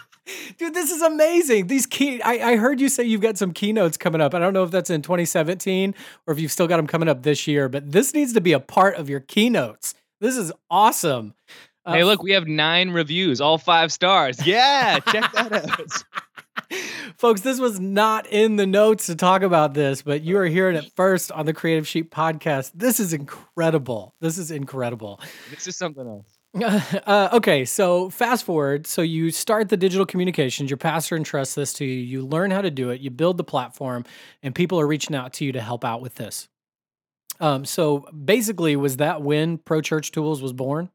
Dude, 0.58 0.74
this 0.74 0.90
is 0.90 1.02
amazing. 1.02 1.66
These 1.66 1.86
key 1.86 2.20
I, 2.22 2.52
I 2.52 2.56
heard 2.56 2.80
you 2.80 2.88
say 2.88 3.04
you've 3.04 3.20
got 3.20 3.38
some 3.38 3.52
keynotes 3.52 3.96
coming 3.96 4.20
up. 4.20 4.34
I 4.34 4.38
don't 4.38 4.52
know 4.52 4.64
if 4.64 4.70
that's 4.70 4.90
in 4.90 5.02
2017 5.02 5.94
or 6.26 6.34
if 6.34 6.40
you've 6.40 6.52
still 6.52 6.66
got 6.66 6.76
them 6.76 6.86
coming 6.86 7.08
up 7.08 7.22
this 7.22 7.46
year, 7.46 7.68
but 7.68 7.90
this 7.90 8.14
needs 8.14 8.32
to 8.34 8.40
be 8.40 8.52
a 8.52 8.60
part 8.60 8.96
of 8.96 9.08
your 9.08 9.20
keynotes. 9.20 9.94
This 10.20 10.36
is 10.36 10.52
awesome. 10.70 11.34
Uh, 11.84 11.94
hey, 11.94 12.04
look, 12.04 12.22
we 12.22 12.32
have 12.32 12.46
nine 12.46 12.90
reviews, 12.90 13.40
all 13.40 13.56
five 13.56 13.92
stars. 13.92 14.44
Yeah, 14.46 14.98
check 15.08 15.32
that 15.32 15.52
out. 15.52 16.04
Folks, 17.16 17.40
this 17.40 17.58
was 17.58 17.80
not 17.80 18.26
in 18.26 18.56
the 18.56 18.66
notes 18.66 19.06
to 19.06 19.16
talk 19.16 19.42
about 19.42 19.74
this, 19.74 20.02
but 20.02 20.22
you 20.22 20.36
are 20.38 20.46
hearing 20.46 20.76
it 20.76 20.92
first 20.94 21.32
on 21.32 21.46
the 21.46 21.54
Creative 21.54 21.88
Sheep 21.88 22.12
podcast. 22.14 22.72
This 22.74 23.00
is 23.00 23.12
incredible. 23.12 24.14
This 24.20 24.38
is 24.38 24.50
incredible. 24.50 25.20
This 25.50 25.66
is 25.66 25.76
something 25.76 26.06
else. 26.06 26.37
Uh, 27.06 27.28
okay, 27.32 27.64
so 27.64 28.10
fast 28.10 28.44
forward. 28.44 28.86
So 28.86 29.02
you 29.02 29.30
start 29.30 29.68
the 29.68 29.76
digital 29.76 30.04
communications. 30.04 30.70
Your 30.70 30.76
pastor 30.76 31.16
entrusts 31.16 31.54
this 31.54 31.72
to 31.74 31.84
you. 31.84 31.94
You 31.94 32.26
learn 32.26 32.50
how 32.50 32.60
to 32.60 32.70
do 32.70 32.90
it. 32.90 33.00
You 33.00 33.10
build 33.10 33.36
the 33.36 33.44
platform, 33.44 34.04
and 34.42 34.54
people 34.54 34.78
are 34.78 34.86
reaching 34.86 35.16
out 35.16 35.32
to 35.34 35.44
you 35.44 35.52
to 35.52 35.60
help 35.60 35.84
out 35.84 36.02
with 36.02 36.16
this. 36.16 36.48
Um, 37.40 37.64
so 37.64 38.00
basically, 38.24 38.76
was 38.76 38.98
that 38.98 39.22
when 39.22 39.58
Pro 39.58 39.80
Church 39.80 40.10
Tools 40.12 40.42
was 40.42 40.52
born? 40.52 40.90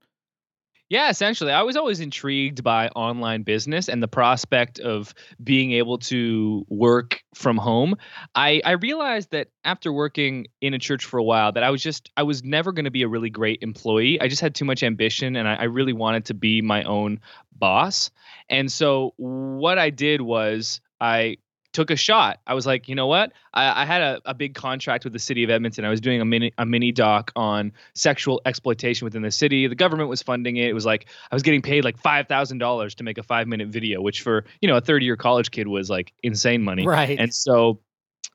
Yeah, 0.93 1.09
essentially. 1.09 1.51
I 1.51 1.63
was 1.63 1.75
always 1.75 1.99
intrigued 2.01 2.63
by 2.63 2.89
online 2.89 3.41
business 3.41 3.89
and 3.89 4.03
the 4.03 4.07
prospect 4.07 4.79
of 4.79 5.15
being 5.43 5.71
able 5.71 5.97
to 5.97 6.67
work 6.69 7.23
from 7.33 7.57
home. 7.57 7.95
I, 8.35 8.61
I 8.63 8.73
realized 8.73 9.31
that 9.31 9.47
after 9.63 9.91
working 9.91 10.45
in 10.61 10.75
a 10.75 10.77
church 10.77 11.05
for 11.05 11.17
a 11.17 11.23
while 11.23 11.51
that 11.53 11.63
I 11.63 11.71
was 11.71 11.81
just 11.81 12.11
I 12.15 12.21
was 12.21 12.43
never 12.43 12.71
going 12.71 12.85
to 12.85 12.91
be 12.91 13.01
a 13.01 13.07
really 13.07 13.31
great 13.31 13.63
employee. 13.63 14.21
I 14.21 14.27
just 14.27 14.39
had 14.39 14.53
too 14.53 14.65
much 14.65 14.83
ambition 14.83 15.35
and 15.35 15.47
I, 15.47 15.55
I 15.55 15.63
really 15.63 15.93
wanted 15.93 16.25
to 16.25 16.35
be 16.35 16.61
my 16.61 16.83
own 16.83 17.21
boss. 17.57 18.11
And 18.47 18.71
so 18.71 19.15
what 19.17 19.79
I 19.79 19.89
did 19.89 20.21
was 20.21 20.79
I 21.01 21.37
took 21.73 21.91
a 21.91 21.95
shot. 21.95 22.39
I 22.47 22.53
was 22.53 22.65
like, 22.65 22.87
you 22.87 22.95
know 22.95 23.07
what? 23.07 23.33
I, 23.53 23.81
I 23.81 23.85
had 23.85 24.01
a, 24.01 24.21
a 24.25 24.33
big 24.33 24.53
contract 24.55 25.03
with 25.03 25.11
the 25.11 25.19
city 25.19 25.43
of 25.43 25.49
Edmonton. 25.49 25.83
I 25.83 25.89
was 25.89 25.99
doing 25.99 26.21
a 26.21 26.25
mini 26.25 26.53
a 26.57 26.65
mini 26.65 26.91
doc 26.91 27.31
on 27.35 27.73
sexual 27.95 28.41
exploitation 28.45 29.05
within 29.05 29.23
the 29.23 29.31
city. 29.31 29.67
The 29.67 29.75
government 29.75 30.09
was 30.09 30.21
funding 30.21 30.57
it. 30.57 30.69
It 30.69 30.73
was 30.73 30.85
like 30.85 31.07
I 31.31 31.35
was 31.35 31.43
getting 31.43 31.61
paid 31.61 31.83
like 31.83 31.97
five 31.97 32.27
thousand 32.27 32.59
dollars 32.59 32.95
to 32.95 33.03
make 33.03 33.17
a 33.17 33.23
five 33.23 33.47
minute 33.47 33.67
video, 33.67 34.01
which 34.01 34.21
for 34.21 34.45
you 34.61 34.69
know 34.69 34.77
a 34.77 34.81
third 34.81 35.03
year 35.03 35.17
college 35.17 35.51
kid 35.51 35.67
was 35.67 35.89
like 35.89 36.13
insane 36.23 36.61
money. 36.61 36.85
Right. 36.87 37.19
And 37.19 37.33
so 37.33 37.79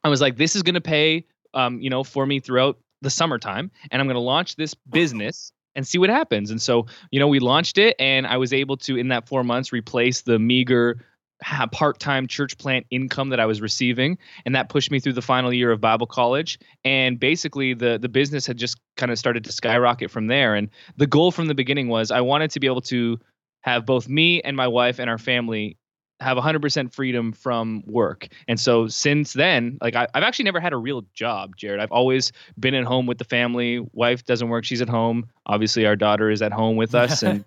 I 0.05 0.09
was 0.09 0.21
like, 0.21 0.37
this 0.37 0.57
is 0.57 0.63
going 0.63 0.75
to 0.75 0.81
pay, 0.81 1.25
um, 1.55 1.81
you 1.81 1.91
know, 1.91 2.05
for 2.05 2.27
me 2.27 2.41
throughout 2.41 2.79
the 3.01 3.11
summertime, 3.11 3.71
and 3.91 4.01
I'm 4.01 4.07
going 4.07 4.17
to 4.17 4.21
launch 4.21 4.57
this 4.57 4.75
business 4.75 5.53
and 5.75 5.87
see 5.87 5.99
what 5.99 6.11
happens. 6.11 6.51
And 6.51 6.61
so, 6.61 6.87
you 7.11 7.21
know, 7.21 7.29
we 7.29 7.39
launched 7.39 7.79
it, 7.79 7.95
and 7.99 8.27
I 8.27 8.37
was 8.37 8.53
able 8.53 8.77
to, 8.79 8.97
in 8.97 9.09
that 9.09 9.29
four 9.29 9.45
months, 9.45 9.73
replace 9.73 10.23
the 10.23 10.39
meager 10.39 11.05
part-time 11.43 12.27
church 12.27 12.59
plant 12.59 12.87
income 12.91 13.31
that 13.31 13.41
I 13.41 13.47
was 13.47 13.61
receiving, 13.61 14.19
and 14.45 14.55
that 14.55 14.69
pushed 14.69 14.91
me 14.91 15.01
through 15.01 15.13
the 15.15 15.23
final 15.23 15.53
year 15.53 15.71
of 15.71 15.81
Bible 15.81 16.07
college. 16.07 16.59
And 16.85 17.19
basically, 17.19 17.75
the 17.75 17.99
the 17.99 18.09
business 18.09 18.47
had 18.47 18.57
just 18.57 18.79
kind 18.97 19.13
of 19.13 19.19
started 19.19 19.45
to 19.45 19.53
skyrocket 19.53 20.11
from 20.11 20.27
there. 20.27 20.55
And 20.55 20.71
the 20.97 21.07
goal 21.07 21.31
from 21.31 21.47
the 21.47 21.55
beginning 21.55 21.89
was 21.89 22.11
I 22.11 22.21
wanted 22.21 22.51
to 22.53 22.61
be 22.61 22.67
able 22.67 22.83
to 22.83 23.19
have 23.63 23.87
both 23.87 24.09
me 24.09 24.41
and 24.43 24.57
my 24.57 24.69
wife 24.69 24.99
and 24.99 25.11
our 25.11 25.19
family 25.19 25.77
have 26.21 26.37
100% 26.37 26.93
freedom 26.93 27.33
from 27.33 27.83
work. 27.87 28.29
And 28.49 28.59
so 28.59 28.89
since 28.89 29.33
then, 29.33 29.79
like 29.81 29.95
I, 29.95 30.09
I've 30.15 30.25
actually 30.25 30.47
never 30.47 30.59
had 30.59 30.73
a 30.73 30.77
real 30.77 31.05
job, 31.15 31.57
Jared. 31.57 31.81
I've 31.81 31.93
always 31.93 32.33
been 32.59 32.75
at 32.75 32.85
home 32.85 33.07
with 33.07 33.19
the 33.19 33.25
family. 33.25 33.87
Wife 33.93 34.25
doesn't 34.25 34.49
work; 34.49 34.65
she's 34.65 34.83
at 34.83 34.89
home. 34.89 35.29
Obviously, 35.47 35.87
our 35.87 35.97
daughter 35.97 36.31
is 36.31 36.43
at 36.43 36.53
home 36.53 36.77
with 36.77 36.95
us, 36.95 37.23
and 37.23 37.45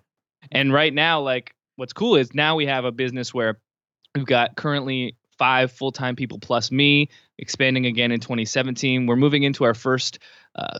and 0.50 0.72
right 0.72 0.92
now, 0.92 1.20
like 1.20 1.54
what's 1.76 1.92
cool 1.92 2.16
is 2.16 2.34
now 2.34 2.56
we 2.56 2.66
have 2.66 2.84
a 2.84 2.92
business 2.92 3.34
where 3.34 3.58
we've 4.14 4.26
got 4.26 4.56
currently 4.56 5.16
five 5.38 5.72
full-time 5.72 6.16
people 6.16 6.38
plus 6.38 6.70
me, 6.70 7.08
expanding 7.38 7.86
again 7.86 8.12
in 8.12 8.20
2017. 8.20 9.06
We're 9.06 9.16
moving 9.16 9.42
into 9.42 9.64
our 9.64 9.74
first 9.74 10.18
uh, 10.54 10.78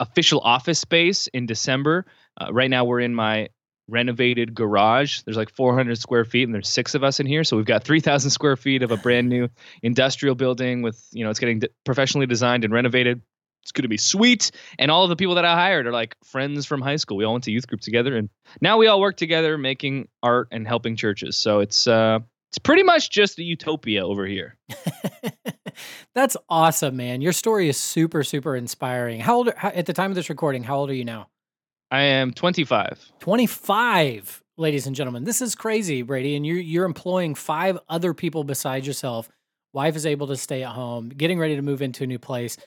official 0.00 0.40
office 0.40 0.78
space 0.78 1.28
in 1.28 1.46
December. 1.46 2.06
Uh, 2.40 2.52
right 2.52 2.70
now, 2.70 2.84
we're 2.84 3.00
in 3.00 3.14
my 3.14 3.48
renovated 3.88 4.54
garage. 4.54 5.20
There's 5.22 5.36
like 5.36 5.50
400 5.50 5.98
square 5.98 6.24
feet, 6.24 6.44
and 6.44 6.54
there's 6.54 6.68
six 6.68 6.94
of 6.94 7.04
us 7.04 7.20
in 7.20 7.26
here. 7.26 7.44
So 7.44 7.56
we've 7.56 7.66
got 7.66 7.84
3,000 7.84 8.30
square 8.30 8.56
feet 8.56 8.82
of 8.82 8.90
a 8.90 8.96
brand 8.96 9.28
new 9.28 9.48
industrial 9.82 10.34
building 10.34 10.82
with, 10.82 11.06
you 11.12 11.24
know, 11.24 11.30
it's 11.30 11.38
getting 11.38 11.62
professionally 11.84 12.26
designed 12.26 12.64
and 12.64 12.72
renovated. 12.72 13.20
It's 13.62 13.70
going 13.70 13.82
to 13.82 13.88
be 13.88 13.98
sweet. 13.98 14.50
And 14.78 14.90
all 14.90 15.04
of 15.04 15.10
the 15.10 15.16
people 15.16 15.36
that 15.36 15.44
I 15.44 15.54
hired 15.54 15.86
are 15.86 15.92
like 15.92 16.16
friends 16.24 16.66
from 16.66 16.80
high 16.80 16.96
school. 16.96 17.16
We 17.16 17.24
all 17.24 17.34
went 17.34 17.44
to 17.44 17.52
youth 17.52 17.68
group 17.68 17.80
together, 17.80 18.16
and 18.16 18.28
now 18.60 18.78
we 18.78 18.88
all 18.88 19.00
work 19.00 19.16
together 19.16 19.56
making 19.56 20.08
art 20.22 20.48
and 20.50 20.66
helping 20.66 20.96
churches. 20.96 21.36
So 21.36 21.60
it's 21.60 21.86
uh, 21.86 22.20
it's 22.52 22.58
pretty 22.58 22.82
much 22.82 23.08
just 23.08 23.38
a 23.38 23.42
utopia 23.42 24.06
over 24.06 24.26
here. 24.26 24.58
That's 26.14 26.36
awesome, 26.50 26.98
man. 26.98 27.22
Your 27.22 27.32
story 27.32 27.70
is 27.70 27.78
super, 27.78 28.22
super 28.22 28.54
inspiring. 28.54 29.20
How 29.20 29.36
old, 29.36 29.54
how, 29.56 29.70
at 29.70 29.86
the 29.86 29.94
time 29.94 30.10
of 30.10 30.16
this 30.16 30.28
recording, 30.28 30.62
how 30.62 30.76
old 30.76 30.90
are 30.90 30.94
you 30.94 31.06
now? 31.06 31.28
I 31.90 32.02
am 32.02 32.30
25. 32.30 33.12
25, 33.20 34.42
ladies 34.58 34.86
and 34.86 34.94
gentlemen. 34.94 35.24
This 35.24 35.40
is 35.40 35.54
crazy, 35.54 36.02
Brady. 36.02 36.36
And 36.36 36.44
you're, 36.44 36.58
you're 36.58 36.84
employing 36.84 37.34
five 37.34 37.78
other 37.88 38.12
people 38.12 38.44
besides 38.44 38.86
yourself. 38.86 39.30
Wife 39.72 39.96
is 39.96 40.04
able 40.04 40.26
to 40.26 40.36
stay 40.36 40.62
at 40.62 40.72
home, 40.72 41.08
getting 41.08 41.38
ready 41.38 41.56
to 41.56 41.62
move 41.62 41.80
into 41.80 42.04
a 42.04 42.06
new 42.06 42.18
place. 42.18 42.58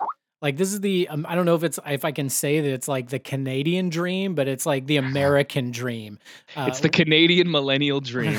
Like 0.45 0.58
this 0.58 0.73
is 0.73 0.79
the 0.79 1.08
um, 1.08 1.25
I 1.27 1.34
don't 1.34 1.47
know 1.47 1.55
if 1.55 1.63
it's 1.63 1.79
if 1.88 2.05
I 2.05 2.12
can 2.12 2.29
say 2.29 2.62
that 2.62 2.71
it's 2.71 2.88
like 2.88 3.10
the 3.10 3.17
Canadian 3.17 3.89
dream, 3.89 4.36
but 4.36 4.47
it's 4.47 4.63
like 4.63 4.86
the 4.86 4.97
American 4.97 5.71
dream. 5.71 6.19
Uh, 6.55 6.65
It's 6.67 6.81
the 6.81 6.89
Canadian 6.89 7.49
millennial 7.49 7.99
dream. 7.99 8.38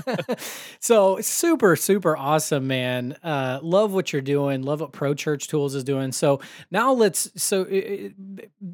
so 0.80 1.20
super 1.20 1.76
super 1.76 2.16
awesome 2.16 2.66
man. 2.66 3.14
Uh 3.22 3.58
love 3.60 3.92
what 3.92 4.10
you're 4.10 4.22
doing. 4.22 4.62
Love 4.62 4.80
what 4.80 4.92
pro 4.92 5.12
church 5.12 5.48
tools 5.48 5.74
is 5.74 5.84
doing. 5.84 6.12
So 6.12 6.40
now 6.70 6.94
let's 6.94 7.30
so 7.36 7.60
uh, 7.60 8.06
uh, 8.06 8.68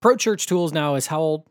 pro 0.00 0.14
church 0.14 0.46
tools 0.46 0.72
now 0.72 0.94
is 0.94 1.08
how 1.08 1.18
old? 1.18 1.46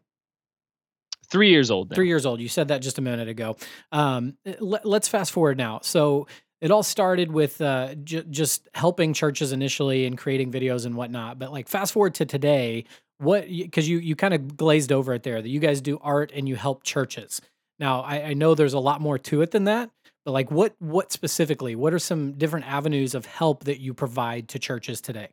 Three 1.29 1.49
years 1.49 1.69
old 1.69 1.89
now. 1.89 1.95
three 1.95 2.07
years 2.07 2.25
old. 2.25 2.39
You 2.39 2.47
said 2.47 2.69
that 2.69 2.81
just 2.81 2.97
a 2.97 3.01
minute 3.01 3.27
ago. 3.27 3.57
Um 3.91 4.37
let, 4.61 4.85
let's 4.85 5.09
fast 5.09 5.33
forward 5.33 5.57
now. 5.57 5.81
So 5.83 6.27
it 6.59 6.71
all 6.71 6.83
started 6.83 7.31
with 7.31 7.61
uh, 7.61 7.93
j- 8.03 8.25
just 8.29 8.67
helping 8.73 9.13
churches 9.13 9.51
initially 9.51 10.05
and 10.05 10.17
creating 10.17 10.51
videos 10.51 10.85
and 10.85 10.95
whatnot 10.95 11.37
but 11.39 11.51
like 11.51 11.67
fast 11.67 11.93
forward 11.93 12.15
to 12.15 12.25
today 12.25 12.85
what 13.19 13.47
because 13.47 13.89
you 13.89 13.99
you 13.99 14.15
kind 14.15 14.33
of 14.33 14.55
glazed 14.57 14.91
over 14.91 15.13
it 15.13 15.23
there 15.23 15.41
that 15.41 15.49
you 15.49 15.59
guys 15.59 15.81
do 15.81 15.99
art 16.01 16.31
and 16.33 16.47
you 16.47 16.55
help 16.55 16.83
churches. 16.83 17.41
Now 17.79 18.01
I, 18.01 18.29
I 18.29 18.33
know 18.33 18.55
there's 18.55 18.73
a 18.73 18.79
lot 18.79 19.01
more 19.01 19.17
to 19.19 19.41
it 19.41 19.51
than 19.51 19.65
that, 19.65 19.89
but 20.25 20.31
like 20.31 20.51
what 20.51 20.75
what 20.79 21.11
specifically? 21.11 21.75
What 21.75 21.93
are 21.93 21.99
some 21.99 22.33
different 22.33 22.67
avenues 22.67 23.15
of 23.15 23.25
help 23.25 23.63
that 23.65 23.79
you 23.79 23.93
provide 23.93 24.49
to 24.49 24.59
churches 24.59 25.01
today? 25.01 25.29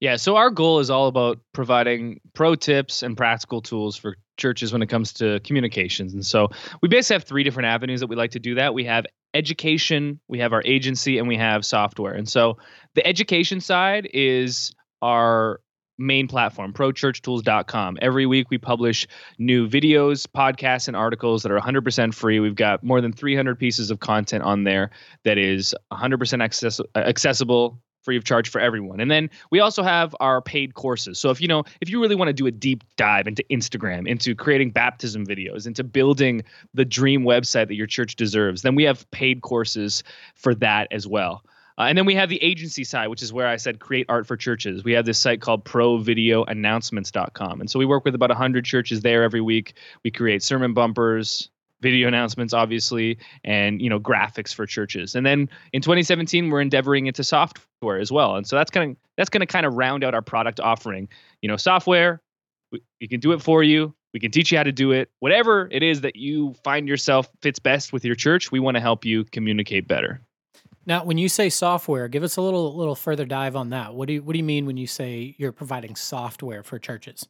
Yeah, 0.00 0.16
so 0.16 0.36
our 0.36 0.50
goal 0.50 0.80
is 0.80 0.90
all 0.90 1.06
about 1.06 1.38
providing 1.54 2.20
pro 2.34 2.54
tips 2.54 3.02
and 3.02 3.16
practical 3.16 3.62
tools 3.62 3.96
for 3.96 4.16
churches 4.36 4.72
when 4.72 4.82
it 4.82 4.88
comes 4.88 5.14
to 5.14 5.40
communications. 5.40 6.12
And 6.12 6.26
so 6.26 6.48
we 6.82 6.88
basically 6.88 7.14
have 7.14 7.24
three 7.24 7.42
different 7.42 7.68
avenues 7.68 8.00
that 8.00 8.08
we 8.08 8.16
like 8.16 8.32
to 8.32 8.40
do 8.40 8.56
that. 8.56 8.74
We 8.74 8.84
have 8.84 9.06
education, 9.34 10.20
we 10.28 10.40
have 10.40 10.52
our 10.52 10.62
agency, 10.64 11.18
and 11.18 11.28
we 11.28 11.36
have 11.36 11.64
software. 11.64 12.12
And 12.12 12.28
so 12.28 12.58
the 12.94 13.06
education 13.06 13.60
side 13.60 14.08
is 14.12 14.74
our 15.00 15.60
main 15.98 16.28
platform, 16.28 16.72
prochurchtools.com. 16.72 17.98
Every 18.00 18.26
week 18.26 18.48
we 18.50 18.58
publish 18.58 19.06
new 19.38 19.68
videos, 19.68 20.26
podcasts, 20.26 20.88
and 20.88 20.96
articles 20.96 21.42
that 21.42 21.52
are 21.52 21.60
100% 21.60 22.14
free. 22.14 22.40
We've 22.40 22.54
got 22.54 22.82
more 22.82 23.00
than 23.00 23.12
300 23.12 23.58
pieces 23.58 23.90
of 23.90 24.00
content 24.00 24.42
on 24.42 24.64
there 24.64 24.90
that 25.24 25.38
is 25.38 25.74
100% 25.92 26.42
access- 26.42 26.80
accessible 26.96 27.80
free 28.02 28.16
of 28.16 28.24
charge 28.24 28.48
for 28.48 28.60
everyone. 28.60 29.00
And 29.00 29.10
then 29.10 29.30
we 29.50 29.60
also 29.60 29.82
have 29.82 30.14
our 30.20 30.40
paid 30.40 30.74
courses. 30.74 31.18
So 31.18 31.30
if 31.30 31.40
you 31.40 31.48
know, 31.48 31.64
if 31.80 31.88
you 31.88 32.00
really 32.00 32.14
want 32.14 32.28
to 32.28 32.32
do 32.32 32.46
a 32.46 32.50
deep 32.50 32.84
dive 32.96 33.26
into 33.26 33.44
Instagram, 33.50 34.06
into 34.06 34.34
creating 34.34 34.70
baptism 34.70 35.26
videos, 35.26 35.66
into 35.66 35.84
building 35.84 36.42
the 36.74 36.84
dream 36.84 37.22
website 37.22 37.68
that 37.68 37.74
your 37.74 37.86
church 37.86 38.16
deserves, 38.16 38.62
then 38.62 38.74
we 38.74 38.84
have 38.84 39.10
paid 39.10 39.42
courses 39.42 40.02
for 40.34 40.54
that 40.56 40.88
as 40.90 41.06
well. 41.06 41.44
Uh, 41.78 41.82
and 41.82 41.96
then 41.96 42.04
we 42.04 42.14
have 42.14 42.28
the 42.28 42.42
agency 42.42 42.84
side, 42.84 43.08
which 43.08 43.22
is 43.22 43.32
where 43.32 43.46
I 43.46 43.56
said 43.56 43.80
create 43.80 44.06
art 44.08 44.26
for 44.26 44.36
churches. 44.36 44.84
We 44.84 44.92
have 44.92 45.06
this 45.06 45.18
site 45.18 45.40
called 45.40 45.64
provideoannouncements.com. 45.64 47.60
And 47.60 47.70
so 47.70 47.78
we 47.78 47.86
work 47.86 48.04
with 48.04 48.14
about 48.14 48.30
100 48.30 48.64
churches 48.64 49.00
there 49.00 49.22
every 49.22 49.40
week. 49.40 49.74
We 50.04 50.10
create 50.10 50.42
sermon 50.42 50.74
bumpers, 50.74 51.50
video 51.82 52.08
announcements 52.08 52.54
obviously 52.54 53.18
and 53.44 53.82
you 53.82 53.90
know 53.90 54.00
graphics 54.00 54.54
for 54.54 54.64
churches. 54.64 55.14
And 55.14 55.26
then 55.26 55.50
in 55.72 55.82
2017 55.82 56.48
we're 56.48 56.60
endeavoring 56.60 57.06
into 57.06 57.24
software 57.24 57.98
as 57.98 58.10
well. 58.10 58.36
And 58.36 58.46
so 58.46 58.56
that's 58.56 58.70
kind 58.70 58.92
of 58.92 58.96
that's 59.18 59.28
going 59.28 59.40
to 59.40 59.46
kind 59.46 59.66
of 59.66 59.74
round 59.74 60.04
out 60.04 60.14
our 60.14 60.22
product 60.22 60.60
offering. 60.60 61.08
You 61.42 61.48
know 61.48 61.56
software 61.56 62.22
we, 62.70 62.80
we 63.00 63.08
can 63.08 63.20
do 63.20 63.32
it 63.32 63.42
for 63.42 63.62
you. 63.62 63.94
We 64.14 64.20
can 64.20 64.30
teach 64.30 64.52
you 64.52 64.58
how 64.58 64.64
to 64.64 64.72
do 64.72 64.92
it. 64.92 65.10
Whatever 65.20 65.68
it 65.70 65.82
is 65.82 66.02
that 66.02 66.16
you 66.16 66.54
find 66.64 66.86
yourself 66.86 67.28
fits 67.40 67.58
best 67.58 67.92
with 67.92 68.04
your 68.04 68.14
church 68.14 68.50
we 68.52 68.60
want 68.60 68.76
to 68.76 68.80
help 68.80 69.04
you 69.04 69.24
communicate 69.24 69.88
better. 69.88 70.20
Now, 70.84 71.04
when 71.04 71.16
you 71.16 71.28
say 71.28 71.48
software, 71.48 72.08
give 72.08 72.22
us 72.22 72.36
a 72.36 72.42
little 72.42 72.76
little 72.76 72.96
further 72.96 73.24
dive 73.24 73.54
on 73.54 73.70
that. 73.70 73.94
What 73.94 74.08
do 74.08 74.14
you 74.14 74.22
what 74.22 74.32
do 74.32 74.38
you 74.38 74.44
mean 74.44 74.66
when 74.66 74.76
you 74.76 74.86
say 74.86 75.34
you're 75.38 75.52
providing 75.52 75.94
software 75.94 76.62
for 76.62 76.78
churches? 76.78 77.28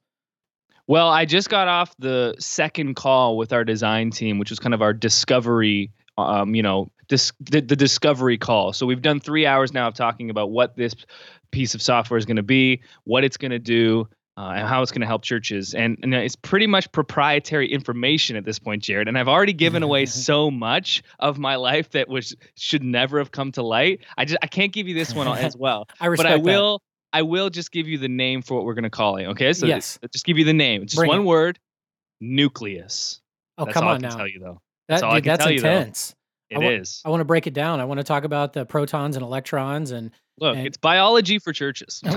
Well, 0.87 1.09
I 1.09 1.25
just 1.25 1.49
got 1.49 1.69
off 1.69 1.95
the 1.99 2.35
second 2.39 2.97
call 2.97 3.37
with 3.37 3.53
our 3.53 3.65
design 3.65 4.11
team, 4.11 4.39
which 4.39 4.51
was 4.51 4.59
kind 4.59 4.75
of 4.75 4.83
our 4.83 4.93
discovery, 4.93 5.93
um, 6.19 6.55
you 6.55 6.63
know, 6.63 6.91
dis- 7.09 7.33
the, 7.41 7.61
the 7.61 7.77
discovery 7.77 8.37
call. 8.37 8.73
So 8.73 8.87
we've 8.87 9.03
done 9.03 9.21
three 9.21 9.47
hours 9.47 9.73
now 9.73 9.89
of 9.89 9.95
talking 9.95 10.31
about 10.31 10.51
what 10.51 10.77
this 10.77 10.95
piece 11.51 11.75
of 11.75 11.83
software 11.83 12.19
is 12.19 12.25
going 12.25 12.37
to 12.37 12.43
be, 12.43 12.83
what 13.05 13.23
it's 13.23 13.37
going 13.37 13.53
to 13.53 13.59
do, 13.59 14.09
uh, 14.37 14.55
and 14.57 14.67
how 14.67 14.83
it's 14.83 14.91
going 14.91 15.03
to 15.03 15.07
help 15.07 15.23
churches. 15.23 15.75
And, 15.75 15.99
and 16.03 16.15
it's 16.15 16.37
pretty 16.37 16.67
much 16.67 16.91
proprietary 16.91 17.71
information 17.71 18.35
at 18.37 18.45
this 18.45 18.59
point, 18.59 18.83
Jared. 18.83 19.07
And 19.07 19.19
I've 19.19 19.29
already 19.29 19.53
given 19.53 19.83
away 19.83 20.07
so 20.07 20.51
much 20.51 21.03
of 21.19 21.39
my 21.39 21.57
life 21.57 21.91
that 21.91 22.09
was 22.09 22.35
should 22.57 22.83
never 22.83 23.19
have 23.19 23.31
come 23.31 23.53
to 23.53 23.63
light. 23.63 24.01
I 24.17 24.25
just 24.25 24.39
I 24.43 24.47
can't 24.47 24.73
give 24.73 24.89
you 24.89 24.95
this 24.95 25.15
one 25.15 25.29
as 25.39 25.57
well, 25.57 25.89
I 26.01 26.07
respect 26.07 26.29
but 26.29 26.33
I 26.33 26.43
that. 26.43 26.83
I 27.13 27.23
will 27.23 27.51
just 27.51 27.71
give 27.73 27.87
you 27.89 27.99
the 27.99 28.09
name 28.09 28.43
for 28.43 28.55
what 28.55 28.65
we're 28.65 28.75
going 28.75 28.85
to 28.85 28.91
call 28.91 29.17
it. 29.17 29.27
Okay, 29.27 29.53
so 29.53 29.67
Yes. 29.67 29.99
just 30.13 30.25
give 30.25 30.39
you 30.39 30.45
the 30.45 30.53
name. 30.55 30.83
Just 30.87 30.97
Bring 30.97 31.09
one 31.09 31.21
it. 31.21 31.25
word. 31.25 31.59
Nucleus. 32.21 33.21
Oh, 33.59 33.65
That's 33.67 33.75
come 33.75 33.85
I 33.87 33.91
on 33.93 34.01
can 34.01 34.11
now. 34.11 34.17
tell 34.17 34.29
you 34.29 34.39
though. 34.41 34.61
That, 34.89 34.95
That's 34.95 35.03
all 35.03 35.13
I 35.13 35.15
dude, 35.17 35.25
that's 35.25 35.45
tell 35.45 35.53
you, 35.53 35.61
though. 35.61 35.71
intense. 35.71 36.15
It 36.51 36.59
I 36.59 36.73
is. 36.73 37.01
I 37.05 37.09
want 37.11 37.21
to 37.21 37.25
break 37.25 37.47
it 37.47 37.55
down. 37.55 37.81
I 37.81 37.85
want 37.85 37.99
to 37.99 38.05
talk 38.05 38.25
about 38.25 38.53
the 38.53 38.65
protons 38.67 39.17
and 39.17 39.23
electrons 39.25 39.91
and 39.91 40.11
Look, 40.39 40.57
and- 40.57 40.67
it's 40.67 40.77
biology 40.77 41.39
for 41.39 41.53
churches. 41.53 42.03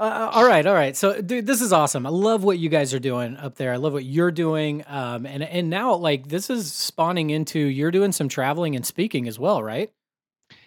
Uh, 0.00 0.28
all 0.32 0.44
right, 0.44 0.66
all 0.66 0.74
right. 0.74 0.96
So, 0.96 1.20
dude, 1.22 1.46
this 1.46 1.60
is 1.60 1.72
awesome. 1.72 2.04
I 2.04 2.08
love 2.10 2.42
what 2.42 2.58
you 2.58 2.68
guys 2.68 2.92
are 2.94 2.98
doing 2.98 3.36
up 3.36 3.54
there. 3.54 3.72
I 3.72 3.76
love 3.76 3.92
what 3.92 4.04
you're 4.04 4.32
doing. 4.32 4.82
Um, 4.88 5.24
and 5.24 5.40
and 5.44 5.70
now, 5.70 5.94
like, 5.94 6.26
this 6.26 6.50
is 6.50 6.72
spawning 6.72 7.30
into 7.30 7.60
you're 7.60 7.92
doing 7.92 8.10
some 8.10 8.28
traveling 8.28 8.74
and 8.74 8.84
speaking 8.84 9.28
as 9.28 9.38
well, 9.38 9.62
right? 9.62 9.92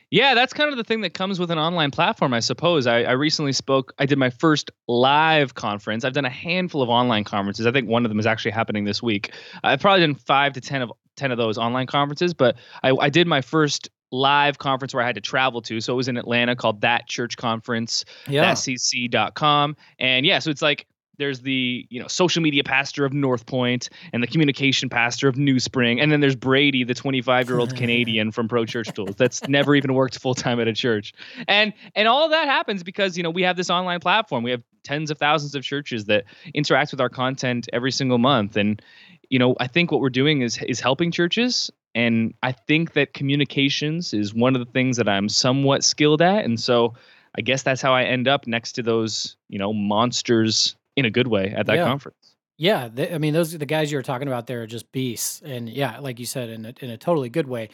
Yeah, 0.09 0.35
that's 0.35 0.53
kind 0.53 0.69
of 0.71 0.77
the 0.77 0.83
thing 0.83 1.01
that 1.01 1.13
comes 1.13 1.39
with 1.39 1.51
an 1.51 1.57
online 1.57 1.91
platform, 1.91 2.33
I 2.33 2.39
suppose. 2.39 2.87
I, 2.87 3.03
I 3.03 3.11
recently 3.11 3.51
spoke, 3.51 3.93
I 3.99 4.05
did 4.05 4.17
my 4.17 4.29
first 4.29 4.71
live 4.87 5.53
conference. 5.55 6.05
I've 6.05 6.13
done 6.13 6.25
a 6.25 6.29
handful 6.29 6.81
of 6.81 6.89
online 6.89 7.25
conferences. 7.25 7.65
I 7.65 7.71
think 7.71 7.89
one 7.89 8.05
of 8.05 8.09
them 8.09 8.19
is 8.19 8.25
actually 8.25 8.51
happening 8.51 8.85
this 8.85 9.03
week. 9.03 9.33
I've 9.63 9.81
probably 9.81 10.05
done 10.05 10.15
five 10.15 10.53
to 10.53 10.61
10 10.61 10.81
of 10.81 10.91
10 11.17 11.31
of 11.31 11.37
those 11.37 11.57
online 11.57 11.87
conferences, 11.87 12.33
but 12.33 12.55
I, 12.83 12.91
I 12.91 13.09
did 13.09 13.27
my 13.27 13.41
first 13.41 13.89
live 14.11 14.57
conference 14.57 14.93
where 14.93 15.03
I 15.03 15.05
had 15.05 15.15
to 15.15 15.21
travel 15.21 15.61
to. 15.63 15.81
So 15.81 15.93
it 15.93 15.97
was 15.97 16.07
in 16.07 16.15
Atlanta 16.15 16.55
called 16.55 16.81
That 16.81 17.07
Church 17.07 17.35
Conference. 17.35 18.05
Yeah. 18.27 18.51
thatcc.com. 18.51 19.75
And 19.99 20.25
yeah, 20.25 20.39
so 20.39 20.49
it's 20.49 20.61
like 20.61 20.85
there's 21.17 21.41
the 21.41 21.85
you 21.89 21.99
know 21.99 22.07
social 22.07 22.41
media 22.41 22.63
pastor 22.63 23.05
of 23.05 23.13
North 23.13 23.45
Point 23.45 23.89
and 24.13 24.21
the 24.21 24.27
communication 24.27 24.89
pastor 24.89 25.27
of 25.27 25.37
New 25.37 25.59
Spring, 25.59 25.99
and 25.99 26.11
then 26.11 26.19
there's 26.19 26.35
Brady, 26.35 26.83
the 26.83 26.93
25 26.93 27.49
year 27.49 27.59
old 27.59 27.75
Canadian 27.77 28.31
from 28.31 28.47
Pro 28.47 28.65
Church 28.65 28.91
Tools 28.93 29.15
that's 29.15 29.47
never 29.47 29.75
even 29.75 29.93
worked 29.93 30.19
full 30.19 30.35
time 30.35 30.59
at 30.59 30.67
a 30.67 30.73
church. 30.73 31.13
And 31.47 31.73
and 31.95 32.07
all 32.07 32.29
that 32.29 32.47
happens 32.47 32.83
because 32.83 33.17
you 33.17 33.23
know 33.23 33.29
we 33.29 33.43
have 33.43 33.57
this 33.57 33.69
online 33.69 33.99
platform. 33.99 34.43
We 34.43 34.51
have 34.51 34.63
tens 34.83 35.11
of 35.11 35.17
thousands 35.17 35.55
of 35.55 35.63
churches 35.63 36.05
that 36.05 36.25
interact 36.53 36.91
with 36.91 37.01
our 37.01 37.09
content 37.09 37.67
every 37.73 37.91
single 37.91 38.17
month, 38.17 38.55
and 38.55 38.81
you 39.29 39.39
know 39.39 39.55
I 39.59 39.67
think 39.67 39.91
what 39.91 40.01
we're 40.01 40.09
doing 40.09 40.41
is 40.41 40.61
is 40.63 40.79
helping 40.79 41.11
churches. 41.11 41.71
And 41.95 42.35
I 42.43 42.51
think 42.51 42.93
that 42.93 43.15
communications 43.15 44.13
is 44.13 44.31
one 44.31 44.55
of 44.55 44.63
the 44.63 44.71
things 44.71 44.97
that 44.97 45.09
I'm 45.09 45.27
somewhat 45.29 45.83
skilled 45.83 46.21
at. 46.21 46.45
And 46.45 46.59
so 46.59 46.93
I 47.35 47.41
guess 47.41 47.63
that's 47.63 47.81
how 47.81 47.91
I 47.91 48.03
end 48.03 48.27
up 48.27 48.45
next 48.45 48.73
to 48.73 48.83
those, 48.83 49.35
you 49.49 49.57
know, 49.57 49.73
monsters 49.73 50.75
in 50.97 51.05
a 51.05 51.09
good 51.09 51.27
way 51.29 51.53
at 51.55 51.65
that 51.67 51.77
Yeah. 51.77 51.85
conference. 51.85 52.35
Yeah, 52.57 52.89
they, 52.91 53.13
I 53.13 53.19
mean, 53.19 53.33
those 53.33 53.55
the 53.55 53.65
guys 53.67 53.91
you're 53.91 54.01
talking 54.01 54.27
about 54.27 54.47
there 54.47 54.63
are 54.63 54.67
just 54.67 54.91
beasts, 54.91 55.41
and 55.45 55.69
yeah, 55.69 55.99
like 55.99 56.19
you 56.19 56.25
said, 56.25 56.49
in 56.49 56.65
a, 56.65 56.73
in 56.81 56.89
a 56.89 56.97
totally 56.97 57.29
good 57.29 57.47
way. 57.47 57.69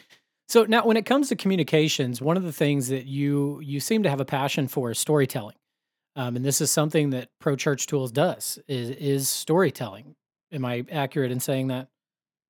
So 0.46 0.64
now, 0.64 0.84
when 0.84 0.98
it 0.98 1.06
comes 1.06 1.30
to 1.30 1.36
communications, 1.36 2.20
one 2.20 2.36
of 2.36 2.42
the 2.42 2.52
things 2.52 2.88
that 2.88 3.06
you 3.06 3.60
you 3.60 3.80
seem 3.80 4.02
to 4.02 4.10
have 4.10 4.20
a 4.20 4.26
passion 4.26 4.68
for 4.68 4.90
is 4.90 4.98
storytelling, 4.98 5.56
um, 6.16 6.36
and 6.36 6.44
this 6.44 6.60
is 6.60 6.70
something 6.70 7.10
that 7.10 7.30
Pro 7.40 7.56
Church 7.56 7.86
Tools 7.86 8.12
does 8.12 8.58
is 8.68 8.90
is 8.90 9.28
storytelling. 9.30 10.14
Am 10.52 10.66
I 10.66 10.84
accurate 10.92 11.32
in 11.32 11.40
saying 11.40 11.68
that? 11.68 11.88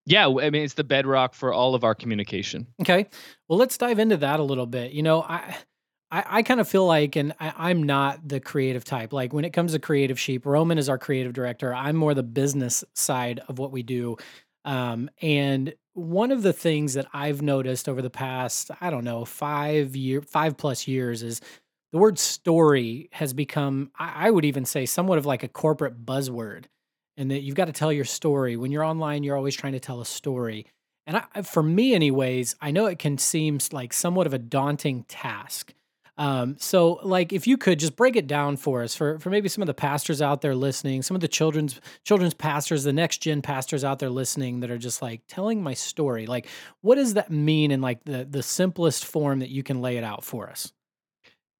Yeah, 0.05 0.27
I 0.27 0.51
mean 0.51 0.65
it's 0.65 0.75
the 0.75 0.83
bedrock 0.85 1.35
for 1.35 1.53
all 1.53 1.77
of 1.77 1.85
our 1.85 1.95
communication. 1.95 2.67
Okay. 2.81 3.07
Well, 3.49 3.61
let's 3.61 3.79
dive 3.79 4.01
into 4.01 4.17
that 4.19 4.41
a 4.41 4.43
little 4.43 4.67
bit. 4.67 4.91
You 4.91 5.05
know, 5.05 5.23
I 5.23 5.57
I, 6.15 6.25
I 6.39 6.43
kind 6.45 6.61
of 6.61 6.69
feel 6.69 6.87
like, 6.87 7.17
and 7.17 7.35
I, 7.41 7.53
I'm 7.57 7.83
not 7.83 8.29
the 8.29 8.39
creative 8.39 8.85
type. 8.85 9.13
Like 9.13 9.33
when 9.33 9.45
it 9.45 9.53
comes 9.53 9.73
to 9.73 9.81
Creative 9.81 10.19
Sheep, 10.19 10.47
Roman 10.47 10.79
is 10.79 10.89
our 10.89 10.97
creative 10.97 11.33
director. 11.33 11.75
I'm 11.75 11.97
more 11.97 12.15
the 12.15 12.23
business 12.23 12.85
side 12.95 13.41
of 13.49 13.59
what 13.59 13.73
we 13.73 13.83
do. 13.83 14.17
Um, 14.65 15.11
and 15.21 15.75
one 15.95 16.31
of 16.31 16.43
the 16.43 16.53
things 16.53 16.95
that 16.95 17.09
I've 17.13 17.43
noticed 17.43 17.89
over 17.89 18.01
the 18.01 18.11
past, 18.11 18.71
I 18.81 18.91
don't 18.91 19.03
know, 19.03 19.25
five 19.25 19.97
year, 19.97 20.23
five 20.23 20.57
plus 20.57 20.87
years 20.87 21.25
is 21.25 21.41
the 21.91 21.99
word 21.99 22.21
story 22.21 23.09
has 23.11 23.33
become, 23.33 23.91
I, 23.99 24.27
I 24.27 24.31
would 24.31 24.45
even 24.45 24.65
say, 24.65 24.87
somewhat 24.87 25.19
of 25.19 25.27
like 25.27 25.43
a 25.43 25.49
corporate 25.49 26.07
buzzword. 26.07 26.67
And 27.17 27.31
that 27.33 27.43
you've 27.43 27.57
got 27.57 27.67
to 27.67 27.73
tell 27.73 27.93
your 27.93 28.05
story. 28.05 28.57
When 28.57 28.71
you're 28.71 28.85
online, 28.85 29.25
you're 29.25 29.37
always 29.37 29.57
trying 29.57 29.75
to 29.75 29.81
tell 29.81 30.01
a 30.01 30.07
story. 30.07 30.67
And 31.09 31.23
I, 31.35 31.43
for 31.43 31.63
me, 31.63 31.93
anyways, 31.93 32.55
I 32.61 32.71
know 32.71 32.87
it 32.87 33.01
can 33.01 33.19
seem 33.19 33.59
like 33.73 33.93
somewhat 33.93 34.29
of 34.29 34.35
a 34.35 34.39
daunting 34.39 35.05
task. 35.05 35.75
Um, 36.17 36.57
so, 36.59 37.01
like, 37.03 37.33
if 37.33 37.47
you 37.47 37.57
could 37.57 37.79
just 37.81 37.97
break 37.97 38.15
it 38.15 38.27
down 38.27 38.57
for 38.57 38.83
us, 38.83 38.95
for 38.95 39.19
for 39.19 39.31
maybe 39.31 39.49
some 39.49 39.63
of 39.63 39.67
the 39.67 39.75
pastors 39.75 40.23
out 40.23 40.43
there 40.43 40.55
listening, 40.55 41.03
some 41.03 41.15
of 41.17 41.21
the 41.21 41.29
children's 41.29 41.81
children's 42.05 42.35
pastors, 42.35 42.85
the 42.85 42.93
next 42.93 43.19
gen 43.19 43.43
pastors 43.43 43.83
out 43.83 43.99
there 43.99 44.11
listening 44.11 44.61
that 44.61 44.71
are 44.71 44.79
just 44.79 45.03
like 45.03 45.23
telling 45.27 45.63
my 45.63 45.75
story. 45.75 46.27
Like, 46.27 46.47
what 46.83 46.95
does 46.95 47.15
that 47.15 47.31
mean 47.31 47.71
in 47.71 47.81
like 47.81 48.05
the 48.05 48.25
the 48.25 48.43
simplest 48.43 49.05
form 49.05 49.41
that 49.41 49.51
you 49.51 49.63
can 49.63 49.83
lay 49.83 49.97
it 49.97 50.05
out 50.05 50.25
for 50.25 50.49
us? 50.49 50.73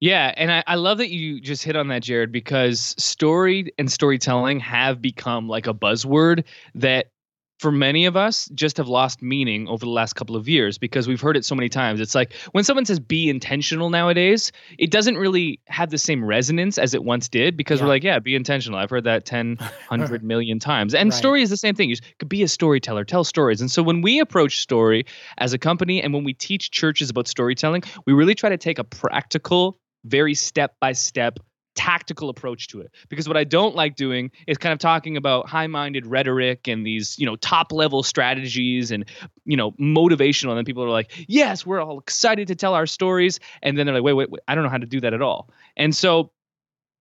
Yeah, 0.01 0.33
and 0.35 0.51
I, 0.51 0.63
I 0.67 0.75
love 0.75 0.97
that 0.99 1.09
you 1.09 1.39
just 1.39 1.63
hit 1.63 1.75
on 1.75 1.87
that, 1.87 2.03
Jared, 2.03 2.31
because 2.31 2.95
story 2.97 3.73
and 3.77 3.91
storytelling 3.91 4.59
have 4.59 5.01
become 5.01 5.47
like 5.47 5.67
a 5.67 5.73
buzzword 5.73 6.43
that 6.75 7.11
for 7.59 7.71
many 7.71 8.05
of 8.05 8.17
us 8.17 8.49
just 8.53 8.77
have 8.77 8.87
lost 8.89 9.21
meaning 9.21 9.67
over 9.69 9.85
the 9.85 9.89
last 9.91 10.13
couple 10.13 10.35
of 10.35 10.49
years 10.49 10.77
because 10.77 11.07
we've 11.07 11.21
heard 11.21 11.37
it 11.37 11.45
so 11.45 11.55
many 11.55 11.69
times. 11.69 12.01
It's 12.01 12.13
like 12.13 12.33
when 12.51 12.65
someone 12.65 12.85
says 12.85 12.99
be 12.99 13.29
intentional 13.29 13.89
nowadays, 13.89 14.51
it 14.77 14.91
doesn't 14.91 15.17
really 15.17 15.61
have 15.67 15.89
the 15.89 15.97
same 15.97 16.23
resonance 16.23 16.77
as 16.77 16.93
it 16.93 17.03
once 17.03 17.29
did 17.29 17.55
because 17.55 17.79
Yeah. 17.79 17.85
we're 17.85 17.89
like, 17.93 18.03
yeah, 18.03 18.19
be 18.19 18.35
intentional. 18.35 18.77
I've 18.77 18.89
heard 18.89 19.05
that 19.05 19.25
10, 19.25 19.55
100 19.87 20.23
million 20.23 20.59
times. 20.59 20.93
And 20.93 21.09
Right. 21.11 21.17
story 21.17 21.41
is 21.43 21.49
the 21.49 21.57
same 21.57 21.75
thing. 21.75 21.89
You 21.89 21.95
could 22.19 22.29
be 22.29 22.43
a 22.43 22.47
storyteller, 22.49 23.05
tell 23.05 23.23
stories. 23.23 23.61
And 23.61 23.71
so 23.71 23.81
when 23.81 24.01
we 24.01 24.19
approach 24.19 24.59
story 24.59 25.05
as 25.37 25.53
a 25.53 25.57
company 25.57 26.01
and 26.01 26.13
when 26.13 26.25
we 26.25 26.33
teach 26.33 26.71
churches 26.71 27.09
about 27.09 27.27
storytelling, 27.27 27.83
we 28.05 28.11
really 28.11 28.35
try 28.35 28.49
to 28.49 28.57
take 28.57 28.79
a 28.79 28.83
practical, 28.83 29.79
very 30.03 30.33
step 30.33 30.75
by 30.81 30.91
step 30.91 31.39
tactical 31.75 32.29
approach 32.29 32.67
to 32.69 32.81
it 32.81 32.91
because 33.09 33.27
what 33.27 33.37
I 33.37 33.43
don't 33.43 33.75
like 33.75 33.95
doing 33.95 34.31
is 34.47 34.57
kind 34.57 34.73
of 34.73 34.79
talking 34.79 35.17
about 35.17 35.47
high-minded 35.47 36.07
rhetoric 36.07 36.67
and 36.67 36.85
these, 36.85 37.17
you 37.19 37.25
know, 37.25 37.35
top-level 37.35 38.03
strategies 38.03 38.91
and, 38.91 39.05
you 39.45 39.57
know, 39.57 39.71
motivational 39.73 40.49
and 40.49 40.57
then 40.57 40.65
people 40.65 40.83
are 40.83 40.89
like, 40.89 41.11
"Yes, 41.27 41.65
we're 41.65 41.81
all 41.81 41.99
excited 41.99 42.47
to 42.47 42.55
tell 42.55 42.73
our 42.73 42.85
stories." 42.85 43.39
And 43.61 43.77
then 43.77 43.85
they're 43.85 43.95
like, 43.95 44.03
"Wait, 44.03 44.13
wait, 44.13 44.29
wait 44.29 44.41
I 44.47 44.55
don't 44.55 44.63
know 44.63 44.69
how 44.69 44.77
to 44.77 44.85
do 44.85 45.01
that 45.01 45.13
at 45.13 45.21
all." 45.21 45.49
And 45.77 45.95
so 45.95 46.31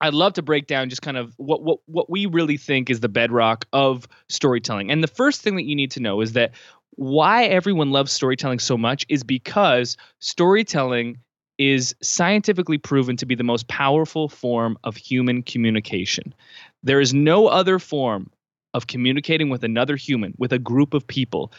I'd 0.00 0.14
love 0.14 0.34
to 0.34 0.42
break 0.42 0.66
down 0.66 0.90
just 0.90 1.02
kind 1.02 1.16
of 1.16 1.34
what 1.38 1.62
what 1.62 1.78
what 1.86 2.10
we 2.10 2.26
really 2.26 2.56
think 2.56 2.90
is 2.90 3.00
the 3.00 3.08
bedrock 3.08 3.64
of 3.72 4.06
storytelling. 4.28 4.90
And 4.90 5.02
the 5.02 5.08
first 5.08 5.40
thing 5.40 5.56
that 5.56 5.64
you 5.64 5.76
need 5.76 5.90
to 5.92 6.00
know 6.00 6.20
is 6.20 6.32
that 6.32 6.52
why 6.96 7.44
everyone 7.44 7.90
loves 7.90 8.12
storytelling 8.12 8.58
so 8.58 8.76
much 8.76 9.06
is 9.08 9.24
because 9.24 9.96
storytelling 10.18 11.18
is 11.58 11.94
scientifically 12.02 12.78
proven 12.78 13.16
to 13.16 13.26
be 13.26 13.34
the 13.34 13.44
most 13.44 13.68
powerful 13.68 14.28
form 14.28 14.76
of 14.84 14.96
human 14.96 15.42
communication. 15.42 16.34
There 16.82 17.00
is 17.00 17.14
no 17.14 17.46
other 17.46 17.78
form 17.78 18.30
of 18.72 18.86
communicating 18.86 19.50
with 19.50 19.62
another 19.62 19.96
human, 19.96 20.34
with 20.36 20.52
a 20.52 20.58
group 20.58 20.94
of 20.94 21.06
people, 21.06 21.52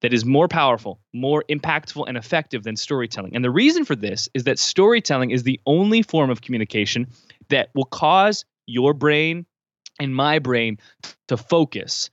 that 0.00 0.14
is 0.14 0.24
more 0.24 0.48
powerful, 0.48 0.98
more 1.12 1.44
impactful, 1.50 2.04
and 2.08 2.16
effective 2.16 2.62
than 2.62 2.76
storytelling. 2.76 3.34
And 3.34 3.44
the 3.44 3.50
reason 3.50 3.84
for 3.84 3.94
this 3.94 4.28
is 4.32 4.44
that 4.44 4.58
storytelling 4.58 5.30
is 5.30 5.42
the 5.42 5.60
only 5.66 6.02
form 6.02 6.30
of 6.30 6.40
communication 6.40 7.06
that 7.50 7.68
will 7.74 7.84
cause 7.84 8.44
your 8.66 8.94
brain 8.94 9.44
and 9.98 10.14
my 10.14 10.38
brain 10.38 10.78
to 11.28 11.36
focus. 11.36 12.08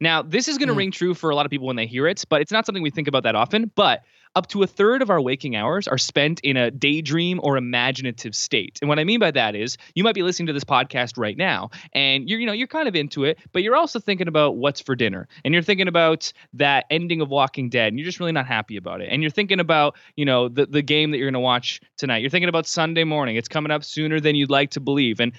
Now, 0.00 0.22
this 0.22 0.48
is 0.48 0.56
going 0.56 0.68
to 0.68 0.74
Mm. 0.74 0.78
ring 0.78 0.90
true 0.92 1.12
for 1.12 1.28
a 1.28 1.36
lot 1.36 1.44
of 1.44 1.50
people 1.50 1.66
when 1.66 1.76
they 1.76 1.86
hear 1.86 2.06
it, 2.06 2.24
but 2.30 2.40
it's 2.40 2.52
not 2.52 2.64
something 2.64 2.82
we 2.82 2.90
think 2.90 3.08
about 3.08 3.24
that 3.24 3.34
often. 3.34 3.70
But 3.74 4.02
up 4.36 4.46
to 4.48 4.62
a 4.62 4.66
third 4.66 5.02
of 5.02 5.10
our 5.10 5.20
waking 5.20 5.56
hours 5.56 5.88
are 5.88 5.98
spent 5.98 6.40
in 6.40 6.56
a 6.56 6.70
daydream 6.70 7.40
or 7.42 7.56
imaginative 7.56 8.34
state. 8.34 8.78
And 8.80 8.88
what 8.88 8.98
I 8.98 9.04
mean 9.04 9.18
by 9.18 9.30
that 9.32 9.54
is 9.54 9.76
you 9.94 10.04
might 10.04 10.14
be 10.14 10.22
listening 10.22 10.46
to 10.46 10.52
this 10.52 10.64
podcast 10.64 11.18
right 11.18 11.36
now 11.36 11.70
and 11.92 12.28
you're 12.28 12.38
you 12.38 12.46
know 12.46 12.52
you're 12.52 12.68
kind 12.68 12.88
of 12.88 12.94
into 12.94 13.24
it, 13.24 13.38
but 13.52 13.62
you're 13.62 13.76
also 13.76 13.98
thinking 13.98 14.28
about 14.28 14.56
what's 14.56 14.80
for 14.80 14.94
dinner. 14.94 15.26
And 15.44 15.52
you're 15.52 15.62
thinking 15.62 15.88
about 15.88 16.32
that 16.54 16.86
ending 16.90 17.20
of 17.20 17.28
Walking 17.28 17.68
Dead 17.70 17.88
and 17.88 17.98
you're 17.98 18.06
just 18.06 18.20
really 18.20 18.32
not 18.32 18.46
happy 18.46 18.76
about 18.76 19.00
it. 19.00 19.08
And 19.10 19.22
you're 19.22 19.30
thinking 19.30 19.60
about, 19.60 19.96
you 20.16 20.24
know, 20.24 20.48
the 20.48 20.66
the 20.66 20.82
game 20.82 21.10
that 21.10 21.18
you're 21.18 21.26
going 21.26 21.34
to 21.34 21.40
watch 21.40 21.80
tonight. 21.98 22.18
You're 22.18 22.30
thinking 22.30 22.48
about 22.48 22.66
Sunday 22.66 23.04
morning. 23.04 23.36
It's 23.36 23.48
coming 23.48 23.72
up 23.72 23.84
sooner 23.84 24.20
than 24.20 24.36
you'd 24.36 24.50
like 24.50 24.70
to 24.70 24.80
believe. 24.80 25.20
And 25.20 25.32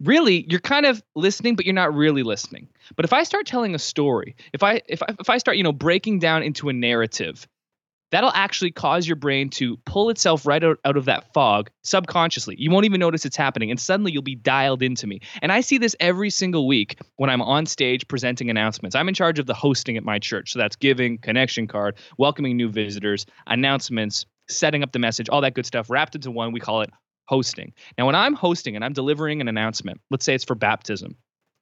really 0.00 0.44
you're 0.50 0.60
kind 0.60 0.84
of 0.84 1.02
listening 1.14 1.56
but 1.56 1.64
you're 1.64 1.74
not 1.74 1.94
really 1.94 2.22
listening 2.22 2.68
but 2.96 3.06
if 3.06 3.14
i 3.14 3.22
start 3.22 3.46
telling 3.46 3.74
a 3.74 3.78
story 3.78 4.36
if 4.52 4.62
i 4.62 4.82
if 4.88 5.02
I, 5.02 5.06
if 5.18 5.30
I 5.30 5.38
start 5.38 5.56
you 5.56 5.62
know 5.62 5.72
breaking 5.72 6.18
down 6.18 6.42
into 6.42 6.68
a 6.68 6.72
narrative 6.74 7.48
that'll 8.10 8.32
actually 8.34 8.70
cause 8.70 9.06
your 9.06 9.16
brain 9.16 9.48
to 9.50 9.76
pull 9.78 10.10
itself 10.10 10.46
right 10.46 10.62
out, 10.62 10.78
out 10.84 10.96
of 10.96 11.04
that 11.04 11.32
fog 11.32 11.70
subconsciously 11.82 12.54
you 12.58 12.70
won't 12.70 12.84
even 12.84 13.00
notice 13.00 13.24
it's 13.24 13.36
happening 13.36 13.70
and 13.70 13.80
suddenly 13.80 14.12
you'll 14.12 14.22
be 14.22 14.34
dialed 14.34 14.82
into 14.82 15.06
me 15.06 15.20
and 15.42 15.52
i 15.52 15.60
see 15.60 15.78
this 15.78 15.96
every 16.00 16.30
single 16.30 16.66
week 16.66 16.98
when 17.16 17.30
i'm 17.30 17.42
on 17.42 17.66
stage 17.66 18.06
presenting 18.08 18.50
announcements 18.50 18.94
i'm 18.94 19.08
in 19.08 19.14
charge 19.14 19.38
of 19.38 19.46
the 19.46 19.54
hosting 19.54 19.96
at 19.96 20.04
my 20.04 20.18
church 20.18 20.52
so 20.52 20.58
that's 20.58 20.76
giving 20.76 21.18
connection 21.18 21.66
card 21.66 21.96
welcoming 22.18 22.56
new 22.56 22.68
visitors 22.68 23.26
announcements 23.46 24.26
setting 24.48 24.82
up 24.82 24.92
the 24.92 24.98
message 24.98 25.28
all 25.28 25.40
that 25.40 25.54
good 25.54 25.66
stuff 25.66 25.90
wrapped 25.90 26.14
into 26.14 26.30
one 26.30 26.52
we 26.52 26.60
call 26.60 26.82
it 26.82 26.90
hosting. 27.26 27.72
Now, 27.98 28.06
when 28.06 28.14
I'm 28.14 28.34
hosting 28.34 28.76
and 28.76 28.84
I'm 28.84 28.92
delivering 28.92 29.40
an 29.40 29.48
announcement, 29.48 30.00
let's 30.10 30.24
say 30.24 30.34
it's 30.34 30.44
for 30.44 30.54
baptism. 30.54 31.16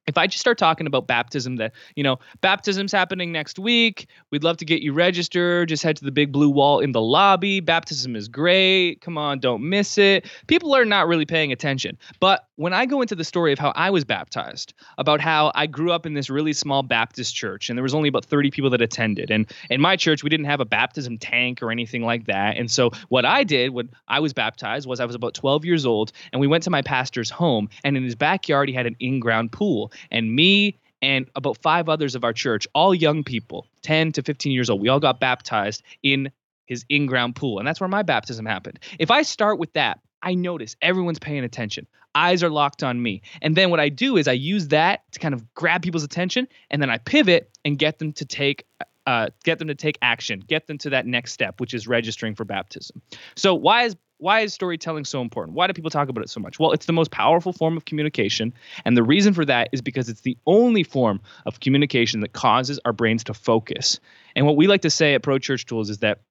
If 0.07 0.17
I 0.17 0.27
just 0.27 0.39
start 0.39 0.57
talking 0.57 0.85
about 0.85 1.07
baptism, 1.07 1.55
that, 1.55 1.73
you 1.95 2.03
know, 2.03 2.19
baptism's 2.41 2.91
happening 2.91 3.31
next 3.31 3.57
week. 3.57 4.07
We'd 4.29 4.43
love 4.43 4.57
to 4.57 4.65
get 4.65 4.81
you 4.81 4.93
registered. 4.93 5.69
Just 5.69 5.81
head 5.83 5.97
to 5.97 6.05
the 6.05 6.11
big 6.11 6.31
blue 6.31 6.49
wall 6.49 6.79
in 6.79 6.91
the 6.91 7.01
lobby. 7.01 7.59
Baptism 7.59 8.15
is 8.15 8.27
great. 8.27 9.01
Come 9.01 9.17
on, 9.17 9.39
don't 9.39 9.67
miss 9.67 9.97
it. 9.97 10.29
People 10.47 10.75
are 10.75 10.85
not 10.85 11.07
really 11.07 11.25
paying 11.25 11.51
attention. 11.51 11.97
But 12.19 12.47
when 12.57 12.73
I 12.73 12.85
go 12.85 13.01
into 13.01 13.15
the 13.15 13.23
story 13.23 13.51
of 13.51 13.59
how 13.59 13.73
I 13.75 13.89
was 13.89 14.05
baptized, 14.05 14.73
about 14.97 15.19
how 15.19 15.51
I 15.55 15.67
grew 15.67 15.91
up 15.91 16.05
in 16.05 16.13
this 16.13 16.29
really 16.29 16.53
small 16.53 16.83
Baptist 16.83 17.35
church 17.35 17.69
and 17.69 17.77
there 17.77 17.83
was 17.83 17.93
only 17.93 18.09
about 18.09 18.25
30 18.25 18.51
people 18.51 18.69
that 18.71 18.81
attended. 18.81 19.31
And 19.31 19.51
in 19.69 19.81
my 19.81 19.95
church, 19.95 20.23
we 20.23 20.29
didn't 20.29 20.45
have 20.45 20.61
a 20.61 20.65
baptism 20.65 21.17
tank 21.17 21.61
or 21.61 21.71
anything 21.71 22.03
like 22.03 22.25
that. 22.25 22.57
And 22.57 22.71
so 22.71 22.91
what 23.09 23.25
I 23.25 23.43
did 23.43 23.71
when 23.71 23.89
I 24.07 24.19
was 24.19 24.33
baptized 24.33 24.87
was 24.87 24.99
I 24.99 25.05
was 25.05 25.15
about 25.15 25.33
12 25.33 25.65
years 25.65 25.85
old 25.85 26.11
and 26.31 26.39
we 26.39 26.47
went 26.47 26.63
to 26.63 26.69
my 26.69 26.81
pastor's 26.81 27.29
home 27.29 27.69
and 27.83 27.97
in 27.97 28.03
his 28.03 28.15
backyard 28.15 28.69
he 28.69 28.75
had 28.75 28.85
an 28.85 28.95
in-ground 28.99 29.51
pool 29.51 29.91
and 30.11 30.33
me 30.33 30.77
and 31.01 31.29
about 31.35 31.57
five 31.57 31.89
others 31.89 32.15
of 32.15 32.23
our 32.23 32.33
church, 32.33 32.67
all 32.73 32.95
young 32.95 33.23
people, 33.23 33.67
10 33.83 34.13
to 34.13 34.23
15 34.23 34.51
years 34.51 34.69
old, 34.69 34.81
we 34.81 34.89
all 34.89 34.99
got 34.99 35.19
baptized 35.19 35.83
in 36.01 36.31
his 36.65 36.85
in-ground 36.89 37.35
pool. 37.35 37.59
And 37.59 37.67
that's 37.67 37.79
where 37.79 37.87
my 37.87 38.03
baptism 38.03 38.45
happened. 38.45 38.79
If 38.99 39.11
I 39.11 39.21
start 39.21 39.59
with 39.59 39.73
that, 39.73 39.99
I 40.21 40.33
notice 40.33 40.75
everyone's 40.81 41.19
paying 41.19 41.43
attention. 41.43 41.87
Eyes 42.15 42.43
are 42.43 42.49
locked 42.49 42.83
on 42.83 43.01
me. 43.01 43.21
And 43.41 43.55
then 43.55 43.69
what 43.69 43.79
I 43.79 43.89
do 43.89 44.17
is 44.17 44.27
I 44.27 44.33
use 44.33 44.69
that 44.69 45.03
to 45.11 45.19
kind 45.19 45.33
of 45.33 45.53
grab 45.53 45.81
people's 45.83 46.03
attention 46.03 46.47
and 46.71 46.81
then 46.81 46.89
I 46.89 46.97
pivot 46.97 47.51
and 47.63 47.77
get 47.77 47.99
them 47.99 48.13
to 48.13 48.25
take 48.25 48.65
uh, 49.07 49.29
get 49.43 49.59
them 49.59 49.67
to 49.67 49.75
take 49.75 49.99
action, 50.01 50.39
get 50.39 50.65
them 50.65 50.79
to 50.79 50.89
that 50.89 51.05
next 51.05 51.31
step, 51.31 51.59
which 51.59 51.75
is 51.75 51.87
registering 51.87 52.33
for 52.33 52.43
baptism. 52.43 53.01
So 53.35 53.53
why 53.53 53.83
is 53.83 53.95
why 54.17 54.39
is 54.39 54.53
storytelling 54.53 55.03
so 55.03 55.21
important? 55.21 55.55
Why 55.55 55.67
do 55.67 55.73
people 55.73 55.91
talk 55.91 56.07
about 56.07 56.23
it 56.23 56.29
so 56.29 56.39
much? 56.39 56.57
Well, 56.57 56.71
it's 56.71 56.85
the 56.85 56.93
most 56.93 57.11
powerful 57.11 57.51
form 57.51 57.75
of 57.75 57.85
communication, 57.85 58.53
and 58.85 58.95
the 58.95 59.03
reason 59.03 59.33
for 59.33 59.45
that 59.45 59.69
is 59.73 59.81
because 59.81 60.09
it's 60.09 60.21
the 60.21 60.37
only 60.47 60.83
form 60.83 61.21
of 61.45 61.59
communication 61.59 62.21
that 62.21 62.33
causes 62.33 62.79
our 62.85 62.93
brains 62.93 63.25
to 63.25 63.33
focus. 63.33 63.99
And 64.35 64.45
what 64.45 64.55
we 64.55 64.67
like 64.67 64.81
to 64.81 64.89
say 64.89 65.13
at 65.13 65.21
Pro 65.21 65.37
Church 65.37 65.65
Tools 65.65 65.89
is 65.89 65.99
that 65.99 66.21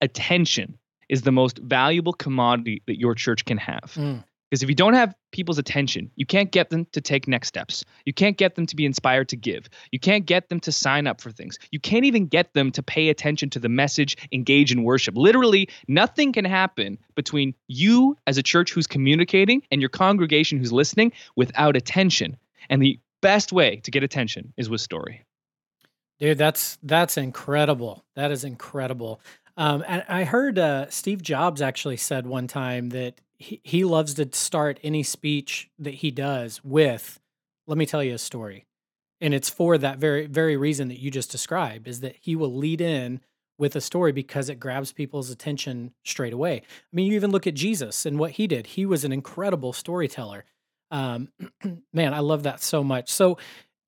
attention 0.00 0.78
is 1.08 1.22
the 1.22 1.32
most 1.32 1.58
valuable 1.58 2.12
commodity 2.12 2.82
that 2.86 2.98
your 2.98 3.14
church 3.14 3.44
can 3.44 3.58
have. 3.58 3.92
Mm. 3.94 4.24
Because 4.50 4.62
if 4.62 4.68
you 4.70 4.74
don't 4.74 4.94
have 4.94 5.14
people's 5.30 5.58
attention, 5.58 6.10
you 6.16 6.24
can't 6.24 6.50
get 6.50 6.70
them 6.70 6.86
to 6.92 7.02
take 7.02 7.28
next 7.28 7.48
steps. 7.48 7.84
You 8.06 8.14
can't 8.14 8.38
get 8.38 8.54
them 8.54 8.64
to 8.66 8.76
be 8.76 8.86
inspired 8.86 9.28
to 9.28 9.36
give. 9.36 9.68
You 9.92 9.98
can't 9.98 10.24
get 10.24 10.48
them 10.48 10.58
to 10.60 10.72
sign 10.72 11.06
up 11.06 11.20
for 11.20 11.30
things. 11.30 11.58
You 11.70 11.78
can't 11.78 12.06
even 12.06 12.26
get 12.26 12.54
them 12.54 12.72
to 12.72 12.82
pay 12.82 13.10
attention 13.10 13.50
to 13.50 13.58
the 13.58 13.68
message, 13.68 14.16
engage 14.32 14.72
in 14.72 14.84
worship. 14.84 15.16
Literally, 15.16 15.68
nothing 15.86 16.32
can 16.32 16.46
happen 16.46 16.98
between 17.14 17.54
you 17.66 18.16
as 18.26 18.38
a 18.38 18.42
church 18.42 18.72
who's 18.72 18.86
communicating 18.86 19.62
and 19.70 19.82
your 19.82 19.90
congregation 19.90 20.58
who's 20.58 20.72
listening 20.72 21.12
without 21.36 21.76
attention. 21.76 22.38
And 22.70 22.80
the 22.80 22.98
best 23.20 23.52
way 23.52 23.76
to 23.76 23.90
get 23.90 24.02
attention 24.02 24.54
is 24.56 24.70
with 24.70 24.80
story. 24.80 25.24
Dude, 26.20 26.38
that's 26.38 26.78
that's 26.82 27.16
incredible. 27.16 28.04
That 28.16 28.32
is 28.32 28.44
incredible. 28.44 29.20
Um, 29.58 29.84
and 29.88 30.04
I 30.08 30.22
heard 30.22 30.56
uh, 30.56 30.88
Steve 30.88 31.20
Jobs 31.20 31.60
actually 31.60 31.96
said 31.96 32.26
one 32.28 32.46
time 32.46 32.90
that 32.90 33.20
he, 33.38 33.60
he 33.64 33.84
loves 33.84 34.14
to 34.14 34.28
start 34.32 34.78
any 34.84 35.02
speech 35.02 35.68
that 35.80 35.94
he 35.94 36.12
does 36.12 36.62
with, 36.64 37.20
"Let 37.66 37.76
me 37.76 37.84
tell 37.84 38.02
you 38.02 38.14
a 38.14 38.18
story," 38.18 38.66
and 39.20 39.34
it's 39.34 39.50
for 39.50 39.76
that 39.76 39.98
very 39.98 40.26
very 40.26 40.56
reason 40.56 40.86
that 40.88 41.00
you 41.00 41.10
just 41.10 41.32
described 41.32 41.88
is 41.88 42.00
that 42.00 42.16
he 42.20 42.36
will 42.36 42.54
lead 42.54 42.80
in 42.80 43.20
with 43.58 43.74
a 43.74 43.80
story 43.80 44.12
because 44.12 44.48
it 44.48 44.60
grabs 44.60 44.92
people's 44.92 45.28
attention 45.28 45.92
straight 46.04 46.32
away. 46.32 46.58
I 46.58 46.92
mean, 46.92 47.08
you 47.08 47.16
even 47.16 47.32
look 47.32 47.48
at 47.48 47.54
Jesus 47.54 48.06
and 48.06 48.16
what 48.16 48.32
he 48.32 48.46
did. 48.46 48.68
He 48.68 48.86
was 48.86 49.04
an 49.04 49.12
incredible 49.12 49.72
storyteller. 49.72 50.44
Um, 50.92 51.30
man, 51.92 52.14
I 52.14 52.20
love 52.20 52.44
that 52.44 52.62
so 52.62 52.84
much. 52.84 53.10
So 53.10 53.38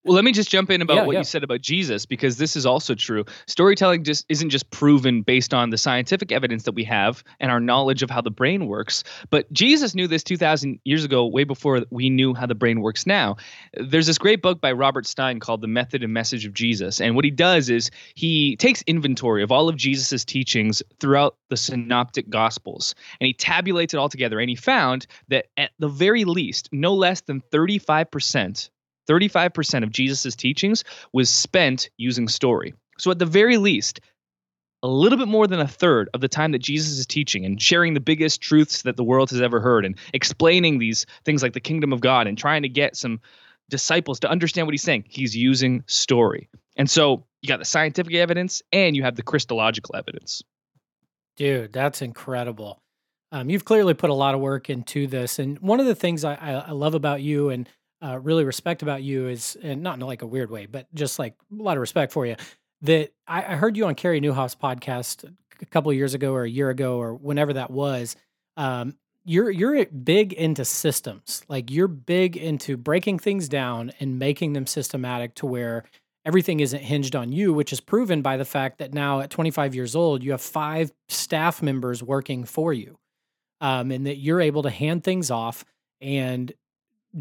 Well, 0.05 0.15
let 0.15 0.25
me 0.25 0.33
just 0.33 0.51
jump 0.51 0.71
in 0.71 0.81
about 0.81 0.97
Yeah, 0.97 1.05
what 1.05 1.13
yeah. 1.13 1.19
you 1.19 1.25
said 1.25 1.45
about 1.45 1.61
Jesus 1.61 2.07
because 2.07 2.39
this 2.39 2.57
is 2.57 2.65
also 2.65 2.95
true. 2.95 3.27
Storytelling 3.47 4.03
just 4.03 4.25
isn't 4.31 4.49
just 4.49 4.71
proven 4.71 5.21
based 5.21 5.53
on 5.53 5.69
the 5.69 5.77
scientific 5.77 6.33
evidence 6.33 6.63
that 6.63 6.75
we 6.75 6.85
have 6.85 7.23
and 7.39 7.51
our 7.51 7.61
knowledge 7.61 8.03
of 8.03 8.09
how 8.09 8.23
the 8.23 8.31
brain 8.31 8.67
works, 8.67 9.05
but 9.29 9.53
Jesus 9.53 9.95
knew 9.95 10.07
this 10.07 10.25
2000 10.25 10.81
years 10.85 11.05
ago 11.05 11.27
way 11.27 11.45
before 11.45 11.85
we 11.91 12.09
knew 12.09 12.33
how 12.33 12.47
the 12.47 12.55
brain 12.55 12.81
works 12.81 13.07
now. 13.07 13.37
There's 13.75 14.07
this 14.07 14.17
great 14.17 14.41
book 14.41 14.61
by 14.61 14.73
Robert 14.73 15.07
Stein 15.07 15.39
called 15.39 15.61
The 15.61 15.69
Method 15.69 16.03
and 16.03 16.15
Message 16.15 16.47
of 16.47 16.55
Jesus, 16.55 17.01
and 17.01 17.15
what 17.15 17.27
he 17.27 17.31
does 17.31 17.69
is 17.69 17.91
he 18.15 18.57
takes 18.57 18.81
inventory 18.83 19.43
of 19.43 19.53
all 19.53 19.69
of 19.69 19.77
Jesus's 19.77 20.25
teachings 20.25 20.83
throughout 20.99 21.37
the 21.51 21.59
synoptic 21.59 22.31
gospels 22.31 22.95
and 23.21 23.27
he 23.27 23.35
tabulates 23.35 23.93
it 23.93 23.99
all 23.99 24.09
together 24.09 24.41
and 24.41 24.49
he 24.49 24.57
found 24.57 25.07
that 25.29 25.47
at 25.59 25.73
the 25.79 25.89
very 25.89 26.25
least 26.25 26.69
no 26.73 26.95
less 26.95 27.21
than 27.23 27.43
35% 27.53 28.71
35% 29.09 29.83
of 29.83 29.91
Jesus' 29.91 30.37
teachings 30.37 30.85
was 31.13 31.31
spent 31.31 31.91
using 31.97 32.29
story. 32.29 32.75
So, 32.99 33.11
at 33.11 33.19
the 33.19 33.27
very 33.27 33.57
least, 33.57 34.01
a 34.83 34.89
little 34.89 35.19
bit 35.19 35.29
more 35.29 35.47
than 35.47 35.61
a 35.61 35.69
third 35.69 36.09
of 36.15 36.21
the 36.21 36.29
time 36.29 36.53
that 36.53 36.61
Jesus 36.61 36.99
is 36.99 37.07
teaching 37.07 37.45
and 37.45 37.61
sharing 37.61 37.95
the 37.95 38.01
biggest 38.01 38.41
truths 38.41 38.83
that 38.83 38.97
the 38.97 39.05
world 39.05 39.31
has 39.31 39.41
ever 39.41 39.61
heard 39.61 39.85
and 39.85 39.97
explaining 40.15 40.79
these 40.79 41.07
things 41.25 41.43
like 41.43 41.53
the 41.53 41.61
kingdom 41.61 41.93
of 41.93 42.01
God 42.01 42.27
and 42.27 42.39
trying 42.39 42.63
to 42.63 42.69
get 42.69 42.97
some 42.97 43.21
disciples 43.69 44.21
to 44.21 44.29
understand 44.29 44.67
what 44.67 44.73
he's 44.73 44.83
saying, 44.83 45.05
he's 45.07 45.37
using 45.37 45.85
story. 45.87 46.49
And 46.77 46.89
so, 46.89 47.25
you 47.43 47.49
got 47.49 47.59
the 47.59 47.65
scientific 47.65 48.15
evidence 48.15 48.63
and 48.73 48.97
you 48.97 49.03
have 49.03 49.17
the 49.17 49.23
Christological 49.23 49.97
evidence. 49.97 50.43
Dude, 51.37 51.73
that's 51.73 52.03
incredible. 52.03 52.83
Um, 53.33 53.49
you've 53.49 53.65
clearly 53.65 53.95
put 53.95 54.11
a 54.11 54.15
lot 54.15 54.35
of 54.35 54.41
work 54.41 54.69
into 54.69 55.07
this, 55.07 55.39
and 55.39 55.59
one 55.61 55.79
of 55.79 55.87
the 55.87 55.95
things 55.95 56.25
I, 56.25 56.35
I, 56.35 56.53
I 56.53 56.71
love 56.73 56.95
about 56.95 57.23
you 57.23 57.49
and 57.49 57.69
uh, 58.03 58.19
really 58.19 58.45
respect 58.45 58.83
about 58.83 59.03
you 59.03 59.29
is, 59.29 59.57
and 59.63 59.83
not 59.83 59.99
in 59.99 60.07
like 60.07 60.23
a 60.23 60.27
weird 60.27 60.51
way, 60.51 60.67
but 60.67 60.93
just 60.95 61.19
like 61.19 61.35
a 61.53 61.63
lot 61.63 61.77
of 61.77 61.81
respect 61.81 62.13
for 62.13 62.27
you. 62.27 62.37
That 62.83 63.13
I, 63.27 63.39
I 63.39 63.57
heard 63.57 63.77
you 63.77 63.87
on 63.87 63.95
Carey 63.95 64.21
Nieuwhof's 64.21 64.55
podcast 64.55 65.31
a 65.61 65.67
couple 65.67 65.91
of 65.91 65.97
years 65.97 66.15
ago, 66.15 66.33
or 66.33 66.45
a 66.45 66.51
year 66.51 66.71
ago, 66.71 66.99
or 66.99 67.15
whenever 67.15 67.53
that 67.53 67.71
was, 67.71 68.17
um, 68.57 68.95
you're 69.25 69.51
you're 69.51 69.85
big 69.87 70.33
into 70.33 70.65
systems. 70.65 71.43
Like 71.49 71.71
you're 71.71 71.89
big 71.89 72.37
into 72.37 72.77
breaking 72.77 73.19
things 73.19 73.49
down 73.49 73.93
and 74.01 74.19
making 74.19 74.55
them 74.55 74.67
systematic 74.67 75.35
to 75.37 75.47
where 75.47 75.85
everything 76.25 76.61
isn't 76.61 76.83
hinged 76.83 77.17
on 77.17 77.33
you, 77.33 77.53
which 77.53 77.73
is 77.73 77.81
proven 77.81 78.23
by 78.23 78.37
the 78.37 78.45
fact 78.45 78.79
that 78.79 78.95
now 78.95 79.21
at 79.21 79.31
25 79.31 79.75
years 79.75 79.95
old, 79.95 80.23
you 80.23 80.31
have 80.33 80.41
five 80.41 80.93
staff 81.09 81.63
members 81.63 82.03
working 82.03 82.45
for 82.45 82.73
you, 82.73 82.99
um, 83.61 83.91
and 83.91 84.07
that 84.07 84.17
you're 84.17 84.41
able 84.41 84.63
to 84.63 84.71
hand 84.71 85.05
things 85.05 85.31
off 85.31 85.65
and 86.01 86.53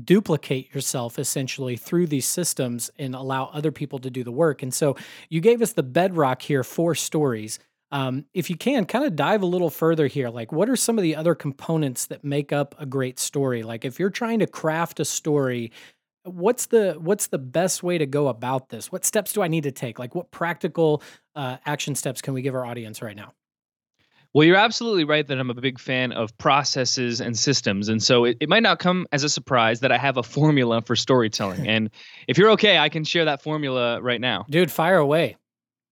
duplicate 0.04 0.74
yourself 0.74 1.18
essentially 1.18 1.76
through 1.76 2.08
these 2.08 2.28
systems 2.28 2.92
and 2.98 3.16
allow 3.16 3.46
other 3.46 3.72
people 3.72 4.00
to 4.00 4.10
do 4.10 4.24
the 4.24 4.32
work. 4.32 4.62
And 4.62 4.74
so 4.74 4.96
you 5.30 5.42
gave 5.42 5.62
us 5.62 5.74
the 5.74 5.84
bedrock 5.84 6.42
here 6.42 6.64
for 6.64 6.94
stories. 6.96 7.60
Um, 7.92 8.26
if 8.34 8.50
you 8.50 8.56
can, 8.56 8.86
kind 8.86 9.04
of 9.04 9.16
dive 9.16 9.42
a 9.42 9.48
little 9.48 9.72
further 9.72 10.06
here. 10.06 10.30
Like, 10.30 10.52
what 10.52 10.70
are 10.70 10.76
some 10.76 11.00
of 11.00 11.02
the 11.02 11.16
other 11.16 11.34
components 11.34 12.06
that 12.08 12.24
make 12.24 12.54
up 12.54 12.76
a 12.78 12.86
great 12.86 13.18
story? 13.18 13.64
Like, 13.64 13.84
if 13.84 14.00
you're 14.00 14.12
trying 14.12 14.40
to 14.40 14.48
craft 14.48 15.00
a 15.00 15.06
story, 15.06 15.72
what's 16.24 16.68
the 16.68 16.94
what's 17.00 17.28
the 17.28 17.40
best 17.40 17.82
way 17.82 17.98
to 17.98 18.06
go 18.06 18.28
about 18.28 18.70
this? 18.70 18.92
What 18.92 19.06
steps 19.06 19.34
do 19.34 19.42
I 19.42 19.48
need 19.48 19.64
to 19.64 19.72
take? 19.72 19.98
Like, 19.98 20.14
what 20.14 20.30
practical 20.30 21.02
uh, 21.36 21.58
action 21.66 21.96
steps 21.96 22.22
can 22.22 22.36
we 22.36 22.44
give 22.44 22.54
our 22.54 22.66
audience 22.66 23.02
right 23.02 23.16
now? 23.16 23.34
Well, 24.34 24.46
you're 24.46 24.58
absolutely 24.58 25.06
right 25.06 25.26
that 25.26 25.40
I'm 25.40 25.50
a 25.50 25.56
big 25.56 25.80
fan 25.80 26.12
of 26.12 26.38
processes 26.38 27.20
and 27.20 27.38
systems. 27.38 27.90
And 27.90 28.02
so 28.02 28.26
it, 28.26 28.38
it 28.40 28.50
might 28.50 28.62
not 28.62 28.78
come 28.78 29.08
as 29.12 29.24
a 29.24 29.30
surprise 29.30 29.80
that 29.80 29.92
I 29.92 29.98
have 29.98 30.18
a 30.18 30.24
formula 30.24 30.82
for 30.82 30.96
storytelling. 30.96 31.68
and 31.68 31.90
if 32.28 32.38
you're 32.38 32.52
okay, 32.52 32.78
I 32.78 32.90
can 32.90 33.04
share 33.04 33.26
that 33.26 33.42
formula 33.42 34.02
right 34.02 34.22
now. 34.22 34.46
Dude, 34.50 34.72
fire 34.72 34.98
away. 34.98 35.36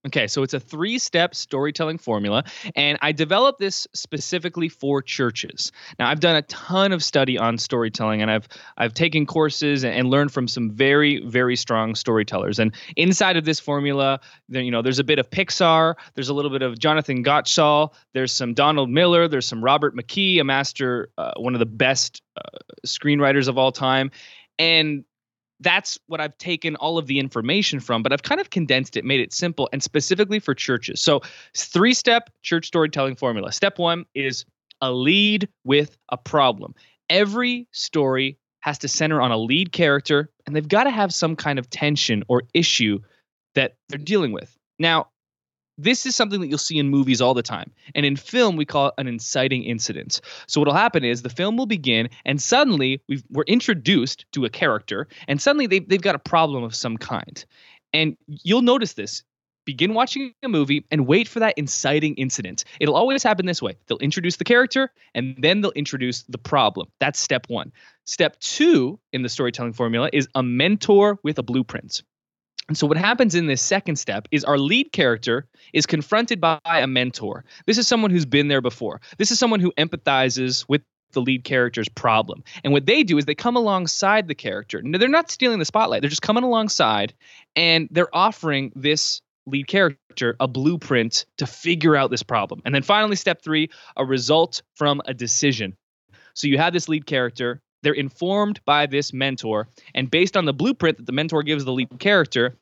Okay, 0.07 0.27
so 0.27 0.41
it's 0.41 0.53
a 0.53 0.59
three 0.59 0.99
step 0.99 1.35
storytelling 1.35 1.97
formula, 1.97 2.45
and 2.77 2.97
I 3.01 3.11
developed 3.11 3.59
this 3.59 3.87
specifically 3.93 4.69
for 4.69 5.01
churches. 5.01 5.73
Now, 5.99 6.09
I've 6.09 6.21
done 6.21 6.37
a 6.37 6.43
ton 6.43 6.93
of 6.93 7.03
study 7.03 7.37
on 7.37 7.57
storytelling, 7.57 8.21
and 8.21 8.31
I've 8.31 8.47
I've 8.77 8.93
taken 8.93 9.25
courses 9.25 9.83
and, 9.83 10.07
learned 10.07 10.31
from 10.31 10.47
some 10.47 10.71
very 10.71 11.19
very 11.25 11.57
strong 11.57 11.93
storytellers. 11.93 12.59
And 12.59 12.73
inside 12.95 13.35
of 13.35 13.43
this 13.43 13.59
formula, 13.59 14.21
you 14.47 14.71
know, 14.71 14.81
there's 14.81 14.99
a 14.99 15.03
bit 15.03 15.19
of 15.19 15.29
Pixar, 15.29 15.95
there's 16.15 16.29
a 16.29 16.33
little 16.33 16.51
bit 16.51 16.61
of 16.61 16.79
Jonathan 16.79 17.21
Gottschall, 17.25 17.93
there's 18.13 18.31
some 18.31 18.53
Donald 18.53 18.89
Miller, 18.89 19.27
there's 19.27 19.45
some 19.45 19.61
Robert 19.61 19.93
McKee, 19.93 20.39
a 20.39 20.45
master, 20.45 21.09
uh, 21.17 21.33
one 21.35 21.53
of 21.53 21.59
the 21.59 21.65
best 21.65 22.21
uh, 22.37 22.57
screenwriters 22.85 23.49
of 23.49 23.57
all 23.57 23.73
time, 23.73 24.11
and 24.57 25.03
that's 25.59 25.97
what 26.07 26.21
I've 26.21 26.37
taken 26.37 26.75
all 26.75 26.97
of 26.97 27.07
the 27.07 27.19
information 27.19 27.79
from, 27.79 28.03
but 28.03 28.13
I've 28.13 28.23
kind 28.23 28.39
of 28.39 28.49
condensed 28.49 28.95
it, 28.95 29.05
made 29.05 29.19
it 29.19 29.33
simple, 29.33 29.69
and 29.73 29.81
specifically 29.81 30.39
for 30.39 30.53
churches. 30.53 31.01
So, 31.01 31.21
three 31.55 31.93
step 31.93 32.29
church 32.43 32.67
storytelling 32.67 33.15
formula. 33.15 33.51
Step 33.51 33.79
one 33.79 34.05
is 34.13 34.45
a 34.81 34.91
lead 34.91 35.49
with 35.63 35.97
a 36.09 36.17
problem. 36.17 36.75
Every 37.09 37.67
story 37.71 38.37
has 38.59 38.77
to 38.79 38.87
center 38.87 39.21
on 39.21 39.31
a 39.31 39.37
lead 39.37 39.71
character, 39.71 40.29
and 40.45 40.55
they've 40.55 40.67
got 40.67 40.83
to 40.83 40.91
have 40.91 41.13
some 41.13 41.35
kind 41.35 41.57
of 41.57 41.69
tension 41.69 42.23
or 42.27 42.43
issue 42.53 42.99
that 43.55 43.75
they're 43.89 43.97
dealing 43.97 44.31
with. 44.31 44.55
Now, 44.77 45.07
this 45.77 46.05
is 46.05 46.15
something 46.15 46.41
that 46.41 46.47
you'll 46.47 46.57
see 46.57 46.77
in 46.77 46.89
movies 46.89 47.21
all 47.21 47.33
the 47.33 47.43
time. 47.43 47.71
And 47.93 48.05
in 48.05 48.15
film, 48.15 48.55
we 48.55 48.65
call 48.65 48.87
it 48.87 48.93
an 48.97 49.07
inciting 49.07 49.63
incident. 49.63 50.21
So 50.47 50.59
what'll 50.59 50.73
happen 50.73 51.03
is 51.03 51.21
the 51.21 51.29
film 51.29 51.57
will 51.57 51.65
begin, 51.65 52.09
and 52.25 52.41
suddenly 52.41 53.01
we've, 53.07 53.23
we're 53.29 53.43
introduced 53.43 54.25
to 54.31 54.45
a 54.45 54.49
character, 54.49 55.07
and 55.27 55.41
suddenly 55.41 55.67
they've, 55.67 55.87
they've 55.87 56.01
got 56.01 56.15
a 56.15 56.19
problem 56.19 56.63
of 56.63 56.75
some 56.75 56.97
kind. 56.97 57.45
And 57.93 58.17
you'll 58.27 58.61
notice 58.61 58.93
this. 58.93 59.23
Begin 59.65 59.93
watching 59.93 60.33
a 60.43 60.47
movie 60.47 60.85
and 60.91 61.07
wait 61.07 61.27
for 61.27 61.39
that 61.41 61.53
inciting 61.57 62.15
incident. 62.15 62.63
It'll 62.79 62.95
always 62.95 63.21
happen 63.21 63.45
this 63.45 63.61
way. 63.61 63.75
They'll 63.87 63.97
introduce 63.97 64.37
the 64.37 64.45
character 64.45 64.93
and 65.13 65.35
then 65.39 65.59
they'll 65.59 65.71
introduce 65.71 66.23
the 66.23 66.37
problem. 66.37 66.87
That's 67.01 67.19
step 67.19 67.47
one. 67.49 67.73
Step 68.05 68.39
two 68.39 68.97
in 69.11 69.23
the 69.23 69.29
storytelling 69.29 69.73
formula 69.73 70.09
is 70.13 70.29
a 70.35 70.41
mentor 70.41 71.19
with 71.21 71.37
a 71.37 71.43
blueprint. 71.43 72.01
And 72.67 72.77
so 72.77 72.85
what 72.85 72.97
happens 72.97 73.35
in 73.35 73.47
this 73.47 73.61
second 73.61 73.95
step 73.95 74.27
is 74.31 74.43
our 74.43 74.57
lead 74.57 74.91
character 74.91 75.47
is 75.73 75.85
confronted 75.85 76.41
by 76.41 76.59
a 76.65 76.87
mentor. 76.87 77.45
This 77.65 77.77
is 77.77 77.87
someone 77.87 78.11
who's 78.11 78.25
been 78.25 78.49
there 78.49 78.61
before. 78.61 79.01
This 79.17 79.31
is 79.31 79.39
someone 79.39 79.59
who 79.59 79.71
empathizes 79.77 80.65
with 80.67 80.81
the 81.13 81.21
lead 81.21 81.45
character's 81.45 81.87
problem. 81.87 82.43
And 82.63 82.73
what 82.73 82.85
they 82.85 83.03
do 83.03 83.17
is 83.17 83.25
they 83.25 83.35
come 83.35 83.55
alongside 83.55 84.27
the 84.27 84.35
character. 84.35 84.81
Now, 84.81 84.97
they're 84.97 85.07
not 85.07 85.31
stealing 85.31 85.59
the 85.59 85.65
spotlight. 85.65 86.01
They're 86.01 86.09
just 86.09 86.21
coming 86.21 86.43
alongside 86.43 87.13
and 87.55 87.87
they're 87.91 88.13
offering 88.13 88.73
this 88.75 89.21
lead 89.45 89.67
character 89.67 90.35
a 90.41 90.47
blueprint 90.47 91.25
to 91.37 91.47
figure 91.47 91.95
out 91.95 92.11
this 92.11 92.23
problem. 92.23 92.61
And 92.65 92.75
then 92.75 92.83
finally 92.83 93.15
step 93.15 93.41
3, 93.41 93.69
a 93.95 94.05
result 94.05 94.61
from 94.75 95.01
a 95.05 95.13
decision. 95.13 95.77
So 96.33 96.47
you 96.47 96.57
have 96.57 96.73
this 96.73 96.89
lead 96.89 97.05
character 97.05 97.61
they're 97.83 97.93
informed 97.93 98.59
by 98.65 98.85
this 98.85 99.13
mentor, 99.13 99.67
and 99.93 100.09
based 100.09 100.35
on 100.35 100.45
the 100.45 100.53
blueprint 100.53 100.97
that 100.97 101.05
the 101.05 101.11
mentor 101.11 101.43
gives 101.43 101.65
the 101.65 101.73
lead 101.73 101.89
character, 101.99 102.55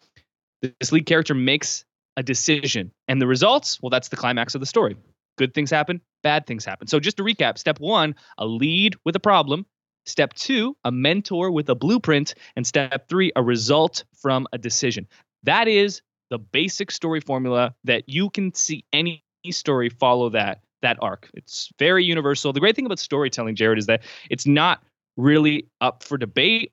this 0.62 0.91
lead 0.91 1.06
character 1.06 1.34
makes 1.34 1.86
a 2.17 2.23
decision. 2.23 2.91
And 3.08 3.21
the 3.21 3.28
results, 3.28 3.82
well, 3.82 3.89
that's 3.89 4.10
the 4.10 4.15
climax 4.15 4.56
of 4.56 4.62
the 4.62 4.65
story. 4.65 4.95
Good 5.38 5.54
things 5.54 5.69
happen, 5.69 6.01
bad 6.23 6.47
things 6.47 6.63
happen. 6.63 6.88
So, 6.88 6.99
just 6.99 7.17
to 7.17 7.23
recap 7.23 7.58
step 7.58 7.80
one, 7.80 8.15
a 8.38 8.45
lead 8.45 8.95
with 9.04 9.15
a 9.15 9.19
problem. 9.19 9.65
Step 10.06 10.34
two, 10.34 10.78
a 10.86 10.91
mentor 10.91 11.49
with 11.49 11.67
a 11.69 11.75
blueprint. 11.75 12.36
And 12.56 12.65
step 12.65 13.10
three, 13.10 13.32
a 13.36 13.43
result 13.43 14.04
from 14.13 14.47
a 14.54 14.58
decision. 14.58 15.08
That 15.43 15.67
is 15.67 16.01
the 16.30 16.38
basic 16.38 16.91
story 16.91 17.21
formula 17.21 17.75
that 17.84 18.08
you 18.08 18.30
can 18.30 18.54
see 18.54 18.86
any 18.93 19.23
story 19.51 19.89
follow 19.89 20.30
that 20.30 20.62
that 20.82 20.97
arc. 21.01 21.30
It's 21.34 21.71
very 21.80 22.04
universal. 22.04 22.54
The 22.54 22.60
great 22.60 22.75
thing 22.75 22.86
about 22.86 22.99
storytelling, 22.99 23.56
Jared, 23.56 23.80
is 23.80 23.88
that 23.88 24.04
it's 24.30 24.45
not 24.45 24.84
really 25.17 25.67
up 25.82 26.04
for 26.04 26.17
debate. 26.17 26.71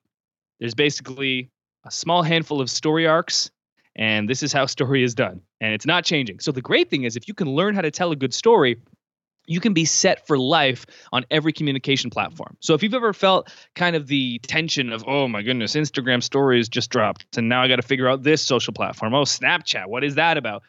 There's 0.59 0.75
basically 0.75 1.49
a 1.85 1.91
small 1.91 2.23
handful 2.23 2.61
of 2.61 2.69
story 2.69 3.07
arcs, 3.07 3.51
and 3.95 4.29
this 4.29 4.43
is 4.43 4.53
how 4.53 4.65
story 4.65 5.03
is 5.03 5.15
done. 5.15 5.41
And 5.61 5.73
it's 5.73 5.85
not 5.85 6.05
changing. 6.05 6.39
So 6.39 6.51
the 6.51 6.61
great 6.61 6.89
thing 6.89 7.03
is 7.03 7.15
if 7.15 7.27
you 7.27 7.33
can 7.33 7.49
learn 7.49 7.75
how 7.75 7.81
to 7.81 7.91
tell 7.91 8.11
a 8.11 8.15
good 8.15 8.33
story, 8.33 8.77
you 9.45 9.59
can 9.59 9.73
be 9.73 9.85
set 9.85 10.25
for 10.25 10.37
life 10.37 10.85
on 11.11 11.25
every 11.29 11.51
communication 11.51 12.09
platform. 12.09 12.55
So 12.61 12.73
if 12.73 12.83
you've 12.83 12.93
ever 12.93 13.13
felt 13.13 13.53
kind 13.75 13.95
of 13.95 14.07
the 14.07 14.39
tension 14.39 14.93
of, 14.93 15.03
oh 15.07 15.27
my 15.27 15.41
goodness, 15.41 15.75
Instagram 15.75 16.23
stories 16.23 16.69
just 16.69 16.89
dropped, 16.89 17.37
and 17.37 17.49
now 17.49 17.61
I 17.61 17.67
got 17.67 17.75
to 17.77 17.81
figure 17.81 18.07
out 18.07 18.23
this 18.23 18.41
social 18.41 18.73
platform. 18.73 19.13
Oh, 19.13 19.23
Snapchat, 19.23 19.87
what 19.87 20.03
is 20.03 20.15
that 20.15 20.37
about? 20.37 20.63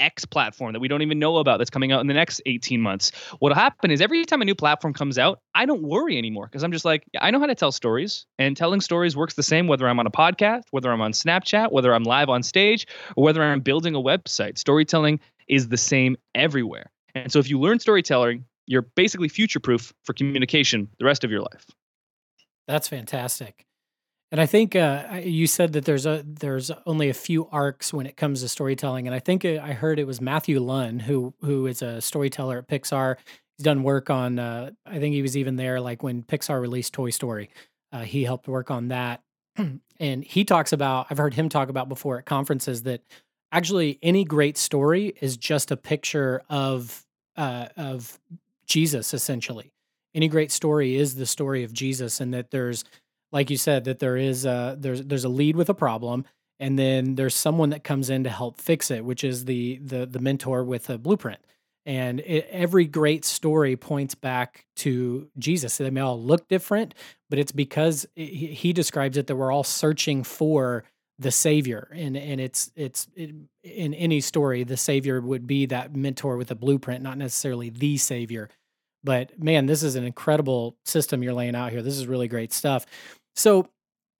X 0.00 0.24
platform 0.24 0.72
that 0.72 0.80
we 0.80 0.88
don't 0.88 1.02
even 1.02 1.18
know 1.18 1.36
about 1.36 1.58
that's 1.58 1.70
coming 1.70 1.92
out 1.92 2.00
in 2.00 2.06
the 2.06 2.14
next 2.14 2.40
18 2.46 2.80
months. 2.80 3.12
What'll 3.38 3.56
happen 3.56 3.90
is 3.90 4.00
every 4.00 4.24
time 4.24 4.42
a 4.42 4.44
new 4.44 4.54
platform 4.54 4.94
comes 4.94 5.18
out, 5.18 5.40
I 5.54 5.66
don't 5.66 5.82
worry 5.82 6.18
anymore 6.18 6.46
because 6.46 6.64
I'm 6.64 6.72
just 6.72 6.84
like, 6.84 7.04
yeah, 7.12 7.24
I 7.24 7.30
know 7.30 7.40
how 7.40 7.46
to 7.46 7.54
tell 7.54 7.72
stories, 7.72 8.26
and 8.38 8.56
telling 8.56 8.80
stories 8.80 9.16
works 9.16 9.34
the 9.34 9.42
same 9.42 9.66
whether 9.66 9.88
I'm 9.88 10.00
on 10.00 10.06
a 10.06 10.10
podcast, 10.10 10.62
whether 10.70 10.90
I'm 10.90 11.00
on 11.00 11.12
Snapchat, 11.12 11.70
whether 11.70 11.94
I'm 11.94 12.02
live 12.02 12.28
on 12.28 12.42
stage, 12.42 12.86
or 13.16 13.24
whether 13.24 13.42
I'm 13.42 13.60
building 13.60 13.94
a 13.94 14.00
website. 14.00 14.58
Storytelling 14.58 15.20
is 15.48 15.68
the 15.68 15.76
same 15.76 16.16
everywhere. 16.34 16.90
And 17.14 17.30
so 17.30 17.38
if 17.38 17.50
you 17.50 17.60
learn 17.60 17.80
storytelling, 17.80 18.44
you're 18.66 18.82
basically 18.82 19.28
future 19.28 19.60
proof 19.60 19.92
for 20.04 20.12
communication 20.12 20.88
the 20.98 21.04
rest 21.04 21.24
of 21.24 21.30
your 21.30 21.40
life. 21.40 21.66
That's 22.68 22.88
fantastic. 22.88 23.66
And 24.32 24.40
I 24.40 24.46
think 24.46 24.76
uh, 24.76 25.20
you 25.24 25.46
said 25.46 25.72
that 25.72 25.84
there's 25.84 26.06
a 26.06 26.22
there's 26.24 26.70
only 26.86 27.08
a 27.08 27.14
few 27.14 27.48
arcs 27.50 27.92
when 27.92 28.06
it 28.06 28.16
comes 28.16 28.42
to 28.42 28.48
storytelling, 28.48 29.08
and 29.08 29.14
I 29.14 29.18
think 29.18 29.44
uh, 29.44 29.58
I 29.60 29.72
heard 29.72 29.98
it 29.98 30.06
was 30.06 30.20
Matthew 30.20 30.60
Luhn 30.60 31.00
who 31.00 31.34
who 31.40 31.66
is 31.66 31.82
a 31.82 32.00
storyteller 32.00 32.58
at 32.58 32.68
Pixar. 32.68 33.16
He's 33.56 33.64
done 33.64 33.82
work 33.82 34.08
on. 34.08 34.38
Uh, 34.38 34.70
I 34.86 35.00
think 35.00 35.14
he 35.14 35.22
was 35.22 35.36
even 35.36 35.56
there 35.56 35.80
like 35.80 36.02
when 36.02 36.22
Pixar 36.22 36.60
released 36.60 36.92
Toy 36.92 37.10
Story. 37.10 37.50
Uh, 37.92 38.02
he 38.02 38.22
helped 38.22 38.46
work 38.46 38.70
on 38.70 38.88
that, 38.88 39.22
and 39.98 40.24
he 40.24 40.44
talks 40.44 40.72
about. 40.72 41.08
I've 41.10 41.18
heard 41.18 41.34
him 41.34 41.48
talk 41.48 41.68
about 41.68 41.88
before 41.88 42.18
at 42.18 42.24
conferences 42.24 42.84
that 42.84 43.02
actually 43.50 43.98
any 44.00 44.24
great 44.24 44.56
story 44.56 45.12
is 45.20 45.36
just 45.36 45.72
a 45.72 45.76
picture 45.76 46.42
of 46.48 47.04
uh, 47.36 47.66
of 47.76 48.16
Jesus 48.66 49.12
essentially. 49.12 49.72
Any 50.14 50.28
great 50.28 50.52
story 50.52 50.94
is 50.94 51.16
the 51.16 51.26
story 51.26 51.64
of 51.64 51.72
Jesus, 51.72 52.20
and 52.20 52.32
that 52.32 52.52
there's 52.52 52.84
like 53.32 53.50
you 53.50 53.56
said 53.56 53.84
that 53.84 53.98
there 53.98 54.16
is 54.16 54.44
a 54.44 54.76
there's 54.78 55.02
there's 55.02 55.24
a 55.24 55.28
lead 55.28 55.56
with 55.56 55.68
a 55.68 55.74
problem 55.74 56.24
and 56.58 56.78
then 56.78 57.14
there's 57.14 57.34
someone 57.34 57.70
that 57.70 57.84
comes 57.84 58.10
in 58.10 58.24
to 58.24 58.30
help 58.30 58.58
fix 58.58 58.90
it 58.90 59.04
which 59.04 59.24
is 59.24 59.44
the 59.44 59.78
the 59.78 60.06
the 60.06 60.18
mentor 60.18 60.64
with 60.64 60.90
a 60.90 60.98
blueprint. 60.98 61.40
And 61.86 62.20
it, 62.20 62.46
every 62.50 62.84
great 62.84 63.24
story 63.24 63.74
points 63.74 64.14
back 64.14 64.66
to 64.76 65.28
jesus. 65.38 65.78
They 65.78 65.90
may 65.90 66.00
all 66.00 66.20
look 66.20 66.48
different 66.48 66.94
but 67.28 67.38
it's 67.38 67.52
because 67.52 68.06
he, 68.14 68.48
he 68.48 68.72
describes 68.72 69.16
it 69.16 69.26
that 69.28 69.36
we're 69.36 69.52
all 69.52 69.64
searching 69.64 70.22
for 70.22 70.84
the 71.18 71.30
savior. 71.30 71.88
And 71.94 72.16
and 72.16 72.40
it's 72.40 72.70
it's 72.76 73.08
it, 73.14 73.34
in 73.62 73.94
any 73.94 74.20
story 74.20 74.64
the 74.64 74.76
savior 74.76 75.20
would 75.20 75.46
be 75.46 75.66
that 75.66 75.94
mentor 75.94 76.36
with 76.36 76.50
a 76.50 76.54
blueprint 76.54 77.02
not 77.02 77.18
necessarily 77.18 77.70
the 77.70 77.96
savior. 77.96 78.50
But 79.02 79.42
man 79.42 79.64
this 79.64 79.82
is 79.82 79.96
an 79.96 80.04
incredible 80.04 80.76
system 80.84 81.22
you're 81.22 81.32
laying 81.32 81.54
out 81.54 81.70
here. 81.70 81.82
This 81.82 81.96
is 81.96 82.06
really 82.06 82.28
great 82.28 82.52
stuff 82.52 82.84
so 83.34 83.68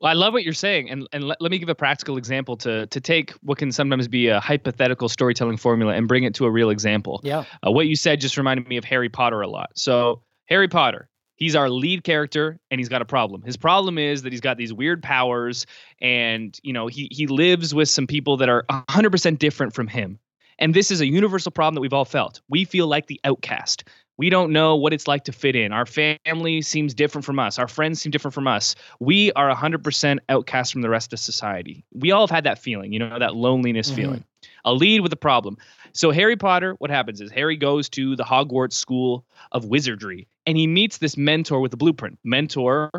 Well, 0.01 0.11
I 0.11 0.15
love 0.15 0.33
what 0.33 0.45
you're 0.45 0.53
saying, 0.53 0.91
and 0.91 1.07
and 1.13 1.25
let, 1.25 1.41
let 1.41 1.51
me 1.51 1.59
give 1.59 1.69
a 1.69 1.75
practical 1.75 2.17
example 2.17 2.57
to 2.59 2.87
to 2.87 3.01
take 3.01 3.33
what 3.43 3.59
can 3.59 3.73
sometimes 3.73 4.09
be 4.09 4.29
a 4.29 4.41
hypothetical 4.41 5.09
storytelling 5.09 5.57
formula 5.57 5.95
and 5.95 6.09
bring 6.09 6.25
it 6.25 6.35
to 6.35 6.47
a 6.47 6.51
real 6.51 6.71
example. 6.71 7.21
yeah, 7.23 7.45
Uh, 7.67 7.71
what 7.71 7.87
you 7.87 7.97
said 7.97 8.21
just 8.21 8.37
reminded 8.37 8.69
me 8.69 8.77
of 8.77 8.85
Harry 8.85 9.09
Potter 9.09 9.41
a 9.41 9.49
lot. 9.49 9.71
So 9.75 10.23
Harry 10.49 10.69
Potter, 10.69 11.11
He's 11.41 11.57
our 11.57 11.71
lead 11.71 12.05
character 12.05 12.61
and 12.71 12.79
he's 12.79 12.91
got 12.91 13.01
a 13.01 13.07
problem. 13.07 13.41
His 13.43 13.57
problem 13.57 13.97
is 13.97 14.23
that 14.23 14.33
he's 14.33 14.43
got 14.43 14.59
these 14.59 14.75
weird 14.75 15.03
powers 15.03 15.65
and, 15.99 16.57
you 16.63 16.75
know, 16.75 16.87
he 16.87 17.09
he 17.11 17.27
lives 17.27 17.75
with 17.75 17.89
some 17.89 18.07
people 18.07 18.37
that 18.37 18.51
are 18.51 18.65
100% 18.71 19.39
different 19.39 19.75
from 19.75 19.89
him. 19.89 20.19
And 20.59 20.75
this 20.75 20.91
is 20.91 21.01
a 21.01 21.07
universal 21.07 21.51
problem 21.51 21.77
that 21.77 21.81
we've 21.81 21.95
all 21.95 22.05
felt. 22.05 22.43
We 22.51 22.67
feel 22.67 22.87
like 22.87 23.07
the 23.07 23.19
outcast. 23.25 23.85
We 24.21 24.29
don't 24.29 24.53
know 24.53 24.77
what 24.77 24.93
it's 24.93 25.09
like 25.09 25.25
to 25.25 25.33
fit 25.33 25.57
in. 25.57 25.73
Our 25.73 25.87
family 25.87 26.61
seems 26.61 26.93
different 26.93 27.25
from 27.25 27.39
us. 27.39 27.59
Our 27.59 27.67
friends 27.67 28.03
seem 28.03 28.13
different 28.13 28.35
from 28.35 28.47
us. 28.47 28.75
We 28.99 29.33
are 29.33 29.49
100% 29.49 30.19
outcast 30.29 30.75
from 30.75 30.83
the 30.83 30.91
rest 30.91 31.15
of 31.15 31.19
society. 31.19 31.87
We 31.95 32.11
all 32.11 32.25
have 32.25 32.31
had 32.31 32.45
that 32.45 32.59
feeling, 32.59 32.93
you 32.93 32.99
know, 32.99 33.19
that 33.19 33.35
loneliness 33.35 33.91
Mhm. 33.91 33.97
feeling. 33.97 34.25
A 34.67 34.75
lead 34.75 35.01
with 35.01 35.15
a 35.15 35.17
problem. 35.17 35.57
So 35.93 36.11
Harry 36.11 36.37
Potter, 36.37 36.75
what 36.81 36.91
happens 36.91 37.23
is 37.23 37.31
Harry 37.31 37.57
goes 37.57 37.89
to 37.91 38.15
the 38.15 38.25
Hogwarts 38.25 38.75
School 38.75 39.25
of 39.53 39.65
Wizardry 39.65 40.29
and 40.45 40.59
he 40.59 40.67
meets 40.67 40.99
this 40.99 41.17
mentor 41.17 41.59
with 41.61 41.73
a 41.73 41.79
blueprint. 41.79 42.19
Mentor 42.23 42.91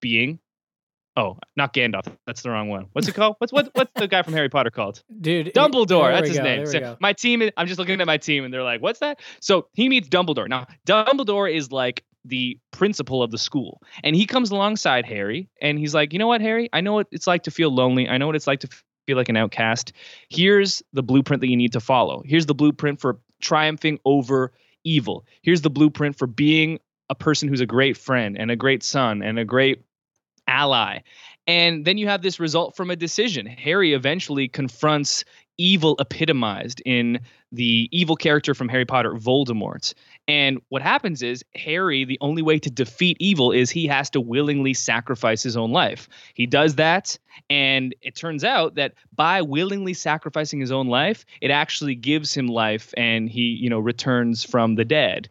being 0.00 0.38
Oh, 1.20 1.38
not 1.54 1.74
Gandalf. 1.74 2.06
That's 2.26 2.40
the 2.40 2.48
wrong 2.48 2.70
one. 2.70 2.86
What's 2.92 3.06
it 3.06 3.14
called? 3.14 3.36
What's 3.38 3.52
what, 3.52 3.68
what's 3.74 3.90
the 3.94 4.08
guy 4.08 4.22
from 4.22 4.32
Harry 4.32 4.48
Potter 4.48 4.70
called? 4.70 5.02
Dude, 5.20 5.52
Dumbledore. 5.52 6.14
That's 6.14 6.28
his 6.28 6.38
go, 6.38 6.44
name. 6.44 6.66
So 6.66 6.96
my 6.98 7.12
team. 7.12 7.50
I'm 7.58 7.66
just 7.66 7.78
looking 7.78 8.00
at 8.00 8.06
my 8.06 8.16
team, 8.16 8.44
and 8.44 8.54
they're 8.54 8.62
like, 8.62 8.80
"What's 8.80 9.00
that?" 9.00 9.20
So 9.40 9.68
he 9.74 9.90
meets 9.90 10.08
Dumbledore. 10.08 10.48
Now, 10.48 10.66
Dumbledore 10.86 11.54
is 11.54 11.70
like 11.70 12.04
the 12.24 12.58
principal 12.70 13.22
of 13.22 13.30
the 13.30 13.36
school, 13.36 13.82
and 14.02 14.16
he 14.16 14.24
comes 14.24 14.50
alongside 14.50 15.04
Harry, 15.04 15.50
and 15.60 15.78
he's 15.78 15.94
like, 15.94 16.14
"You 16.14 16.18
know 16.18 16.26
what, 16.26 16.40
Harry? 16.40 16.70
I 16.72 16.80
know 16.80 16.94
what 16.94 17.08
it's 17.10 17.26
like 17.26 17.42
to 17.42 17.50
feel 17.50 17.70
lonely. 17.70 18.08
I 18.08 18.16
know 18.16 18.26
what 18.26 18.36
it's 18.36 18.46
like 18.46 18.60
to 18.60 18.68
feel 19.06 19.18
like 19.18 19.28
an 19.28 19.36
outcast. 19.36 19.92
Here's 20.30 20.82
the 20.94 21.02
blueprint 21.02 21.42
that 21.42 21.48
you 21.48 21.56
need 21.56 21.72
to 21.72 21.80
follow. 21.80 22.22
Here's 22.24 22.46
the 22.46 22.54
blueprint 22.54 22.98
for 22.98 23.18
triumphing 23.42 23.98
over 24.06 24.52
evil. 24.84 25.26
Here's 25.42 25.60
the 25.60 25.70
blueprint 25.70 26.16
for 26.16 26.26
being 26.26 26.78
a 27.10 27.14
person 27.14 27.48
who's 27.48 27.60
a 27.60 27.66
great 27.66 27.96
friend 27.96 28.38
and 28.38 28.50
a 28.50 28.56
great 28.56 28.82
son 28.82 29.22
and 29.22 29.38
a 29.38 29.44
great 29.44 29.82
ally." 30.50 30.98
And 31.46 31.84
then 31.84 31.98
you 31.98 32.06
have 32.06 32.22
this 32.22 32.38
result 32.38 32.76
from 32.76 32.90
a 32.90 32.96
decision. 32.96 33.46
Harry 33.46 33.92
eventually 33.92 34.46
confronts 34.46 35.24
evil 35.58 35.96
epitomized 35.98 36.80
in 36.86 37.20
the 37.52 37.88
evil 37.92 38.16
character 38.16 38.54
from 38.54 38.68
Harry 38.68 38.86
Potter, 38.86 39.12
Voldemort. 39.12 39.92
And 40.28 40.60
what 40.68 40.80
happens 40.80 41.22
is 41.22 41.44
Harry, 41.54 42.04
the 42.04 42.18
only 42.20 42.40
way 42.40 42.58
to 42.60 42.70
defeat 42.70 43.16
evil 43.20 43.52
is 43.52 43.70
he 43.70 43.86
has 43.88 44.08
to 44.10 44.20
willingly 44.20 44.72
sacrifice 44.72 45.42
his 45.42 45.56
own 45.56 45.70
life. 45.72 46.08
He 46.34 46.46
does 46.46 46.76
that, 46.76 47.18
and 47.50 47.94
it 48.00 48.14
turns 48.14 48.44
out 48.44 48.76
that 48.76 48.94
by 49.14 49.42
willingly 49.42 49.92
sacrificing 49.92 50.60
his 50.60 50.72
own 50.72 50.86
life, 50.86 51.26
it 51.40 51.50
actually 51.50 51.94
gives 51.94 52.32
him 52.32 52.46
life 52.46 52.94
and 52.96 53.28
he, 53.28 53.42
you 53.42 53.68
know, 53.68 53.80
returns 53.80 54.44
from 54.44 54.76
the 54.76 54.84
dead 54.84 55.28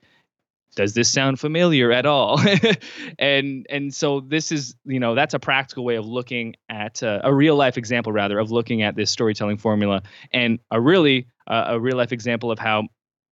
does 0.75 0.93
this 0.93 1.11
sound 1.11 1.39
familiar 1.39 1.91
at 1.91 2.05
all 2.05 2.39
and 3.19 3.65
and 3.69 3.93
so 3.93 4.19
this 4.21 4.51
is 4.51 4.75
you 4.85 4.99
know 4.99 5.15
that's 5.15 5.33
a 5.33 5.39
practical 5.39 5.83
way 5.83 5.95
of 5.95 6.05
looking 6.05 6.55
at 6.69 7.01
uh, 7.03 7.19
a 7.23 7.33
real 7.33 7.55
life 7.55 7.77
example 7.77 8.11
rather 8.11 8.39
of 8.39 8.51
looking 8.51 8.81
at 8.81 8.95
this 8.95 9.11
storytelling 9.11 9.57
formula 9.57 10.01
and 10.31 10.59
a 10.71 10.79
really 10.79 11.27
uh, 11.47 11.65
a 11.67 11.79
real 11.79 11.97
life 11.97 12.11
example 12.11 12.51
of 12.51 12.59
how 12.59 12.83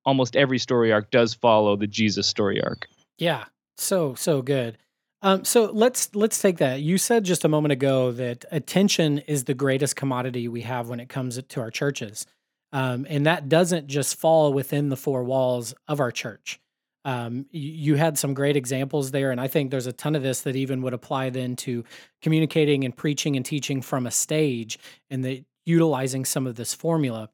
almost 0.06 0.36
every 0.36 0.58
story 0.58 0.92
arc 0.92 1.12
does 1.12 1.34
follow 1.34 1.76
the 1.76 1.88
jesus 1.88 2.28
story 2.28 2.62
arc 2.64 2.88
Yeah, 3.18 3.46
so 3.78 4.16
so 4.16 4.42
good. 4.42 4.78
Um, 5.22 5.44
so 5.44 5.72
let's 5.74 6.14
let's 6.14 6.40
take 6.40 6.58
that. 6.58 6.82
You 6.82 6.98
said 6.98 7.24
just 7.24 7.44
a 7.44 7.50
moment 7.50 7.72
ago 7.72 8.12
that 8.12 8.46
attention 8.52 9.20
is 9.20 9.46
the 9.46 9.54
greatest 9.54 9.96
commodity 9.96 10.48
we 10.48 10.62
have 10.62 10.90
when 10.90 11.00
it 11.00 11.10
comes 11.10 11.42
to 11.42 11.60
our 11.60 11.72
churches, 11.72 12.26
um, 12.72 13.08
and 13.10 13.26
that 13.26 13.50
doesn't 13.50 13.88
just 13.88 14.16
fall 14.16 14.54
within 14.54 14.90
the 14.90 14.98
four 14.98 15.24
walls 15.24 15.74
of 15.88 16.00
our 16.00 16.12
church. 16.12 16.60
Um, 17.08 17.46
you, 17.52 17.72
you 17.72 17.96
had 17.96 18.18
some 18.18 18.34
great 18.34 18.58
examples 18.58 19.12
there, 19.12 19.32
and 19.32 19.40
I 19.40 19.48
think 19.48 19.72
there's 19.72 19.88
a 19.88 19.94
ton 19.94 20.14
of 20.14 20.24
this 20.24 20.42
that 20.42 20.58
even 20.58 20.82
would 20.82 20.94
apply 20.94 21.30
then 21.30 21.56
to 21.58 21.86
communicating 22.22 22.84
and 22.84 22.96
preaching 22.96 23.38
and 23.38 23.46
teaching 23.46 23.82
from 23.82 24.06
a 24.06 24.12
stage, 24.12 24.78
and 25.10 25.24
the 25.24 25.46
utilizing 25.66 26.26
some 26.26 26.46
of 26.46 26.56
this 26.56 26.74
formula. 26.74 27.30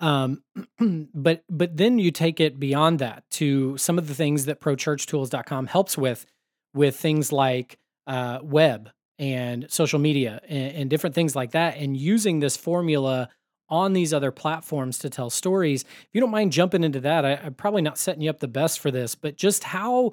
Um, 0.00 0.42
but 1.14 1.44
but 1.50 1.76
then 1.76 1.98
you 1.98 2.10
take 2.10 2.40
it 2.40 2.58
beyond 2.58 3.00
that 3.00 3.28
to 3.32 3.76
some 3.76 3.98
of 3.98 4.08
the 4.08 4.14
things 4.14 4.46
that 4.46 4.60
prochurchtools.com 4.60 5.66
helps 5.66 5.98
with, 5.98 6.24
with 6.72 6.96
things 6.96 7.30
like 7.30 7.78
uh, 8.06 8.38
web 8.42 8.88
and 9.18 9.70
social 9.70 9.98
media 9.98 10.40
and, 10.48 10.74
and 10.74 10.90
different 10.90 11.14
things 11.14 11.36
like 11.36 11.50
that, 11.50 11.76
and 11.76 11.98
using 11.98 12.40
this 12.40 12.56
formula 12.56 13.28
on 13.68 13.92
these 13.92 14.12
other 14.12 14.30
platforms 14.30 14.98
to 14.98 15.10
tell 15.10 15.30
stories. 15.30 15.82
If 15.82 16.08
you 16.12 16.20
don't 16.20 16.30
mind 16.30 16.52
jumping 16.52 16.84
into 16.84 17.00
that, 17.00 17.24
I, 17.24 17.34
I'm 17.36 17.54
probably 17.54 17.82
not 17.82 17.98
setting 17.98 18.22
you 18.22 18.30
up 18.30 18.40
the 18.40 18.48
best 18.48 18.80
for 18.80 18.90
this, 18.90 19.14
but 19.14 19.36
just 19.36 19.64
how 19.64 20.12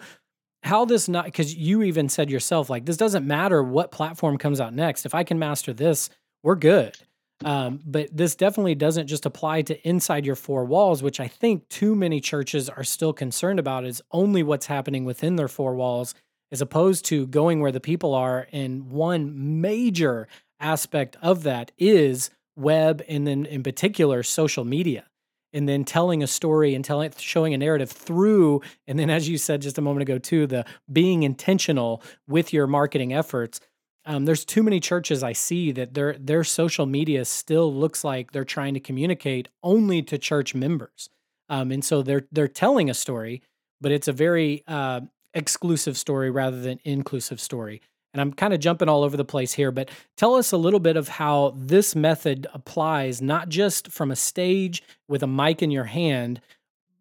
how 0.64 0.84
this 0.84 1.08
not 1.08 1.26
because 1.26 1.56
you 1.56 1.84
even 1.84 2.10
said 2.10 2.30
yourself 2.32 2.72
like 2.72 2.86
this 2.86 2.98
doesn't 2.98 3.26
matter 3.26 3.62
what 3.62 3.92
platform 3.92 4.38
comes 4.38 4.60
out 4.60 4.74
next. 4.74 5.06
If 5.06 5.14
I 5.14 5.24
can 5.24 5.38
master 5.38 5.74
this, 5.74 6.10
we're 6.44 6.56
good. 6.56 6.98
Um, 7.44 7.82
but 7.86 8.16
this 8.16 8.36
definitely 8.36 8.76
doesn't 8.76 9.08
just 9.08 9.26
apply 9.26 9.64
to 9.64 9.88
inside 9.88 10.26
your 10.26 10.36
four 10.36 10.66
walls, 10.66 11.04
which 11.04 11.20
I 11.20 11.28
think 11.28 11.68
too 11.68 11.94
many 11.94 12.22
churches 12.22 12.70
are 12.70 12.84
still 12.84 13.14
concerned 13.14 13.60
about 13.60 13.86
is 13.86 14.02
only 14.12 14.42
what's 14.42 14.68
happening 14.68 15.04
within 15.06 15.36
their 15.36 15.50
four 15.50 15.76
walls, 15.76 16.16
as 16.52 16.62
opposed 16.62 17.06
to 17.06 17.28
going 17.28 17.60
where 17.60 17.74
the 17.74 17.82
people 17.82 18.14
are. 18.14 18.48
And 18.52 18.90
one 18.90 19.62
major 19.62 20.28
aspect 20.60 21.18
of 21.22 21.44
that 21.44 21.72
is 21.78 22.30
web, 22.56 23.04
and 23.08 23.26
then 23.26 23.46
in 23.46 23.64
particular, 23.64 24.24
social 24.24 24.66
media. 24.66 25.06
And 25.54 25.70
then 25.70 25.86
telling 25.86 26.22
a 26.22 26.28
story 26.28 26.76
and 26.76 26.84
telling, 26.84 27.14
showing 27.18 27.54
a 27.54 27.58
narrative 27.58 27.90
through, 27.90 28.62
and 28.88 29.00
then 29.00 29.10
as 29.10 29.30
you 29.30 29.38
said 29.38 29.62
just 29.62 29.78
a 29.78 29.82
moment 29.82 30.02
ago 30.02 30.18
too, 30.18 30.48
the 30.48 30.66
being 30.92 31.24
intentional 31.24 32.04
with 32.28 32.52
your 32.52 32.68
marketing 32.68 33.14
efforts 33.14 33.62
um, 34.06 34.26
there's 34.26 34.46
too 34.46 34.62
many 34.62 34.80
churches 34.80 35.24
I 35.24 35.34
see 35.34 35.72
that 35.72 35.94
their 35.94 36.14
their 36.14 36.44
social 36.44 36.86
media 36.86 37.26
still 37.26 37.74
looks 37.74 38.04
like 38.04 38.32
they're 38.32 38.44
trying 38.46 38.76
to 38.76 38.80
communicate 38.80 39.50
only 39.64 40.02
to 40.04 40.18
church 40.18 40.54
members, 40.54 41.10
um, 41.50 41.72
and 41.72 41.84
so 41.84 42.04
they're 42.04 42.28
they're 42.32 42.48
telling 42.48 42.90
a 42.90 42.94
story, 42.94 43.42
but 43.82 43.92
it's 43.92 44.08
a 44.08 44.14
very 44.14 44.64
uh, 44.68 45.02
exclusive 45.34 45.98
story 45.98 46.30
rather 46.30 46.62
than 46.62 46.80
inclusive 46.84 47.42
story. 47.42 47.82
And 48.16 48.22
I'm 48.22 48.32
kind 48.32 48.54
of 48.54 48.62
jumping 48.62 48.88
all 48.88 49.04
over 49.04 49.18
the 49.18 49.26
place 49.26 49.52
here, 49.52 49.74
but 49.74 49.90
tell 50.16 50.36
us 50.36 50.54
a 50.54 50.58
little 50.58 50.80
bit 50.80 50.96
of 50.96 51.10
how 51.10 51.54
this 51.58 51.98
method 51.98 52.48
applies, 52.54 53.22
not 53.22 53.50
just 53.50 53.92
from 53.92 54.10
a 54.10 54.16
stage 54.16 54.82
with 55.10 55.22
a 55.22 55.28
mic 55.28 55.62
in 55.62 55.70
your 55.70 55.84
hand, 55.84 56.40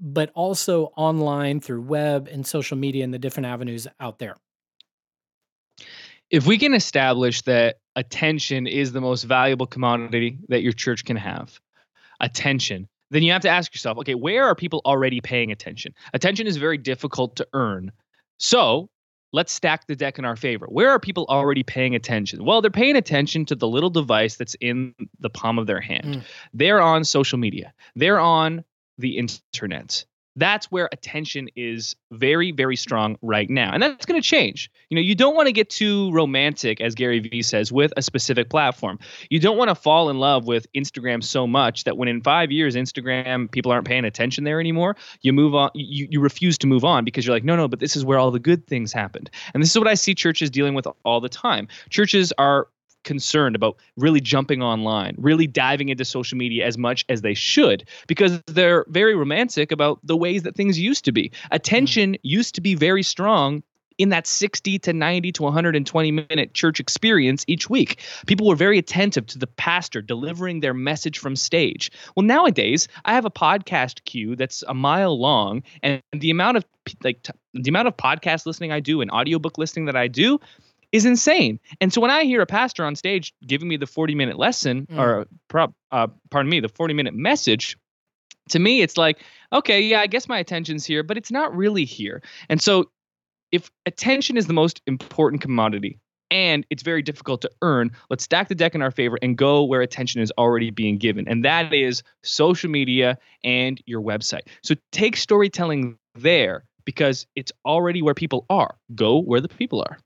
but 0.00 0.32
also 0.34 0.92
online 0.96 1.60
through 1.60 1.82
web 1.82 2.26
and 2.26 2.44
social 2.44 2.76
media 2.76 3.04
and 3.04 3.14
the 3.14 3.18
different 3.20 3.46
avenues 3.46 3.86
out 4.00 4.18
there. 4.18 4.34
if 6.30 6.46
we 6.46 6.58
can 6.58 6.74
establish 6.74 7.42
that 7.42 7.76
attention 7.94 8.66
is 8.66 8.92
the 8.92 9.00
most 9.00 9.22
valuable 9.22 9.66
commodity 9.66 10.36
that 10.48 10.62
your 10.62 10.72
church 10.72 11.04
can 11.04 11.16
have, 11.16 11.60
attention, 12.20 12.88
then 13.10 13.22
you 13.22 13.30
have 13.30 13.42
to 13.42 13.48
ask 13.48 13.72
yourself, 13.72 13.98
okay, 13.98 14.16
where 14.16 14.44
are 14.44 14.54
people 14.56 14.82
already 14.84 15.20
paying 15.20 15.52
attention? 15.52 15.94
Attention 16.12 16.48
is 16.48 16.56
very 16.56 16.78
difficult 16.78 17.36
to 17.36 17.46
earn. 17.52 17.92
So 18.38 18.88
let's 19.34 19.52
stack 19.52 19.88
the 19.88 19.96
deck 19.96 20.20
in 20.20 20.24
our 20.24 20.36
favor. 20.36 20.66
Where 20.66 20.90
are 20.90 21.00
people 21.00 21.26
already 21.28 21.64
paying 21.64 21.96
attention? 21.96 22.44
Well, 22.44 22.62
they're 22.62 22.70
paying 22.70 22.94
attention 22.94 23.44
to 23.46 23.56
the 23.56 23.66
little 23.66 23.90
device 23.90 24.36
that's 24.36 24.54
in 24.60 24.94
the 25.18 25.28
palm 25.28 25.58
of 25.58 25.66
their 25.66 25.80
hand. 25.80 26.04
Mm. 26.04 26.22
They're 26.54 26.80
on 26.80 27.02
social 27.02 27.36
media, 27.36 27.74
they're 27.96 28.20
on 28.20 28.64
the 28.96 29.18
internet. 29.18 30.04
That's 30.36 30.66
where 30.70 30.88
attention 30.92 31.48
is 31.56 31.94
very, 32.10 32.52
very 32.52 32.76
strong 32.76 33.16
right 33.22 33.48
now. 33.48 33.72
And 33.72 33.82
that's 33.82 34.06
going 34.06 34.20
to 34.20 34.26
change. 34.26 34.70
You 34.90 34.96
know, 34.96 35.00
you 35.00 35.14
don't 35.14 35.34
want 35.36 35.46
to 35.46 35.52
get 35.52 35.70
too 35.70 36.10
romantic, 36.12 36.80
as 36.80 36.94
Gary 36.94 37.20
Vee 37.20 37.42
says, 37.42 37.70
with 37.72 37.92
a 37.96 38.02
specific 38.02 38.50
platform. 38.50 38.98
You 39.30 39.40
don't 39.40 39.56
want 39.56 39.68
to 39.68 39.74
fall 39.74 40.10
in 40.10 40.18
love 40.18 40.46
with 40.46 40.66
Instagram 40.72 41.22
so 41.22 41.46
much 41.46 41.84
that 41.84 41.96
when 41.96 42.08
in 42.08 42.20
five 42.20 42.50
years 42.50 42.74
Instagram 42.74 43.50
people 43.50 43.72
aren't 43.72 43.86
paying 43.86 44.04
attention 44.04 44.44
there 44.44 44.60
anymore, 44.60 44.96
you 45.22 45.32
move 45.32 45.54
on. 45.54 45.70
You, 45.74 46.08
you 46.10 46.20
refuse 46.20 46.58
to 46.58 46.66
move 46.66 46.84
on 46.84 47.04
because 47.04 47.26
you're 47.26 47.34
like, 47.34 47.44
no, 47.44 47.56
no, 47.56 47.68
but 47.68 47.80
this 47.80 47.96
is 47.96 48.04
where 48.04 48.18
all 48.18 48.30
the 48.30 48.40
good 48.40 48.66
things 48.66 48.92
happened. 48.92 49.30
And 49.52 49.62
this 49.62 49.70
is 49.70 49.78
what 49.78 49.88
I 49.88 49.94
see 49.94 50.14
churches 50.14 50.50
dealing 50.50 50.74
with 50.74 50.86
all 51.04 51.20
the 51.20 51.28
time. 51.28 51.68
Churches 51.90 52.32
are 52.38 52.68
concerned 53.04 53.56
about 53.56 53.76
really 53.96 54.20
jumping 54.20 54.62
online, 54.62 55.14
really 55.18 55.46
diving 55.46 55.88
into 55.88 56.04
social 56.04 56.36
media 56.36 56.66
as 56.66 56.76
much 56.76 57.04
as 57.08 57.22
they 57.22 57.34
should 57.34 57.84
because 58.06 58.40
they're 58.46 58.84
very 58.88 59.14
romantic 59.14 59.72
about 59.72 60.00
the 60.02 60.16
ways 60.16 60.42
that 60.42 60.56
things 60.56 60.78
used 60.78 61.04
to 61.04 61.12
be. 61.12 61.30
Attention 61.50 62.16
used 62.22 62.54
to 62.54 62.60
be 62.60 62.74
very 62.74 63.02
strong 63.02 63.62
in 63.98 64.08
that 64.08 64.26
60 64.26 64.78
to 64.80 64.92
90 64.92 65.32
to 65.32 65.42
120 65.42 66.10
minute 66.10 66.54
church 66.54 66.80
experience 66.80 67.44
each 67.46 67.70
week. 67.70 68.00
People 68.26 68.46
were 68.46 68.56
very 68.56 68.78
attentive 68.78 69.26
to 69.26 69.38
the 69.38 69.46
pastor 69.46 70.02
delivering 70.02 70.60
their 70.60 70.74
message 70.74 71.18
from 71.18 71.36
stage. 71.36 71.90
Well, 72.16 72.26
nowadays, 72.26 72.88
I 73.04 73.14
have 73.14 73.24
a 73.24 73.30
podcast 73.30 74.04
queue 74.04 74.36
that's 74.36 74.64
a 74.66 74.74
mile 74.74 75.18
long 75.18 75.62
and 75.82 76.02
the 76.12 76.30
amount 76.30 76.56
of 76.56 76.64
like 77.02 77.26
the 77.54 77.68
amount 77.68 77.88
of 77.88 77.96
podcast 77.96 78.46
listening 78.46 78.72
I 78.72 78.80
do 78.80 79.00
and 79.00 79.10
audiobook 79.10 79.58
listening 79.58 79.86
that 79.86 79.96
I 79.96 80.08
do 80.08 80.38
is 80.94 81.04
insane. 81.04 81.58
And 81.80 81.92
so 81.92 82.00
when 82.00 82.10
I 82.10 82.22
hear 82.22 82.40
a 82.40 82.46
pastor 82.46 82.84
on 82.84 82.94
stage 82.94 83.34
giving 83.46 83.66
me 83.68 83.76
the 83.76 83.86
40 83.86 84.14
minute 84.14 84.38
lesson 84.38 84.86
Mm. 84.86 84.98
or 84.98 85.26
uh, 85.90 86.06
pardon 86.30 86.50
me, 86.50 86.60
the 86.60 86.68
40 86.68 86.94
minute 86.94 87.14
message, 87.14 87.76
to 88.50 88.58
me 88.58 88.80
it's 88.80 88.96
like, 88.96 89.18
okay, 89.52 89.80
yeah, 89.80 90.00
I 90.00 90.06
guess 90.06 90.28
my 90.28 90.38
attention's 90.38 90.84
here, 90.86 91.02
but 91.02 91.16
it's 91.16 91.32
not 91.32 91.54
really 91.54 91.84
here. 91.84 92.22
And 92.48 92.62
so 92.62 92.90
if 93.50 93.70
attention 93.86 94.36
is 94.36 94.46
the 94.46 94.52
most 94.52 94.80
important 94.86 95.42
commodity 95.42 95.98
and 96.30 96.64
it's 96.70 96.82
very 96.82 97.02
difficult 97.02 97.40
to 97.42 97.50
earn, 97.62 97.90
let's 98.10 98.24
stack 98.24 98.48
the 98.48 98.54
deck 98.54 98.74
in 98.74 98.82
our 98.82 98.90
favor 98.92 99.18
and 99.20 99.36
go 99.36 99.64
where 99.64 99.80
attention 99.80 100.20
is 100.22 100.32
already 100.38 100.70
being 100.70 100.98
given. 100.98 101.26
And 101.28 101.44
that 101.44 101.72
is 101.74 102.02
social 102.22 102.70
media 102.70 103.18
and 103.42 103.80
your 103.86 104.00
website. 104.00 104.42
So 104.62 104.74
take 104.92 105.16
storytelling 105.16 105.96
there 106.14 106.64
because 106.84 107.26
it's 107.34 107.52
already 107.64 108.02
where 108.02 108.14
people 108.14 108.44
are. 108.50 108.76
Go 108.94 109.20
where 109.20 109.40
the 109.40 109.48
people 109.48 109.80
are. 109.80 109.98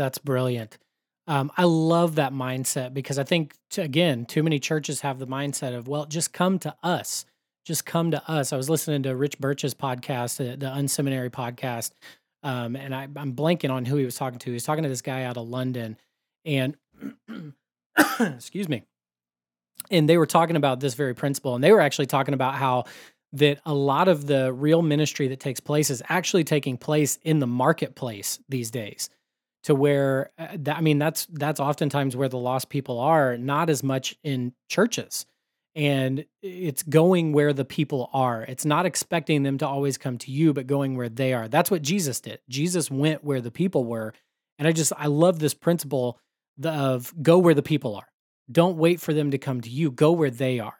That's 0.00 0.16
brilliant. 0.16 0.78
Um, 1.26 1.52
I 1.58 1.64
love 1.64 2.14
that 2.14 2.32
mindset 2.32 2.94
because 2.94 3.18
I 3.18 3.22
think, 3.22 3.54
t- 3.68 3.82
again, 3.82 4.24
too 4.24 4.42
many 4.42 4.58
churches 4.58 5.02
have 5.02 5.18
the 5.18 5.26
mindset 5.26 5.76
of, 5.76 5.88
well, 5.88 6.06
just 6.06 6.32
come 6.32 6.58
to 6.60 6.74
us. 6.82 7.26
Just 7.66 7.84
come 7.84 8.10
to 8.12 8.30
us. 8.30 8.54
I 8.54 8.56
was 8.56 8.70
listening 8.70 9.02
to 9.02 9.14
Rich 9.14 9.38
Birch's 9.40 9.74
podcast, 9.74 10.38
the, 10.38 10.56
the 10.56 10.72
Unseminary 10.72 11.28
podcast, 11.28 11.90
um, 12.42 12.76
and 12.76 12.94
I, 12.94 13.08
I'm 13.14 13.34
blanking 13.34 13.70
on 13.70 13.84
who 13.84 13.96
he 13.96 14.06
was 14.06 14.14
talking 14.14 14.38
to. 14.38 14.46
He 14.46 14.54
was 14.54 14.64
talking 14.64 14.84
to 14.84 14.88
this 14.88 15.02
guy 15.02 15.24
out 15.24 15.36
of 15.36 15.46
London, 15.46 15.98
and 16.46 16.78
excuse 18.18 18.70
me. 18.70 18.84
And 19.90 20.08
they 20.08 20.16
were 20.16 20.24
talking 20.24 20.56
about 20.56 20.80
this 20.80 20.94
very 20.94 21.14
principle, 21.14 21.54
and 21.54 21.62
they 21.62 21.72
were 21.72 21.82
actually 21.82 22.06
talking 22.06 22.32
about 22.32 22.54
how 22.54 22.84
that 23.34 23.60
a 23.66 23.74
lot 23.74 24.08
of 24.08 24.26
the 24.26 24.50
real 24.50 24.80
ministry 24.80 25.28
that 25.28 25.40
takes 25.40 25.60
place 25.60 25.90
is 25.90 26.02
actually 26.08 26.44
taking 26.44 26.78
place 26.78 27.18
in 27.22 27.38
the 27.38 27.46
marketplace 27.46 28.40
these 28.48 28.70
days 28.70 29.10
to 29.64 29.74
where 29.74 30.30
uh, 30.38 30.48
that, 30.60 30.76
I 30.76 30.80
mean 30.80 30.98
that's 30.98 31.26
that's 31.26 31.60
oftentimes 31.60 32.16
where 32.16 32.28
the 32.28 32.38
lost 32.38 32.68
people 32.68 32.98
are, 32.98 33.36
not 33.36 33.70
as 33.70 33.82
much 33.82 34.16
in 34.22 34.52
churches. 34.68 35.26
And 35.76 36.24
it's 36.42 36.82
going 36.82 37.32
where 37.32 37.52
the 37.52 37.64
people 37.64 38.10
are. 38.12 38.42
It's 38.42 38.64
not 38.64 38.86
expecting 38.86 39.44
them 39.44 39.58
to 39.58 39.68
always 39.68 39.98
come 39.98 40.18
to 40.18 40.32
you, 40.32 40.52
but 40.52 40.66
going 40.66 40.96
where 40.96 41.08
they 41.08 41.32
are. 41.32 41.46
That's 41.46 41.70
what 41.70 41.82
Jesus 41.82 42.20
did. 42.20 42.40
Jesus 42.48 42.90
went 42.90 43.22
where 43.22 43.40
the 43.40 43.52
people 43.52 43.84
were. 43.84 44.12
And 44.58 44.66
I 44.66 44.72
just 44.72 44.92
I 44.96 45.06
love 45.06 45.38
this 45.38 45.54
principle 45.54 46.18
of 46.64 47.14
go 47.22 47.38
where 47.38 47.54
the 47.54 47.62
people 47.62 47.94
are. 47.94 48.08
Don't 48.50 48.78
wait 48.78 49.00
for 49.00 49.14
them 49.14 49.30
to 49.30 49.38
come 49.38 49.60
to 49.60 49.70
you. 49.70 49.90
Go 49.90 50.12
where 50.12 50.30
they 50.30 50.58
are. 50.58 50.76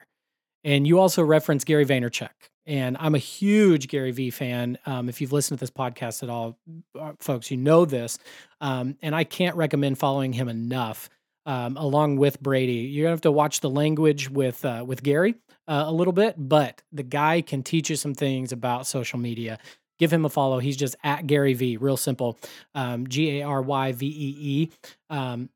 And 0.64 0.86
you 0.86 0.98
also 0.98 1.22
reference 1.22 1.64
Gary 1.64 1.86
Vaynerchuk. 1.86 2.28
And 2.66 2.96
I'm 3.00 3.14
a 3.14 3.18
huge 3.18 3.88
Gary 3.88 4.10
Vee 4.10 4.30
fan. 4.30 4.78
Um, 4.86 5.08
if 5.08 5.20
you've 5.20 5.32
listened 5.32 5.58
to 5.58 5.62
this 5.62 5.70
podcast 5.70 6.22
at 6.22 6.28
all, 6.28 6.58
uh, 6.98 7.12
folks, 7.18 7.50
you 7.50 7.56
know 7.56 7.84
this. 7.84 8.18
Um, 8.60 8.96
and 9.02 9.14
I 9.14 9.24
can't 9.24 9.56
recommend 9.56 9.98
following 9.98 10.32
him 10.32 10.48
enough. 10.48 11.08
Um, 11.46 11.76
along 11.76 12.16
with 12.16 12.40
Brady, 12.40 12.72
you're 12.72 13.04
gonna 13.04 13.14
have 13.14 13.22
to 13.22 13.32
watch 13.32 13.60
the 13.60 13.70
language 13.70 14.28
with 14.28 14.62
uh, 14.64 14.84
with 14.86 15.02
Gary 15.02 15.34
uh, 15.66 15.84
a 15.86 15.92
little 15.92 16.12
bit, 16.12 16.34
but 16.36 16.82
the 16.92 17.02
guy 17.02 17.40
can 17.40 17.62
teach 17.62 17.88
you 17.88 17.96
some 17.96 18.14
things 18.14 18.52
about 18.52 18.86
social 18.86 19.18
media. 19.18 19.58
Give 19.98 20.12
him 20.12 20.24
a 20.24 20.28
follow. 20.28 20.58
He's 20.58 20.76
just 20.76 20.96
at 21.02 21.26
Gary 21.26 21.54
V. 21.54 21.76
Real 21.76 21.96
simple. 21.96 22.38
Um, 22.74 23.06
G 23.06 23.40
A 23.40 23.46
R 23.46 23.62
Y 23.62 23.92
V 23.92 24.06
E 24.06 24.36
E. 24.38 24.70
Um, 25.10 25.48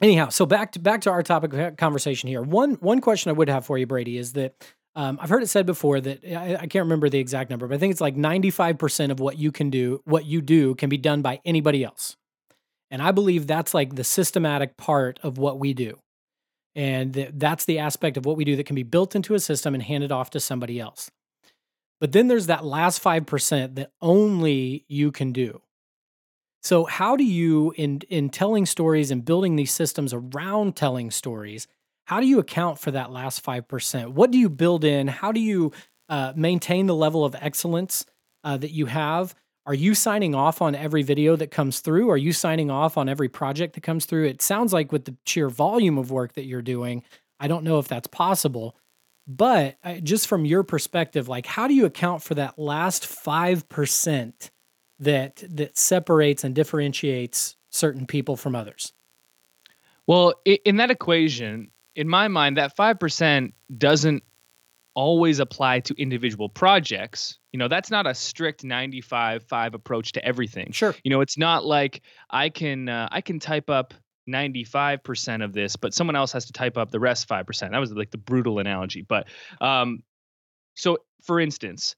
anyhow, 0.00 0.28
so 0.28 0.46
back 0.46 0.72
to 0.72 0.78
back 0.78 1.02
to 1.02 1.10
our 1.10 1.22
topic 1.22 1.76
conversation 1.76 2.28
here. 2.28 2.42
One 2.42 2.74
one 2.74 3.00
question 3.00 3.30
I 3.30 3.32
would 3.32 3.48
have 3.48 3.66
for 3.66 3.76
you, 3.78 3.86
Brady, 3.86 4.18
is 4.18 4.32
that 4.34 4.54
um, 4.96 5.18
I've 5.20 5.28
heard 5.28 5.42
it 5.42 5.48
said 5.48 5.66
before 5.66 6.00
that 6.00 6.24
I, 6.24 6.56
I 6.56 6.66
can't 6.66 6.84
remember 6.84 7.08
the 7.08 7.18
exact 7.18 7.50
number, 7.50 7.68
but 7.68 7.74
I 7.74 7.78
think 7.78 7.92
it's 7.92 8.00
like 8.00 8.16
ninety 8.16 8.50
five 8.50 8.78
percent 8.78 9.12
of 9.12 9.20
what 9.20 9.38
you 9.38 9.52
can 9.52 9.70
do, 9.70 10.00
what 10.04 10.24
you 10.24 10.40
do, 10.40 10.74
can 10.74 10.88
be 10.88 10.96
done 10.96 11.22
by 11.22 11.40
anybody 11.44 11.84
else. 11.84 12.16
And 12.90 13.02
I 13.02 13.12
believe 13.12 13.46
that's 13.46 13.74
like 13.74 13.94
the 13.94 14.04
systematic 14.04 14.76
part 14.76 15.20
of 15.22 15.38
what 15.38 15.58
we 15.58 15.74
do. 15.74 15.98
And 16.74 17.14
th- 17.14 17.30
that's 17.34 17.64
the 17.64 17.78
aspect 17.78 18.16
of 18.16 18.26
what 18.26 18.36
we 18.36 18.44
do 18.44 18.56
that 18.56 18.66
can 18.66 18.76
be 18.76 18.82
built 18.82 19.14
into 19.14 19.34
a 19.34 19.40
system 19.40 19.74
and 19.74 19.82
handed 19.82 20.12
off 20.12 20.30
to 20.30 20.40
somebody 20.40 20.78
else. 20.78 21.10
But 22.00 22.12
then 22.12 22.28
there's 22.28 22.46
that 22.46 22.64
last 22.64 23.02
5% 23.02 23.76
that 23.76 23.90
only 24.02 24.84
you 24.86 25.10
can 25.10 25.32
do. 25.32 25.62
So 26.62 26.84
how 26.84 27.16
do 27.16 27.24
you 27.24 27.72
in 27.76 28.00
in 28.08 28.28
telling 28.28 28.66
stories 28.66 29.10
and 29.10 29.24
building 29.24 29.56
these 29.56 29.72
systems 29.72 30.12
around 30.12 30.74
telling 30.74 31.10
stories, 31.10 31.68
how 32.06 32.20
do 32.20 32.26
you 32.26 32.38
account 32.38 32.78
for 32.78 32.92
that 32.92 33.10
last 33.10 33.44
5%? 33.44 34.12
What 34.12 34.30
do 34.30 34.38
you 34.38 34.48
build 34.48 34.84
in? 34.84 35.08
How 35.08 35.32
do 35.32 35.40
you 35.40 35.72
uh, 36.08 36.32
maintain 36.36 36.86
the 36.86 36.94
level 36.94 37.24
of 37.24 37.34
excellence 37.38 38.06
uh, 38.44 38.56
that 38.56 38.70
you 38.70 38.86
have? 38.86 39.34
Are 39.66 39.74
you 39.74 39.94
signing 39.96 40.32
off 40.32 40.62
on 40.62 40.76
every 40.76 41.02
video 41.02 41.34
that 41.34 41.50
comes 41.50 41.80
through? 41.80 42.08
Are 42.08 42.16
you 42.16 42.32
signing 42.32 42.70
off 42.70 42.96
on 42.96 43.08
every 43.08 43.28
project 43.28 43.74
that 43.74 43.82
comes 43.82 44.06
through? 44.06 44.26
It 44.26 44.40
sounds 44.40 44.72
like 44.72 44.92
with 44.92 45.04
the 45.04 45.16
sheer 45.26 45.48
volume 45.48 45.98
of 45.98 46.12
work 46.12 46.34
that 46.34 46.44
you're 46.44 46.62
doing, 46.62 47.02
I 47.40 47.48
don't 47.48 47.64
know 47.64 47.80
if 47.80 47.88
that's 47.88 48.06
possible. 48.06 48.76
But 49.26 49.76
uh, 49.82 49.94
just 49.94 50.28
from 50.28 50.44
your 50.44 50.62
perspective, 50.62 51.28
like 51.28 51.46
how 51.46 51.66
do 51.66 51.74
you 51.74 51.86
account 51.86 52.22
for 52.22 52.34
that 52.36 52.56
last 52.56 53.02
5% 53.02 54.50
that 55.00 55.42
that 55.50 55.76
separates 55.76 56.44
and 56.44 56.54
differentiates 56.54 57.56
certain 57.70 58.06
people 58.06 58.36
from 58.36 58.54
others? 58.54 58.92
Well, 60.06 60.34
in 60.44 60.76
that 60.76 60.92
equation, 60.92 61.72
in 61.96 62.08
my 62.08 62.28
mind, 62.28 62.58
that 62.58 62.76
5% 62.76 63.52
doesn't 63.76 64.22
always 64.94 65.40
apply 65.40 65.80
to 65.80 65.94
individual 66.00 66.48
projects. 66.48 67.38
You 67.52 67.58
know, 67.58 67.68
that's 67.68 67.90
not 67.90 68.06
a 68.06 68.14
strict 68.14 68.64
95 68.64 69.44
5 69.44 69.74
approach 69.74 70.12
to 70.12 70.24
everything. 70.24 70.72
Sure. 70.72 70.94
You 71.02 71.10
know, 71.10 71.20
it's 71.20 71.36
not 71.36 71.64
like 71.64 72.02
I 72.30 72.50
can 72.50 72.88
uh, 72.88 73.08
I 73.10 73.20
can 73.20 73.40
type 73.40 73.68
up 73.68 73.94
95% 74.28 75.44
of 75.44 75.52
this, 75.52 75.76
but 75.76 75.94
someone 75.94 76.16
else 76.16 76.32
has 76.32 76.46
to 76.46 76.52
type 76.52 76.76
up 76.76 76.90
the 76.90 76.98
rest 76.98 77.28
5%. 77.28 77.70
That 77.70 77.78
was 77.78 77.92
like 77.92 78.10
the 78.10 78.18
brutal 78.18 78.58
analogy, 78.58 79.02
but 79.02 79.28
um 79.60 80.02
so 80.74 80.98
for 81.22 81.40
instance, 81.40 81.96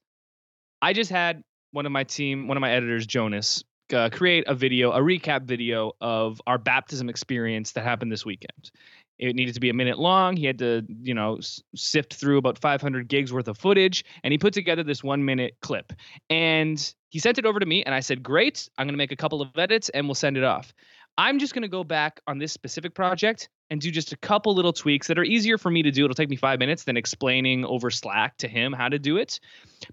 I 0.81 0.93
just 0.93 1.11
had 1.11 1.43
one 1.71 1.85
of 1.85 1.91
my 1.91 2.03
team, 2.03 2.47
one 2.47 2.57
of 2.57 2.61
my 2.61 2.71
editors, 2.71 3.05
Jonas, 3.05 3.63
uh, 3.93 4.09
create 4.11 4.45
a 4.47 4.55
video, 4.55 4.91
a 4.91 4.99
recap 4.99 5.43
video 5.43 5.93
of 5.99 6.41
our 6.47 6.57
baptism 6.57 7.09
experience 7.09 7.73
that 7.73 7.83
happened 7.83 8.11
this 8.11 8.25
weekend. 8.25 8.71
It 9.19 9.35
needed 9.35 9.53
to 9.53 9.59
be 9.59 9.69
a 9.69 9.73
minute 9.73 9.99
long. 9.99 10.37
He 10.37 10.45
had 10.45 10.57
to, 10.59 10.85
you 11.01 11.13
know, 11.13 11.39
sift 11.75 12.13
through 12.13 12.37
about 12.37 12.57
500 12.59 13.07
gigs 13.07 13.33
worth 13.33 13.47
of 13.47 13.57
footage, 13.57 14.05
and 14.23 14.31
he 14.31 14.37
put 14.37 14.53
together 14.53 14.81
this 14.83 15.03
one 15.03 15.25
minute 15.25 15.57
clip. 15.61 15.93
And 16.29 16.93
he 17.09 17.19
sent 17.19 17.37
it 17.37 17.45
over 17.45 17.59
to 17.59 17.65
me, 17.65 17.83
and 17.83 17.93
I 17.93 17.99
said, 17.99 18.23
"Great, 18.23 18.69
I'm 18.77 18.87
going 18.87 18.93
to 18.93 18.97
make 18.97 19.11
a 19.11 19.17
couple 19.17 19.41
of 19.41 19.49
edits, 19.57 19.89
and 19.89 20.07
we'll 20.07 20.15
send 20.15 20.37
it 20.37 20.43
off." 20.43 20.73
I'm 21.17 21.37
just 21.37 21.53
going 21.53 21.63
to 21.63 21.67
go 21.67 21.83
back 21.83 22.21
on 22.27 22.37
this 22.37 22.53
specific 22.53 22.93
project 22.93 23.49
and 23.69 23.81
do 23.81 23.91
just 23.91 24.13
a 24.13 24.17
couple 24.17 24.55
little 24.55 24.71
tweaks 24.71 25.07
that 25.07 25.19
are 25.19 25.23
easier 25.23 25.57
for 25.57 25.69
me 25.69 25.83
to 25.83 25.91
do. 25.91 26.05
It'll 26.05 26.15
take 26.15 26.29
me 26.29 26.37
five 26.37 26.59
minutes 26.59 26.85
than 26.85 26.95
explaining 26.95 27.65
over 27.65 27.91
Slack 27.91 28.37
to 28.37 28.47
him 28.47 28.71
how 28.71 28.87
to 28.87 28.97
do 28.97 29.17
it. 29.17 29.39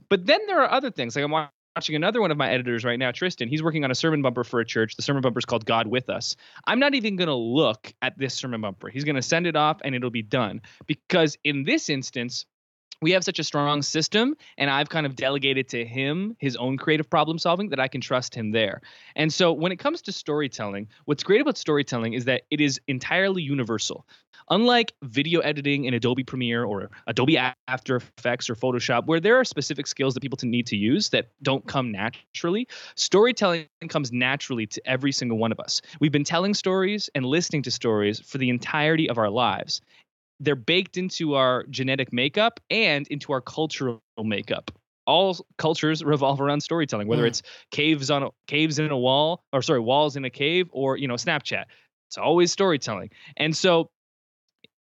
But 0.09 0.27
then 0.27 0.39
there 0.47 0.63
are 0.63 0.71
other 0.71 0.91
things. 0.91 1.17
Like 1.17 1.25
I'm 1.25 1.49
watching 1.77 1.95
another 1.95 2.23
one 2.23 2.31
of 2.31 2.39
my 2.39 2.51
editors 2.51 2.85
right 2.85 2.99
now, 2.99 3.13
Tristan. 3.13 3.49
He's 3.49 3.63
working 3.63 3.85
on 3.85 3.91
a 3.91 3.95
sermon 3.95 4.23
bumper 4.23 4.45
for 4.45 4.61
a 4.61 4.65
church. 4.65 4.97
The 4.97 5.03
sermon 5.03 5.21
bumper 5.21 5.39
is 5.39 5.45
called 5.45 5.67
God 5.67 5.87
with 5.87 6.09
Us. 6.09 6.35
I'm 6.67 6.79
not 6.79 6.95
even 6.95 7.17
going 7.17 7.29
to 7.29 7.35
look 7.35 7.93
at 8.01 8.19
this 8.19 8.33
sermon 8.33 8.63
bumper. 8.63 8.89
He's 8.89 9.05
going 9.05 9.17
to 9.17 9.23
send 9.23 9.47
it 9.47 9.57
off 9.57 9.79
and 9.85 9.95
it'll 9.95 10.11
be 10.11 10.23
done. 10.23 10.63
Because 10.87 11.37
in 11.45 11.65
this 11.65 11.91
instance, 11.91 12.47
we 13.01 13.13
have 13.13 13.25
such 13.25 13.39
a 13.39 13.45
strong 13.45 13.83
system 13.83 14.37
and 14.59 14.71
I've 14.71 14.89
kind 14.89 15.07
of 15.07 15.17
delegated 15.17 15.69
to 15.71 15.85
him 15.85 16.37
his 16.39 16.57
own 16.57 16.77
creative 16.77 17.09
problem 17.09 17.39
solving 17.39 17.69
that 17.71 17.81
I 17.81 17.89
can 17.89 18.01
trust 18.01 18.35
him 18.35 18.53
there. 18.53 18.81
And 19.15 19.33
so 19.33 19.53
when 19.53 19.73
it 19.73 19.77
comes 19.77 20.03
to 20.03 20.13
storytelling, 20.13 20.89
what's 21.05 21.23
great 21.23 21.41
about 21.41 21.57
storytelling 21.57 22.15
is 22.15 22.25
that 22.27 22.43
it 22.51 22.61
is 22.61 22.81
entirely 22.89 23.43
universal. 23.43 24.07
Unlike 24.49 24.93
video 25.03 25.41
editing 25.41 25.87
in 25.87 25.95
Adobe 25.95 26.23
Premiere 26.23 26.65
or 26.65 26.91
Adobe 27.09 27.37
After 27.67 27.97
Effects 27.97 28.49
or 28.49 28.55
Photoshop, 28.55 29.07
where 29.07 29.19
there 29.19 29.37
are 29.37 29.45
specific 29.45 29.89
skills 29.89 30.15
that 30.15 30.21
people 30.21 30.39
need 30.43 30.67
to 30.69 30.77
use 30.77 31.09
that 31.09 31.31
don't 31.43 31.67
come 31.67 31.91
naturally, 31.91 32.69
storytelling 32.95 33.67
comes 33.89 34.13
naturally 34.13 34.67
to 34.67 34.81
every 34.87 35.11
single 35.11 35.39
one 35.39 35.51
of 35.51 35.59
us. 35.59 35.83
We've 36.01 36.13
been 36.13 36.23
telling 36.23 36.55
stories 36.55 37.11
and 37.15 37.25
listening 37.27 37.63
to 37.63 37.71
stories 37.73 38.21
for 38.21 38.39
the 38.39 38.51
entirety 38.51 39.11
of 39.11 39.19
our 39.19 39.31
lives. 39.31 39.81
They're 40.41 40.55
baked 40.57 40.97
into 40.97 41.35
our 41.35 41.65
genetic 41.71 42.13
makeup 42.13 42.61
and 42.71 43.07
into 43.09 43.33
our 43.33 43.41
cultural 43.41 44.01
makeup. 44.19 44.71
All 45.07 45.37
cultures 45.59 46.05
revolve 46.05 46.41
around 46.41 46.61
storytelling, 46.63 47.09
whether 47.09 47.23
Mm. 47.25 47.29
it's 47.29 47.43
caves 47.71 48.11
on 48.11 48.25
a, 48.25 48.29
caves 48.47 48.79
in 48.79 48.91
a 48.91 48.99
wall, 48.99 49.45
or 49.53 49.63
sorry, 49.63 49.81
walls 49.81 50.17
in 50.17 50.25
a 50.25 50.31
cave, 50.31 50.69
or 50.73 50.97
you 50.97 51.09
know, 51.09 51.15
Snapchat. 51.15 51.65
It's 52.09 52.19
always 52.19 52.53
storytelling. 52.53 53.11
And 53.37 53.57
so 53.57 53.91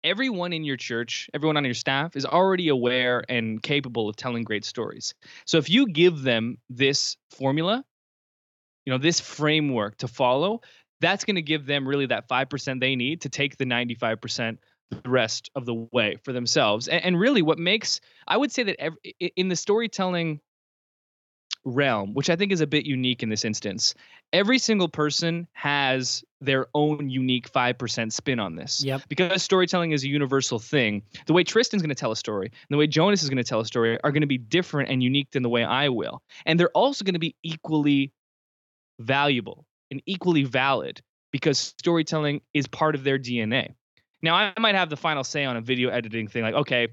everyone 0.02 0.52
in 0.52 0.64
your 0.64 0.76
church, 0.76 1.28
everyone 1.34 1.56
on 1.56 1.64
your 1.64 1.74
staff 1.74 2.16
is 2.16 2.24
already 2.24 2.68
aware 2.68 3.22
and 3.28 3.62
capable 3.62 4.08
of 4.08 4.16
telling 4.16 4.44
great 4.44 4.64
stories. 4.64 5.14
So 5.44 5.58
if 5.58 5.68
you 5.68 5.86
give 5.86 6.22
them 6.22 6.56
this 6.70 7.16
formula, 7.30 7.84
you 8.86 8.92
know, 8.92 8.98
this 8.98 9.20
framework 9.20 9.98
to 9.98 10.08
follow, 10.08 10.60
that's 11.00 11.24
going 11.24 11.36
to 11.36 11.42
give 11.42 11.66
them 11.66 11.86
really 11.86 12.06
that 12.06 12.28
5% 12.28 12.80
they 12.80 12.96
need 12.96 13.20
to 13.22 13.28
take 13.28 13.56
the 13.58 13.64
95% 13.66 14.56
the 14.90 15.10
rest 15.10 15.50
of 15.54 15.66
the 15.66 15.74
way 15.92 16.16
for 16.24 16.32
themselves. 16.32 16.88
And, 16.88 17.04
and 17.04 17.20
really 17.20 17.42
what 17.42 17.58
makes 17.58 18.00
I 18.26 18.36
would 18.36 18.52
say 18.52 18.64
that 18.64 18.80
every, 18.80 18.98
in 19.36 19.48
the 19.48 19.56
storytelling 19.56 20.40
realm, 21.64 22.14
which 22.14 22.30
I 22.30 22.36
think 22.36 22.52
is 22.52 22.60
a 22.60 22.66
bit 22.66 22.86
unique 22.86 23.22
in 23.22 23.28
this 23.28 23.44
instance, 23.44 23.94
every 24.32 24.58
single 24.58 24.88
person 24.88 25.46
has 25.52 26.24
their 26.40 26.66
own 26.74 27.10
unique 27.10 27.50
5% 27.52 28.12
spin 28.12 28.40
on 28.40 28.56
this 28.56 28.82
Yep. 28.82 29.02
because 29.08 29.42
storytelling 29.42 29.92
is 29.92 30.04
a 30.04 30.08
universal 30.08 30.58
thing. 30.58 31.02
The 31.26 31.34
way 31.34 31.44
Tristan's 31.44 31.82
going 31.82 31.90
to 31.90 31.94
tell 31.94 32.12
a 32.12 32.16
story 32.16 32.46
and 32.46 32.68
the 32.70 32.78
way 32.78 32.86
Jonas 32.86 33.22
is 33.22 33.28
going 33.28 33.36
to 33.38 33.44
tell 33.44 33.60
a 33.60 33.66
story 33.66 33.98
are 34.02 34.12
going 34.12 34.22
to 34.22 34.26
be 34.26 34.38
different 34.38 34.90
and 34.90 35.02
unique 35.02 35.30
than 35.32 35.42
the 35.42 35.50
way 35.50 35.64
I 35.64 35.90
will. 35.90 36.22
And 36.46 36.58
they're 36.58 36.70
also 36.70 37.04
going 37.04 37.14
to 37.14 37.20
be 37.20 37.36
equally 37.42 38.12
valuable 38.98 39.66
and 39.90 40.02
equally 40.06 40.44
valid 40.44 41.02
because 41.30 41.58
storytelling 41.58 42.40
is 42.54 42.66
part 42.66 42.94
of 42.94 43.04
their 43.04 43.18
DNA. 43.18 43.74
Now, 44.22 44.34
I 44.34 44.52
might 44.58 44.74
have 44.74 44.90
the 44.90 44.96
final 44.96 45.24
say 45.24 45.44
on 45.44 45.56
a 45.56 45.60
video 45.60 45.88
editing 45.90 46.28
thing 46.28 46.42
like, 46.42 46.54
okay, 46.54 46.88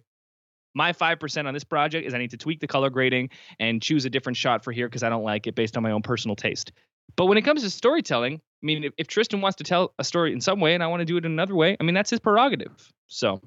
my 0.73 0.93
5% 0.93 1.47
on 1.47 1.53
this 1.53 1.63
project 1.63 2.07
is 2.07 2.13
I 2.13 2.19
need 2.19 2.31
to 2.31 2.37
tweak 2.37 2.59
the 2.59 2.67
color 2.67 2.89
grading 2.89 3.29
and 3.59 3.81
choose 3.81 4.05
a 4.05 4.09
different 4.09 4.37
shot 4.37 4.63
for 4.63 4.71
here 4.71 4.87
because 4.87 5.03
I 5.03 5.09
don't 5.09 5.23
like 5.23 5.47
it 5.47 5.55
based 5.55 5.75
on 5.75 5.83
my 5.83 5.91
own 5.91 6.03
personal 6.03 6.35
taste. 6.35 6.71
But 7.15 7.25
when 7.25 7.37
it 7.37 7.41
comes 7.41 7.63
to 7.63 7.69
storytelling, 7.69 8.35
I 8.35 8.65
mean, 8.65 8.83
if, 8.83 8.93
if 8.97 9.07
Tristan 9.07 9.41
wants 9.41 9.57
to 9.57 9.63
tell 9.63 9.93
a 9.97 10.03
story 10.03 10.33
in 10.33 10.41
some 10.41 10.59
way 10.59 10.73
and 10.73 10.83
I 10.83 10.87
want 10.87 11.01
to 11.01 11.05
do 11.05 11.17
it 11.17 11.25
in 11.25 11.31
another 11.31 11.55
way, 11.55 11.75
I 11.79 11.83
mean, 11.83 11.95
that's 11.95 12.09
his 12.09 12.19
prerogative. 12.19 12.91
So, 13.07 13.41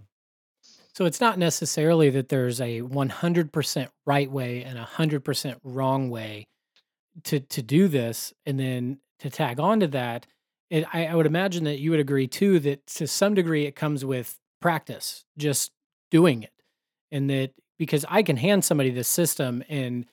So 0.94 1.04
it's 1.04 1.20
not 1.20 1.38
necessarily 1.38 2.10
that 2.10 2.28
there's 2.28 2.60
a 2.60 2.80
100% 2.82 3.88
right 4.06 4.30
way 4.30 4.64
and 4.64 4.78
a 4.78 4.84
100% 4.84 5.56
wrong 5.62 6.10
way 6.10 6.46
to 7.24 7.40
to 7.40 7.62
do 7.62 7.88
this 7.88 8.32
and 8.46 8.58
then 8.58 8.98
to 9.18 9.30
tag 9.30 9.60
on 9.60 9.80
to 9.80 9.88
that 9.88 10.26
it, 10.70 10.84
I, 10.92 11.06
I 11.06 11.14
would 11.14 11.26
imagine 11.26 11.64
that 11.64 11.80
you 11.80 11.90
would 11.90 12.00
agree 12.00 12.26
too 12.26 12.58
that 12.60 12.86
to 12.86 13.06
some 13.06 13.34
degree 13.34 13.66
it 13.66 13.76
comes 13.76 14.04
with 14.04 14.38
practice 14.60 15.24
just 15.36 15.72
doing 16.10 16.42
it 16.42 16.52
and 17.10 17.28
that 17.30 17.52
because 17.78 18.04
i 18.08 18.22
can 18.22 18.36
hand 18.36 18.64
somebody 18.64 18.90
this 18.90 19.08
system 19.08 19.62
and 19.68 20.06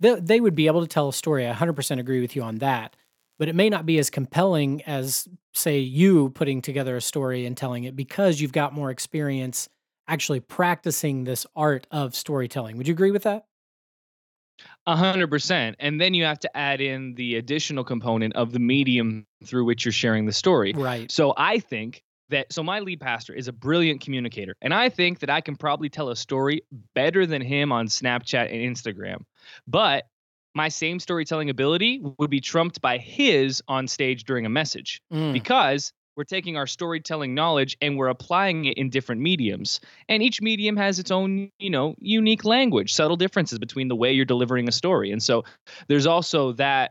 they, 0.00 0.18
they 0.18 0.40
would 0.40 0.54
be 0.54 0.66
able 0.66 0.80
to 0.80 0.86
tell 0.86 1.08
a 1.08 1.12
story 1.12 1.48
i 1.48 1.52
100% 1.52 1.98
agree 1.98 2.20
with 2.20 2.34
you 2.34 2.42
on 2.42 2.56
that 2.56 2.96
but 3.38 3.48
it 3.48 3.54
may 3.54 3.70
not 3.70 3.86
be 3.86 3.98
as 3.98 4.10
compelling 4.10 4.82
as 4.82 5.26
say 5.54 5.78
you 5.78 6.30
putting 6.30 6.60
together 6.60 6.96
a 6.96 7.00
story 7.00 7.46
and 7.46 7.56
telling 7.56 7.84
it 7.84 7.96
because 7.96 8.40
you've 8.40 8.52
got 8.52 8.74
more 8.74 8.90
experience 8.90 9.68
actually 10.10 10.40
practicing 10.40 11.24
this 11.24 11.46
art 11.54 11.86
of 11.90 12.14
storytelling. 12.14 12.76
Would 12.76 12.88
you 12.88 12.92
agree 12.92 13.12
with 13.12 13.22
that 13.22 13.46
A 14.86 14.96
hundred 14.96 15.28
percent. 15.28 15.76
And 15.78 16.00
then 16.00 16.14
you 16.14 16.24
have 16.24 16.38
to 16.40 16.56
add 16.56 16.80
in 16.80 17.14
the 17.14 17.36
additional 17.36 17.84
component 17.84 18.34
of 18.34 18.52
the 18.52 18.58
medium 18.58 19.26
through 19.44 19.64
which 19.64 19.84
you're 19.84 19.92
sharing 19.92 20.26
the 20.26 20.32
story. 20.32 20.72
right 20.74 21.10
So 21.10 21.34
I 21.36 21.58
think 21.58 22.02
that 22.30 22.52
so 22.52 22.62
my 22.62 22.80
lead 22.80 23.00
pastor 23.00 23.34
is 23.34 23.48
a 23.48 23.52
brilliant 23.52 24.00
communicator. 24.00 24.54
And 24.62 24.72
I 24.72 24.88
think 24.88 25.18
that 25.20 25.30
I 25.30 25.40
can 25.40 25.56
probably 25.56 25.88
tell 25.88 26.08
a 26.10 26.16
story 26.16 26.62
better 26.94 27.26
than 27.26 27.42
him 27.42 27.72
on 27.72 27.88
Snapchat 27.88 28.52
and 28.52 28.76
Instagram. 28.76 29.24
But 29.66 30.06
my 30.54 30.68
same 30.68 30.98
storytelling 30.98 31.50
ability 31.50 32.00
would 32.18 32.30
be 32.30 32.40
trumped 32.40 32.80
by 32.80 32.98
his 32.98 33.62
on 33.68 33.86
stage 33.86 34.24
during 34.24 34.46
a 34.46 34.48
message 34.48 35.00
Mm. 35.12 35.32
because 35.32 35.92
we're 36.20 36.24
taking 36.24 36.58
our 36.58 36.66
storytelling 36.66 37.34
knowledge 37.34 37.78
and 37.80 37.96
we're 37.96 38.08
applying 38.08 38.66
it 38.66 38.76
in 38.76 38.90
different 38.90 39.22
mediums. 39.22 39.80
And 40.06 40.22
each 40.22 40.42
medium 40.42 40.76
has 40.76 40.98
its 40.98 41.10
own, 41.10 41.50
you 41.58 41.70
know, 41.70 41.94
unique 41.98 42.44
language, 42.44 42.92
subtle 42.92 43.16
differences 43.16 43.58
between 43.58 43.88
the 43.88 43.96
way 43.96 44.12
you're 44.12 44.26
delivering 44.26 44.68
a 44.68 44.72
story. 44.72 45.12
And 45.12 45.22
so 45.22 45.44
there's 45.88 46.06
also 46.06 46.52
that 46.52 46.90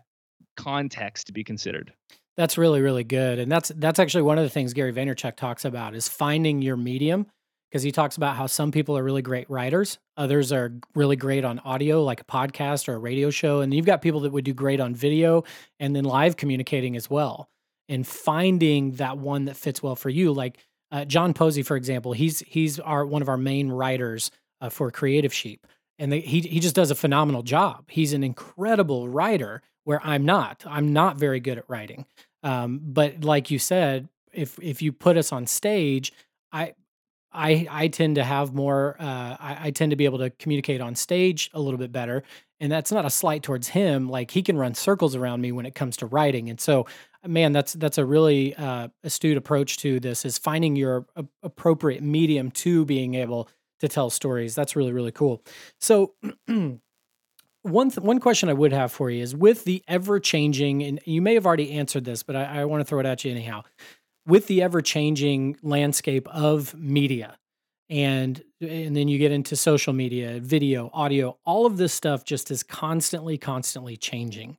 context 0.58 1.28
to 1.28 1.34
be 1.34 1.44
considered. 1.44 1.94
That's 2.38 2.58
really 2.58 2.82
really 2.82 3.04
good, 3.04 3.38
and 3.38 3.52
that's 3.52 3.70
that's 3.76 4.00
actually 4.00 4.24
one 4.24 4.40
of 4.40 4.46
the 4.46 4.50
things 4.50 4.74
Gary 4.74 4.94
Vaynerchuk 4.94 5.36
talks 5.36 5.64
about 5.66 5.94
is 5.94 6.08
finding 6.08 6.64
your 6.64 6.78
medium 6.78 7.28
because 7.70 7.84
he 7.84 7.92
talks 7.92 8.18
about 8.18 8.36
how 8.36 8.48
some 8.48 8.72
people 8.72 8.98
are 8.98 9.04
really 9.04 9.22
great 9.22 9.48
writers, 9.50 10.00
others 10.18 10.52
are 10.52 10.74
really 10.96 11.18
great 11.18 11.46
on 11.46 11.60
audio, 11.60 12.04
like 12.04 12.22
a 12.22 12.24
podcast 12.24 12.88
or 12.88 12.94
a 12.94 12.98
radio 12.98 13.30
show, 13.30 13.60
and 13.60 13.74
you've 13.74 13.86
got 13.86 14.02
people 14.02 14.22
that 14.22 14.32
would 14.32 14.46
do 14.46 14.54
great 14.54 14.80
on 14.80 14.96
video 14.96 15.44
and 15.80 15.96
then 15.96 16.04
live 16.04 16.36
communicating 16.36 16.96
as 16.96 17.10
well. 17.10 17.48
And 17.90 18.08
finding 18.08 18.94
that 18.94 19.18
one 19.18 19.46
that 19.46 19.58
fits 19.58 19.84
well 19.84 19.96
for 19.96 20.10
you, 20.10 20.32
like 20.32 20.60
uh, 20.92 21.06
John 21.06 21.34
Posey, 21.34 21.64
for 21.64 21.76
example, 21.76 22.14
he's 22.14 22.40
he's 22.40 22.80
our 22.80 23.06
one 23.06 23.22
of 23.22 23.30
our 23.30 23.38
main 23.38 23.70
writers 23.70 24.32
uh, 24.62 24.70
for 24.70 24.92
Creative 24.92 25.34
Sheep, 25.34 25.66
and 25.98 26.14
he 26.14 26.42
he 26.42 26.60
just 26.60 26.76
does 26.76 26.92
a 26.92 26.96
phenomenal 26.96 27.44
job. 27.44 27.86
He's 27.90 28.14
an 28.14 28.24
incredible 28.24 29.10
writer, 29.10 29.62
where 29.84 30.00
I'm 30.04 30.26
not. 30.26 30.64
I'm 30.68 30.94
not 30.94 31.18
very 31.18 31.40
good 31.40 31.58
at 31.58 31.68
writing. 31.68 32.06
Um, 32.44 32.80
but 32.84 33.24
like 33.24 33.52
you 33.52 33.60
said, 33.60 34.08
if 34.32 34.58
if 34.62 34.82
you 34.82 34.92
put 34.92 35.18
us 35.18 35.32
on 35.32 35.48
stage, 35.48 36.14
I 36.52 36.74
I 37.32 37.68
I 37.70 37.88
tend 37.88 38.16
to 38.16 38.24
have 38.24 38.54
more. 38.54 38.96
Uh, 39.00 39.38
I, 39.40 39.58
I 39.62 39.72
tend 39.72 39.92
to 39.92 39.96
be 39.96 40.06
able 40.06 40.20
to 40.20 40.30
communicate 40.32 40.82
on 40.82 40.96
stage 40.96 41.50
a 41.54 41.60
little 41.60 41.78
bit 41.78 41.92
better, 41.92 42.24
and 42.60 42.72
that's 42.72 42.92
not 42.92 43.06
a 43.06 43.10
slight 43.10 43.44
towards 43.44 43.70
him. 43.70 44.10
Like 44.10 44.32
he 44.32 44.42
can 44.42 44.58
run 44.58 44.74
circles 44.74 45.16
around 45.16 45.42
me 45.42 45.52
when 45.52 45.66
it 45.66 45.76
comes 45.76 45.98
to 45.98 46.06
writing, 46.06 46.50
and 46.50 46.60
so 46.60 46.86
man, 47.26 47.52
that's 47.52 47.74
that's 47.74 47.98
a 47.98 48.06
really 48.06 48.56
uh, 48.56 48.90
astute 49.04 49.38
approach 49.38 49.78
to 49.78 50.00
this. 50.00 50.26
Is 50.26 50.38
finding 50.38 50.76
your 50.76 51.06
a- 51.16 51.26
appropriate 51.44 52.04
medium 52.04 52.52
to 52.52 52.86
being 52.86 53.16
able 53.16 53.50
to 53.80 53.88
tell 53.88 54.10
stories. 54.10 54.56
That's 54.56 54.76
really 54.76 54.92
really 54.92 55.12
cool. 55.12 55.44
So. 55.80 56.14
One 57.62 57.92
th- 57.92 58.00
one 58.00 58.22
question 58.22 58.48
I 58.48 58.54
would 58.54 58.72
have 58.72 58.90
for 58.90 59.12
you 59.12 59.22
is 59.22 59.36
with 59.36 59.66
the 59.66 59.84
ever 59.86 60.18
changing, 60.22 60.82
and 60.82 61.02
you 61.04 61.22
may 61.22 61.34
have 61.34 61.46
already 61.46 61.74
answered 61.74 62.06
this, 62.06 62.24
but 62.24 62.38
I, 62.38 62.62
I 62.62 62.66
want 62.66 62.80
to 62.80 62.86
throw 62.86 63.02
it 63.02 63.06
at 63.06 63.26
you 63.26 63.32
anyhow. 63.32 63.64
With 64.26 64.48
the 64.48 64.62
ever 64.62 64.82
changing 64.82 65.58
landscape 65.62 66.26
of 66.30 66.74
media, 66.74 67.38
and 67.90 68.42
and 68.62 68.96
then 68.96 69.08
you 69.08 69.18
get 69.18 69.32
into 69.32 69.56
social 69.56 69.94
media, 69.94 70.40
video, 70.40 70.90
audio, 70.94 71.38
all 71.46 71.66
of 71.66 71.78
this 71.78 71.94
stuff 71.94 72.24
just 72.24 72.52
is 72.52 72.64
constantly, 72.64 73.38
constantly 73.38 73.98
changing. 73.98 74.58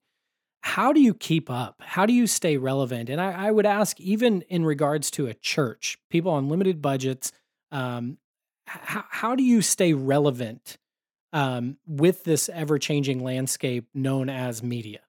How 0.63 0.93
do 0.93 1.01
you 1.01 1.15
keep 1.15 1.51
up? 1.51 1.77
How 1.81 2.07
do 2.07 2.13
you 2.13 2.27
stay 2.27 2.57
relevant? 2.57 3.09
And 3.09 3.21
I, 3.21 3.49
I 3.49 3.51
would 3.51 3.67
ask, 3.67 3.99
even 4.01 4.43
in 4.43 4.65
regards 4.65 5.11
to 5.13 5.27
a 5.27 5.35
church, 5.35 5.99
people 6.11 6.33
on 6.33 6.49
limited 6.49 6.83
budgets, 6.83 7.33
um, 7.73 8.19
how, 8.67 9.05
how 9.09 9.35
do 9.35 9.43
you 9.43 9.63
stay 9.63 9.95
relevant 9.95 10.77
um, 11.33 11.79
with 11.87 12.25
this 12.25 12.49
ever 12.49 12.79
changing 12.79 13.23
landscape 13.23 13.87
known 13.95 14.29
as 14.29 14.63
media? 14.63 15.01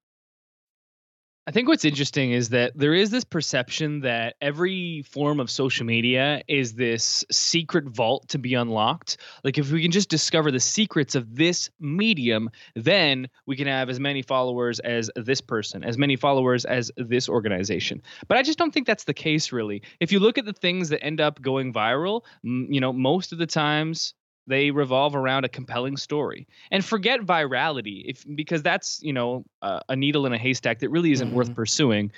I 1.47 1.51
think 1.51 1.67
what's 1.67 1.85
interesting 1.85 2.33
is 2.33 2.49
that 2.49 2.77
there 2.77 2.93
is 2.93 3.09
this 3.09 3.23
perception 3.23 4.01
that 4.01 4.35
every 4.41 5.01
form 5.09 5.39
of 5.39 5.49
social 5.49 5.87
media 5.87 6.43
is 6.47 6.75
this 6.75 7.25
secret 7.31 7.87
vault 7.87 8.27
to 8.29 8.37
be 8.37 8.53
unlocked. 8.53 9.17
Like, 9.43 9.57
if 9.57 9.71
we 9.71 9.81
can 9.81 9.89
just 9.89 10.07
discover 10.07 10.51
the 10.51 10.59
secrets 10.59 11.15
of 11.15 11.35
this 11.35 11.71
medium, 11.79 12.51
then 12.75 13.27
we 13.47 13.55
can 13.55 13.65
have 13.65 13.89
as 13.89 13.99
many 13.99 14.21
followers 14.21 14.79
as 14.81 15.09
this 15.15 15.41
person, 15.41 15.83
as 15.83 15.97
many 15.97 16.15
followers 16.15 16.63
as 16.63 16.91
this 16.95 17.27
organization. 17.27 18.03
But 18.27 18.37
I 18.37 18.43
just 18.43 18.59
don't 18.59 18.71
think 18.71 18.85
that's 18.85 19.05
the 19.05 19.13
case, 19.13 19.51
really. 19.51 19.81
If 19.99 20.11
you 20.11 20.19
look 20.19 20.37
at 20.37 20.45
the 20.45 20.53
things 20.53 20.89
that 20.89 21.03
end 21.03 21.19
up 21.19 21.41
going 21.41 21.73
viral, 21.73 22.21
you 22.43 22.79
know, 22.79 22.93
most 22.93 23.31
of 23.31 23.39
the 23.39 23.47
times 23.47 24.13
they 24.47 24.71
revolve 24.71 25.15
around 25.15 25.45
a 25.45 25.49
compelling 25.49 25.97
story. 25.97 26.47
And 26.71 26.83
forget 26.83 27.21
virality 27.21 28.03
if 28.05 28.25
because 28.35 28.63
that's 28.63 29.01
you 29.01 29.13
know 29.13 29.45
uh, 29.61 29.81
a 29.89 29.95
needle 29.95 30.25
in 30.25 30.33
a 30.33 30.37
haystack 30.37 30.79
that 30.79 30.89
really 30.89 31.11
isn't 31.11 31.33
worth 31.33 31.53
pursuing. 31.55 32.11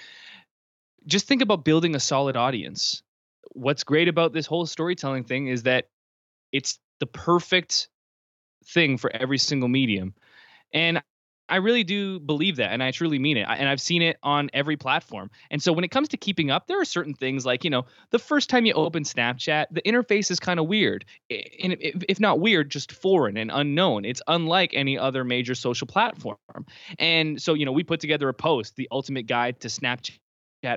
Just 1.05 1.28
think 1.28 1.41
about 1.41 1.65
building 1.65 1.95
a 1.95 1.99
solid 1.99 2.38
audience. 2.38 3.03
What's 3.51 3.84
great 3.84 4.07
about 4.07 4.34
this 4.34 4.45
whole 4.45 4.65
storytelling 4.65 5.26
thing 5.26 5.47
is 5.47 5.63
that 5.63 5.89
it's 6.51 6.80
the 6.99 7.05
perfect 7.05 7.89
thing 8.65 8.97
for 8.97 9.13
every 9.13 9.38
single 9.38 9.67
medium. 9.67 10.13
And 10.74 11.03
I 11.53 11.57
really 11.57 11.83
do 11.83 12.19
believe 12.19 12.55
that, 12.55 12.71
and 12.71 12.81
I 12.81 12.89
truly 12.89 13.19
mean 13.19 13.37
it. 13.37 13.43
I- 13.43 13.57
And 13.57 13.69
I've 13.69 13.79
seen 13.79 14.01
it 14.01 14.17
on 14.23 14.49
every 14.53 14.75
platform. 14.75 15.29
And 15.51 15.61
so 15.61 15.71
when 15.71 15.83
it 15.83 15.91
comes 15.91 16.09
to 16.09 16.17
keeping 16.17 16.49
up, 16.49 16.65
there 16.65 16.81
are 16.81 16.85
certain 16.85 17.13
things 17.13 17.45
like, 17.45 17.63
you 17.63 17.69
know, 17.69 17.85
the 18.09 18.17
first 18.17 18.49
time 18.49 18.65
you 18.65 18.73
open 18.73 19.03
Snapchat, 19.03 19.67
the 19.69 19.83
interface 19.83 20.31
is 20.31 20.39
kind 20.39 20.59
of 20.59 20.65
weird. 20.65 21.05
And 21.29 21.73
if, 21.79 22.03
if 22.09 22.19
not 22.19 22.39
weird, 22.39 22.71
just 22.71 22.91
foreign 22.91 23.37
and 23.37 23.51
unknown. 23.53 24.03
It's 24.03 24.21
unlike 24.27 24.71
any 24.73 24.97
other 24.97 25.23
major 25.23 25.53
social 25.53 25.85
platform. 25.85 26.37
And 26.97 27.39
so, 27.39 27.53
you 27.53 27.65
know, 27.65 27.71
we 27.71 27.83
put 27.83 27.99
together 27.99 28.27
a 28.29 28.33
post, 28.33 28.75
the 28.75 28.87
ultimate 28.91 29.27
guide 29.27 29.59
to 29.59 29.67
Snapchat 29.67 30.17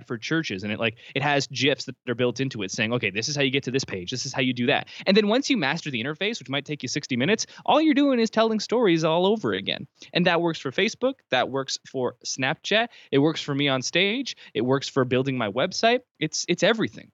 for 0.06 0.18
churches 0.18 0.62
and 0.62 0.72
it 0.72 0.78
like 0.78 0.96
it 1.14 1.22
has 1.22 1.46
gifs 1.46 1.84
that 1.84 1.94
are 2.08 2.14
built 2.14 2.40
into 2.40 2.62
it 2.62 2.70
saying 2.70 2.92
okay 2.92 3.10
this 3.10 3.28
is 3.28 3.36
how 3.36 3.42
you 3.42 3.50
get 3.50 3.62
to 3.62 3.70
this 3.70 3.84
page 3.84 4.10
this 4.10 4.26
is 4.26 4.32
how 4.32 4.40
you 4.40 4.52
do 4.52 4.66
that 4.66 4.88
and 5.06 5.16
then 5.16 5.28
once 5.28 5.48
you 5.48 5.56
master 5.56 5.90
the 5.90 6.02
interface 6.02 6.38
which 6.38 6.48
might 6.48 6.64
take 6.64 6.82
you 6.82 6.88
60 6.88 7.16
minutes 7.16 7.46
all 7.64 7.80
you're 7.80 7.94
doing 7.94 8.18
is 8.18 8.30
telling 8.30 8.60
stories 8.60 9.04
all 9.04 9.26
over 9.26 9.52
again 9.52 9.86
and 10.12 10.26
that 10.26 10.40
works 10.40 10.58
for 10.58 10.70
facebook 10.70 11.14
that 11.30 11.48
works 11.50 11.78
for 11.90 12.16
snapchat 12.24 12.88
it 13.12 13.18
works 13.18 13.40
for 13.40 13.54
me 13.54 13.68
on 13.68 13.82
stage 13.82 14.36
it 14.54 14.62
works 14.62 14.88
for 14.88 15.04
building 15.04 15.38
my 15.38 15.50
website 15.50 16.00
it's 16.18 16.44
it's 16.48 16.62
everything 16.62 17.10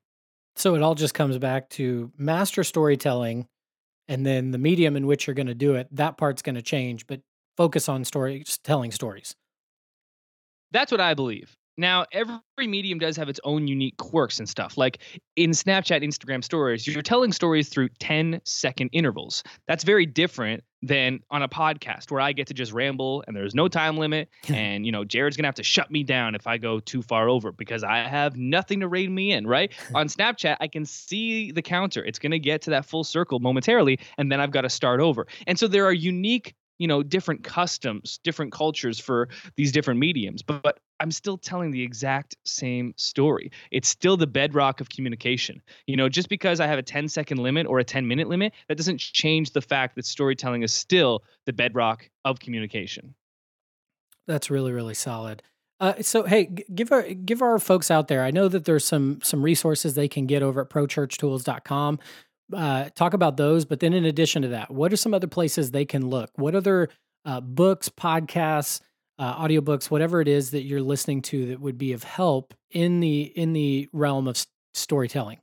So 0.56 0.74
it 0.74 0.82
all 0.82 0.94
just 0.94 1.14
comes 1.14 1.38
back 1.38 1.68
to 1.70 2.12
master 2.18 2.64
storytelling 2.64 3.46
and 4.08 4.26
then 4.26 4.50
the 4.50 4.58
medium 4.58 4.96
in 4.96 5.06
which 5.06 5.26
you're 5.26 5.34
going 5.34 5.46
to 5.46 5.54
do 5.54 5.74
it. 5.74 5.88
That 5.92 6.16
part's 6.16 6.42
going 6.42 6.56
to 6.56 6.62
change, 6.62 7.06
but 7.06 7.20
focus 7.56 7.88
on 7.88 8.04
story 8.04 8.44
telling 8.62 8.90
stories. 8.92 9.34
That's 10.72 10.90
what 10.90 11.00
I 11.00 11.14
believe. 11.14 11.56
Now, 11.76 12.04
every 12.12 12.40
medium 12.58 12.98
does 12.98 13.16
have 13.16 13.28
its 13.28 13.40
own 13.44 13.66
unique 13.66 13.96
quirks 13.96 14.38
and 14.38 14.48
stuff. 14.48 14.76
Like 14.76 14.98
in 15.36 15.50
Snapchat, 15.50 16.04
Instagram 16.04 16.44
stories, 16.44 16.86
you're 16.86 17.02
telling 17.02 17.32
stories 17.32 17.68
through 17.68 17.88
10 18.00 18.40
second 18.44 18.90
intervals. 18.92 19.42
That's 19.66 19.84
very 19.84 20.04
different 20.04 20.64
than 20.82 21.20
on 21.30 21.42
a 21.42 21.48
podcast 21.48 22.10
where 22.10 22.20
I 22.20 22.32
get 22.32 22.48
to 22.48 22.54
just 22.54 22.72
ramble 22.72 23.22
and 23.26 23.36
there's 23.36 23.54
no 23.54 23.68
time 23.68 23.96
limit. 23.96 24.28
and, 24.48 24.84
you 24.84 24.92
know, 24.92 25.04
Jared's 25.04 25.36
going 25.36 25.44
to 25.44 25.48
have 25.48 25.54
to 25.54 25.62
shut 25.62 25.90
me 25.90 26.02
down 26.02 26.34
if 26.34 26.46
I 26.46 26.58
go 26.58 26.80
too 26.80 27.02
far 27.02 27.28
over 27.28 27.52
because 27.52 27.84
I 27.84 27.98
have 27.98 28.36
nothing 28.36 28.80
to 28.80 28.88
rein 28.88 29.14
me 29.14 29.32
in, 29.32 29.46
right? 29.46 29.72
on 29.94 30.08
Snapchat, 30.08 30.56
I 30.60 30.68
can 30.68 30.84
see 30.84 31.52
the 31.52 31.62
counter. 31.62 32.04
It's 32.04 32.18
going 32.18 32.32
to 32.32 32.38
get 32.38 32.62
to 32.62 32.70
that 32.70 32.84
full 32.84 33.04
circle 33.04 33.38
momentarily 33.38 33.98
and 34.18 34.30
then 34.30 34.40
I've 34.40 34.50
got 34.50 34.62
to 34.62 34.70
start 34.70 35.00
over. 35.00 35.26
And 35.46 35.58
so 35.58 35.68
there 35.68 35.86
are 35.86 35.92
unique 35.92 36.54
you 36.82 36.88
know 36.88 37.02
different 37.02 37.44
customs 37.44 38.18
different 38.24 38.50
cultures 38.50 38.98
for 38.98 39.28
these 39.56 39.70
different 39.70 40.00
mediums 40.00 40.42
but, 40.42 40.60
but 40.62 40.80
i'm 40.98 41.12
still 41.12 41.38
telling 41.38 41.70
the 41.70 41.82
exact 41.82 42.34
same 42.44 42.92
story 42.96 43.50
it's 43.70 43.88
still 43.88 44.16
the 44.16 44.26
bedrock 44.26 44.80
of 44.80 44.88
communication 44.88 45.62
you 45.86 45.96
know 45.96 46.08
just 46.08 46.28
because 46.28 46.58
i 46.58 46.66
have 46.66 46.80
a 46.80 46.82
10 46.82 47.06
second 47.08 47.38
limit 47.38 47.66
or 47.68 47.78
a 47.78 47.84
10 47.84 48.08
minute 48.08 48.28
limit 48.28 48.52
that 48.68 48.76
doesn't 48.76 48.98
change 48.98 49.52
the 49.52 49.62
fact 49.62 49.94
that 49.94 50.04
storytelling 50.04 50.62
is 50.62 50.72
still 50.72 51.22
the 51.46 51.52
bedrock 51.52 52.10
of 52.24 52.40
communication 52.40 53.14
That's 54.26 54.50
really 54.50 54.72
really 54.72 54.94
solid. 54.94 55.42
Uh, 55.80 56.00
so 56.00 56.22
hey, 56.22 56.44
give 56.44 56.92
our 56.92 57.02
give 57.02 57.42
our 57.42 57.58
folks 57.58 57.90
out 57.90 58.06
there. 58.06 58.22
I 58.22 58.30
know 58.30 58.46
that 58.46 58.64
there's 58.66 58.84
some 58.84 59.20
some 59.22 59.42
resources 59.42 59.94
they 59.94 60.06
can 60.06 60.26
get 60.26 60.42
over 60.42 60.60
at 60.60 60.70
prochurchtools.com. 60.70 61.98
Uh, 62.52 62.88
talk 62.90 63.14
about 63.14 63.36
those, 63.36 63.64
but 63.64 63.80
then 63.80 63.92
in 63.92 64.04
addition 64.04 64.42
to 64.42 64.48
that, 64.48 64.70
what 64.70 64.92
are 64.92 64.96
some 64.96 65.14
other 65.14 65.26
places 65.26 65.70
they 65.70 65.84
can 65.84 66.08
look? 66.08 66.30
What 66.36 66.54
other 66.54 66.88
uh, 67.24 67.40
books, 67.40 67.88
podcasts, 67.88 68.80
uh, 69.18 69.36
audiobooks, 69.42 69.90
whatever 69.90 70.20
it 70.20 70.28
is 70.28 70.50
that 70.50 70.62
you're 70.62 70.82
listening 70.82 71.22
to 71.22 71.46
that 71.46 71.60
would 71.60 71.78
be 71.78 71.92
of 71.92 72.02
help 72.02 72.54
in 72.70 73.00
the 73.00 73.22
in 73.22 73.52
the 73.52 73.88
realm 73.92 74.26
of 74.28 74.36
s- 74.36 74.46
storytelling? 74.74 75.38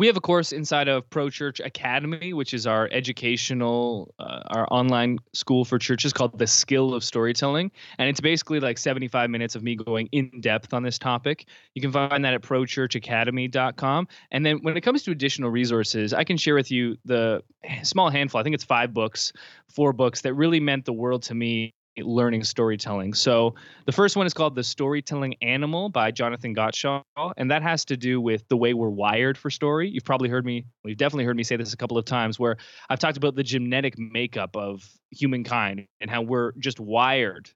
We 0.00 0.06
have 0.06 0.16
a 0.16 0.20
course 0.20 0.52
inside 0.52 0.88
of 0.88 1.08
pro 1.10 1.28
church 1.28 1.60
academy 1.60 2.32
which 2.32 2.54
is 2.54 2.66
our 2.66 2.88
educational 2.90 4.14
uh, 4.18 4.40
our 4.46 4.66
online 4.70 5.18
school 5.34 5.62
for 5.62 5.78
churches 5.78 6.14
called 6.14 6.38
the 6.38 6.46
skill 6.46 6.94
of 6.94 7.04
storytelling. 7.04 7.70
And 7.98 8.08
it's 8.08 8.22
basically 8.22 8.60
like 8.60 8.78
75 8.78 9.28
minutes 9.28 9.56
of 9.56 9.62
me 9.62 9.76
going 9.76 10.08
in 10.10 10.40
depth 10.40 10.72
on 10.72 10.82
this 10.82 10.98
topic. 10.98 11.44
You 11.74 11.82
can 11.82 11.92
find 11.92 12.24
that 12.24 12.32
at 12.32 12.40
prochurchacademy.com 12.40 14.08
and 14.30 14.46
then 14.46 14.60
when 14.62 14.74
it 14.74 14.80
comes 14.80 15.02
to 15.02 15.10
additional 15.10 15.50
resources 15.50 16.14
i 16.14 16.24
can 16.24 16.38
share 16.38 16.54
with 16.54 16.70
you 16.70 16.96
the 17.04 17.42
small 17.82 18.08
handful. 18.08 18.40
I 18.40 18.42
think 18.42 18.54
it's 18.54 18.64
five 18.64 18.94
books 18.94 19.34
four 19.68 19.92
books 19.92 20.22
that 20.22 20.32
really 20.32 20.60
meant 20.60 20.86
the 20.86 20.94
world 20.94 21.24
to 21.24 21.34
me 21.34 21.74
learning 21.98 22.44
storytelling. 22.44 23.14
So 23.14 23.54
the 23.86 23.92
first 23.92 24.16
one 24.16 24.26
is 24.26 24.34
called 24.34 24.54
The 24.54 24.64
Storytelling 24.64 25.34
Animal 25.42 25.88
by 25.88 26.10
Jonathan 26.10 26.54
Gottschall, 26.54 27.02
and 27.36 27.50
that 27.50 27.62
has 27.62 27.84
to 27.86 27.96
do 27.96 28.20
with 28.20 28.46
the 28.48 28.56
way 28.56 28.74
we're 28.74 28.90
wired 28.90 29.36
for 29.36 29.50
story. 29.50 29.88
You've 29.88 30.04
probably 30.04 30.28
heard 30.28 30.44
me, 30.44 30.64
well, 30.82 30.90
you've 30.90 30.98
definitely 30.98 31.24
heard 31.24 31.36
me 31.36 31.42
say 31.42 31.56
this 31.56 31.72
a 31.72 31.76
couple 31.76 31.98
of 31.98 32.04
times 32.04 32.38
where 32.38 32.56
I've 32.88 32.98
talked 32.98 33.16
about 33.16 33.34
the 33.34 33.42
genetic 33.42 33.98
makeup 33.98 34.56
of 34.56 34.88
humankind 35.10 35.86
and 36.00 36.10
how 36.10 36.22
we're 36.22 36.52
just 36.58 36.80
wired 36.80 37.50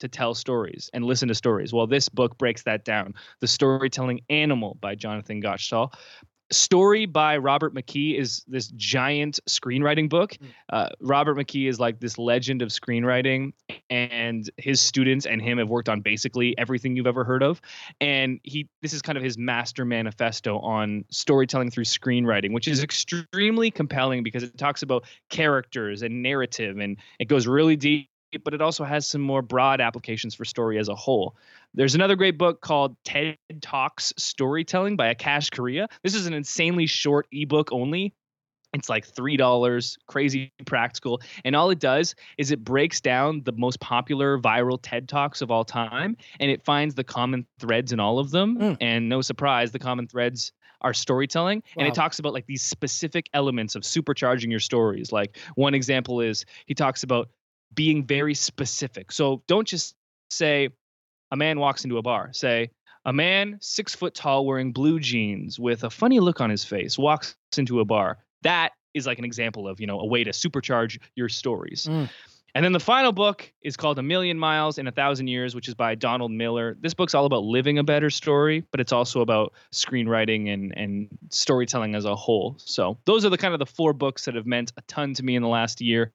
to 0.00 0.08
tell 0.08 0.34
stories 0.34 0.90
and 0.92 1.04
listen 1.04 1.28
to 1.28 1.34
stories. 1.34 1.72
Well, 1.72 1.86
this 1.86 2.08
book 2.08 2.36
breaks 2.36 2.62
that 2.64 2.84
down. 2.84 3.14
The 3.40 3.46
Storytelling 3.46 4.20
Animal 4.28 4.76
by 4.80 4.94
Jonathan 4.94 5.40
Gottschall. 5.42 5.92
Story 6.52 7.06
by 7.06 7.36
Robert 7.38 7.74
McKee 7.74 8.16
is 8.16 8.44
this 8.46 8.68
giant 8.68 9.40
screenwriting 9.48 10.08
book. 10.08 10.36
Uh, 10.72 10.90
Robert 11.00 11.36
McKee 11.36 11.68
is 11.68 11.80
like 11.80 11.98
this 11.98 12.18
legend 12.18 12.62
of 12.62 12.68
screenwriting, 12.68 13.52
and 13.90 14.48
his 14.56 14.80
students 14.80 15.26
and 15.26 15.42
him 15.42 15.58
have 15.58 15.68
worked 15.68 15.88
on 15.88 16.02
basically 16.02 16.56
everything 16.56 16.94
you've 16.94 17.06
ever 17.06 17.24
heard 17.24 17.42
of. 17.42 17.60
And 18.00 18.38
he, 18.44 18.68
this 18.80 18.92
is 18.92 19.02
kind 19.02 19.18
of 19.18 19.24
his 19.24 19.36
master 19.36 19.84
manifesto 19.84 20.60
on 20.60 21.04
storytelling 21.10 21.70
through 21.72 21.84
screenwriting, 21.84 22.52
which 22.52 22.68
is 22.68 22.82
extremely 22.82 23.72
compelling 23.72 24.22
because 24.22 24.44
it 24.44 24.56
talks 24.56 24.82
about 24.82 25.04
characters 25.30 26.02
and 26.02 26.22
narrative, 26.22 26.78
and 26.78 26.96
it 27.18 27.26
goes 27.26 27.48
really 27.48 27.76
deep. 27.76 28.08
But 28.44 28.54
it 28.54 28.62
also 28.62 28.84
has 28.84 29.06
some 29.06 29.20
more 29.20 29.42
broad 29.42 29.80
applications 29.80 30.34
for 30.34 30.44
story 30.44 30.78
as 30.78 30.88
a 30.88 30.94
whole. 30.94 31.36
There's 31.74 31.94
another 31.94 32.16
great 32.16 32.38
book 32.38 32.60
called 32.60 32.96
TED 33.04 33.36
Talks 33.60 34.12
Storytelling 34.16 34.96
by 34.96 35.14
Akash 35.14 35.50
Karia. 35.50 35.88
This 36.02 36.14
is 36.14 36.26
an 36.26 36.34
insanely 36.34 36.86
short 36.86 37.26
ebook 37.32 37.72
only. 37.72 38.14
It's 38.72 38.88
like 38.88 39.08
$3, 39.08 39.96
crazy 40.06 40.52
practical. 40.66 41.20
And 41.44 41.56
all 41.56 41.70
it 41.70 41.78
does 41.78 42.14
is 42.36 42.50
it 42.50 42.62
breaks 42.62 43.00
down 43.00 43.42
the 43.44 43.52
most 43.52 43.80
popular 43.80 44.38
viral 44.38 44.78
TED 44.80 45.08
Talks 45.08 45.40
of 45.40 45.50
all 45.50 45.64
time 45.64 46.16
and 46.40 46.50
it 46.50 46.62
finds 46.62 46.94
the 46.94 47.04
common 47.04 47.46
threads 47.58 47.92
in 47.92 48.00
all 48.00 48.18
of 48.18 48.30
them. 48.30 48.58
Mm. 48.58 48.76
And 48.80 49.08
no 49.08 49.22
surprise, 49.22 49.72
the 49.72 49.78
common 49.78 50.06
threads 50.06 50.52
are 50.82 50.92
storytelling. 50.92 51.62
And 51.78 51.88
it 51.88 51.94
talks 51.94 52.18
about 52.18 52.34
like 52.34 52.46
these 52.46 52.62
specific 52.62 53.30
elements 53.32 53.74
of 53.74 53.82
supercharging 53.82 54.50
your 54.50 54.60
stories. 54.60 55.10
Like 55.10 55.38
one 55.54 55.74
example 55.74 56.20
is 56.20 56.44
he 56.66 56.74
talks 56.74 57.02
about 57.02 57.30
being 57.74 58.04
very 58.06 58.34
specific. 58.34 59.12
So 59.12 59.42
don't 59.46 59.66
just 59.66 59.94
say, 60.30 60.70
a 61.30 61.36
man 61.36 61.58
walks 61.58 61.84
into 61.84 61.98
a 61.98 62.02
bar. 62.02 62.30
Say, 62.32 62.70
a 63.04 63.12
man 63.12 63.58
six 63.60 63.94
foot 63.94 64.14
tall 64.14 64.46
wearing 64.46 64.72
blue 64.72 64.98
jeans 65.00 65.58
with 65.58 65.84
a 65.84 65.90
funny 65.90 66.20
look 66.20 66.40
on 66.40 66.50
his 66.50 66.64
face 66.64 66.98
walks 66.98 67.36
into 67.56 67.80
a 67.80 67.84
bar. 67.84 68.18
That 68.42 68.72
is 68.94 69.06
like 69.06 69.18
an 69.18 69.24
example 69.24 69.68
of, 69.68 69.80
you 69.80 69.86
know, 69.86 70.00
a 70.00 70.06
way 70.06 70.24
to 70.24 70.30
supercharge 70.30 70.98
your 71.14 71.28
stories. 71.28 71.86
Mm. 71.90 72.08
And 72.54 72.64
then 72.64 72.72
the 72.72 72.80
final 72.80 73.12
book 73.12 73.52
is 73.60 73.76
called 73.76 73.98
A 73.98 74.02
Million 74.02 74.38
Miles 74.38 74.78
in 74.78 74.86
a 74.86 74.90
Thousand 74.90 75.26
Years, 75.26 75.54
which 75.54 75.68
is 75.68 75.74
by 75.74 75.94
Donald 75.94 76.30
Miller. 76.30 76.74
This 76.80 76.94
book's 76.94 77.14
all 77.14 77.26
about 77.26 77.44
living 77.44 77.76
a 77.78 77.84
better 77.84 78.08
story, 78.08 78.64
but 78.70 78.80
it's 78.80 78.92
also 78.92 79.20
about 79.20 79.52
screenwriting 79.74 80.52
and 80.52 80.72
and 80.74 81.08
storytelling 81.30 81.94
as 81.94 82.06
a 82.06 82.16
whole. 82.16 82.56
So 82.58 82.96
those 83.04 83.26
are 83.26 83.28
the 83.28 83.36
kind 83.36 83.52
of 83.52 83.58
the 83.58 83.66
four 83.66 83.92
books 83.92 84.24
that 84.24 84.36
have 84.36 84.46
meant 84.46 84.72
a 84.78 84.82
ton 84.88 85.12
to 85.14 85.22
me 85.22 85.36
in 85.36 85.42
the 85.42 85.48
last 85.48 85.82
year, 85.82 86.12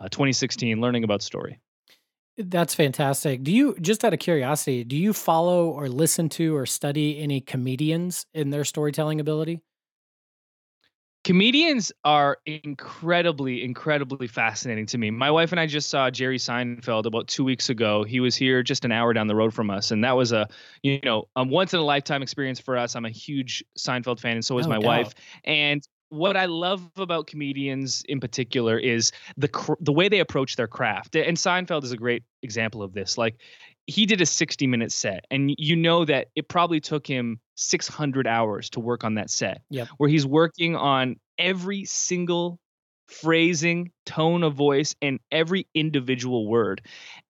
uh, 0.00 0.08
2016, 0.08 0.80
learning 0.80 1.04
about 1.04 1.22
story. 1.22 1.60
That's 2.38 2.74
fantastic. 2.74 3.42
Do 3.42 3.52
you 3.52 3.76
just 3.80 4.04
out 4.04 4.12
of 4.12 4.18
curiosity, 4.18 4.84
do 4.84 4.96
you 4.96 5.12
follow 5.12 5.70
or 5.70 5.88
listen 5.88 6.28
to 6.30 6.54
or 6.54 6.66
study 6.66 7.18
any 7.18 7.40
comedians 7.40 8.26
in 8.34 8.50
their 8.50 8.64
storytelling 8.64 9.20
ability? 9.20 9.62
comedians 11.26 11.90
are 12.04 12.38
incredibly 12.46 13.64
incredibly 13.64 14.28
fascinating 14.28 14.86
to 14.86 14.96
me 14.96 15.10
my 15.10 15.28
wife 15.28 15.50
and 15.50 15.58
i 15.58 15.66
just 15.66 15.88
saw 15.88 16.08
jerry 16.08 16.38
seinfeld 16.38 17.04
about 17.04 17.26
two 17.26 17.42
weeks 17.42 17.68
ago 17.68 18.04
he 18.04 18.20
was 18.20 18.36
here 18.36 18.62
just 18.62 18.84
an 18.84 18.92
hour 18.92 19.12
down 19.12 19.26
the 19.26 19.34
road 19.34 19.52
from 19.52 19.68
us 19.68 19.90
and 19.90 20.04
that 20.04 20.12
was 20.12 20.30
a 20.30 20.46
you 20.84 21.00
know 21.02 21.24
a 21.34 21.42
once 21.42 21.74
in 21.74 21.80
a 21.80 21.82
lifetime 21.82 22.22
experience 22.22 22.60
for 22.60 22.78
us 22.78 22.94
i'm 22.94 23.04
a 23.04 23.10
huge 23.10 23.64
seinfeld 23.76 24.20
fan 24.20 24.36
and 24.36 24.44
so 24.44 24.56
is 24.56 24.68
my 24.68 24.76
doubt. 24.78 24.84
wife 24.84 25.14
and 25.42 25.82
what 26.08 26.36
I 26.36 26.46
love 26.46 26.88
about 26.96 27.26
comedians 27.26 28.04
in 28.08 28.20
particular 28.20 28.78
is 28.78 29.12
the 29.36 29.48
cr- 29.48 29.74
the 29.80 29.92
way 29.92 30.08
they 30.08 30.20
approach 30.20 30.56
their 30.56 30.68
craft. 30.68 31.16
And 31.16 31.36
Seinfeld 31.36 31.84
is 31.84 31.92
a 31.92 31.96
great 31.96 32.22
example 32.42 32.82
of 32.82 32.92
this. 32.92 33.18
Like 33.18 33.36
he 33.86 34.06
did 34.06 34.20
a 34.20 34.26
60 34.26 34.66
minute 34.66 34.92
set 34.92 35.24
and 35.30 35.54
you 35.58 35.76
know 35.76 36.04
that 36.04 36.28
it 36.34 36.48
probably 36.48 36.80
took 36.80 37.06
him 37.06 37.40
600 37.56 38.26
hours 38.26 38.70
to 38.70 38.80
work 38.80 39.04
on 39.04 39.14
that 39.14 39.30
set 39.30 39.62
Yep. 39.70 39.88
where 39.98 40.08
he's 40.08 40.26
working 40.26 40.76
on 40.76 41.16
every 41.38 41.84
single 41.84 42.58
phrasing 43.08 43.92
tone 44.04 44.42
of 44.42 44.54
voice 44.54 44.96
and 45.00 45.20
every 45.30 45.68
individual 45.74 46.48
word 46.48 46.82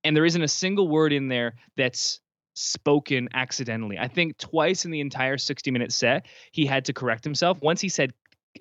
and 0.04 0.16
there 0.16 0.24
isn't 0.24 0.40
a 0.42 0.48
single 0.48 0.88
word 0.88 1.12
in 1.12 1.28
there 1.28 1.54
that's 1.76 2.20
spoken 2.54 3.28
accidentally 3.34 3.98
i 3.98 4.08
think 4.08 4.38
twice 4.38 4.86
in 4.86 4.90
the 4.90 5.00
entire 5.00 5.36
60 5.36 5.70
minute 5.70 5.92
set 5.92 6.24
he 6.52 6.64
had 6.64 6.86
to 6.86 6.94
correct 6.94 7.22
himself 7.24 7.60
once 7.60 7.82
he 7.82 7.90
said 7.90 8.14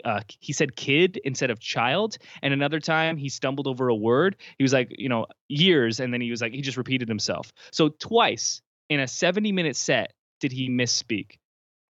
uh, 0.04 0.22
he 0.40 0.54
said 0.54 0.76
kid 0.76 1.20
instead 1.24 1.52
of 1.52 1.60
child. 1.60 2.18
And 2.42 2.54
another 2.54 2.80
time 2.80 3.18
he 3.18 3.30
stumbled 3.30 3.68
over 3.68 3.88
a 3.88 3.96
word. 3.96 4.36
He 4.58 4.64
was 4.64 4.74
like 4.74 4.94
you 4.98 5.10
know 5.10 5.28
years. 5.48 6.00
And 6.00 6.14
then 6.14 6.22
he 6.22 6.32
was 6.32 6.42
like 6.42 6.54
he 6.54 6.62
just 6.62 6.78
repeated 6.78 7.08
himself. 7.08 7.52
So 7.72 7.90
twice 7.90 8.62
in 8.90 9.00
a 9.00 9.08
70 9.08 9.52
minute 9.52 9.76
set 9.76 10.14
did 10.40 10.52
he 10.52 10.70
misspeak. 10.70 11.38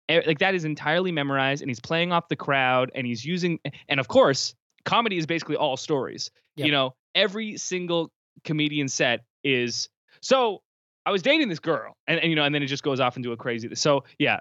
Like 0.08 0.40
that 0.40 0.54
is 0.54 0.64
entirely 0.64 1.12
memorized. 1.12 1.62
And 1.62 1.70
he's 1.70 1.80
playing 1.80 2.12
off 2.12 2.28
the 2.28 2.36
crowd. 2.36 2.90
And 2.94 3.06
he's 3.06 3.24
using 3.24 3.60
and 3.88 4.00
of 4.00 4.08
course 4.08 4.54
comedy 4.84 5.18
is 5.18 5.26
basically 5.26 5.56
all 5.56 5.76
stories. 5.76 6.30
Yep. 6.56 6.66
you 6.66 6.72
know 6.72 6.94
every 7.14 7.56
single 7.56 8.12
comedian 8.44 8.88
set 8.88 9.24
is 9.42 9.88
so 10.20 10.62
i 11.06 11.10
was 11.10 11.22
dating 11.22 11.48
this 11.48 11.58
girl 11.58 11.96
and, 12.06 12.20
and 12.20 12.30
you 12.30 12.36
know 12.36 12.44
and 12.44 12.54
then 12.54 12.62
it 12.62 12.66
just 12.66 12.82
goes 12.82 13.00
off 13.00 13.16
into 13.16 13.32
a 13.32 13.36
crazy 13.36 13.68
so 13.74 14.04
yeah 14.18 14.40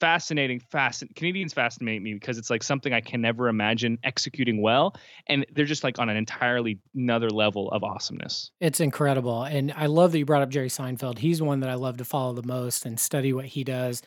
fascinating 0.00 0.60
fascinating 0.60 1.14
canadians 1.14 1.52
fascinate 1.52 2.02
me 2.02 2.14
because 2.14 2.38
it's 2.38 2.50
like 2.50 2.62
something 2.62 2.92
i 2.92 3.00
can 3.00 3.20
never 3.20 3.48
imagine 3.48 3.98
executing 4.04 4.60
well 4.60 4.94
and 5.28 5.46
they're 5.52 5.64
just 5.64 5.84
like 5.84 5.98
on 5.98 6.08
an 6.08 6.16
entirely 6.16 6.78
another 6.94 7.30
level 7.30 7.70
of 7.70 7.82
awesomeness 7.84 8.50
It's 8.60 8.80
incredible. 8.80 9.44
And 9.44 9.72
I 9.76 9.86
love 9.86 10.12
that 10.12 10.18
you 10.18 10.24
brought 10.24 10.42
up 10.42 10.48
Jerry 10.48 10.68
Seinfeld. 10.68 11.18
He's 11.18 11.40
one 11.42 11.60
that 11.60 11.70
I 11.70 11.74
love 11.74 11.98
to 11.98 12.04
follow 12.04 12.32
the 12.32 12.46
most 12.46 12.84
and 12.86 12.98
study 12.98 13.32
what 13.32 13.46
he 13.46 13.64
does. 13.64 14.02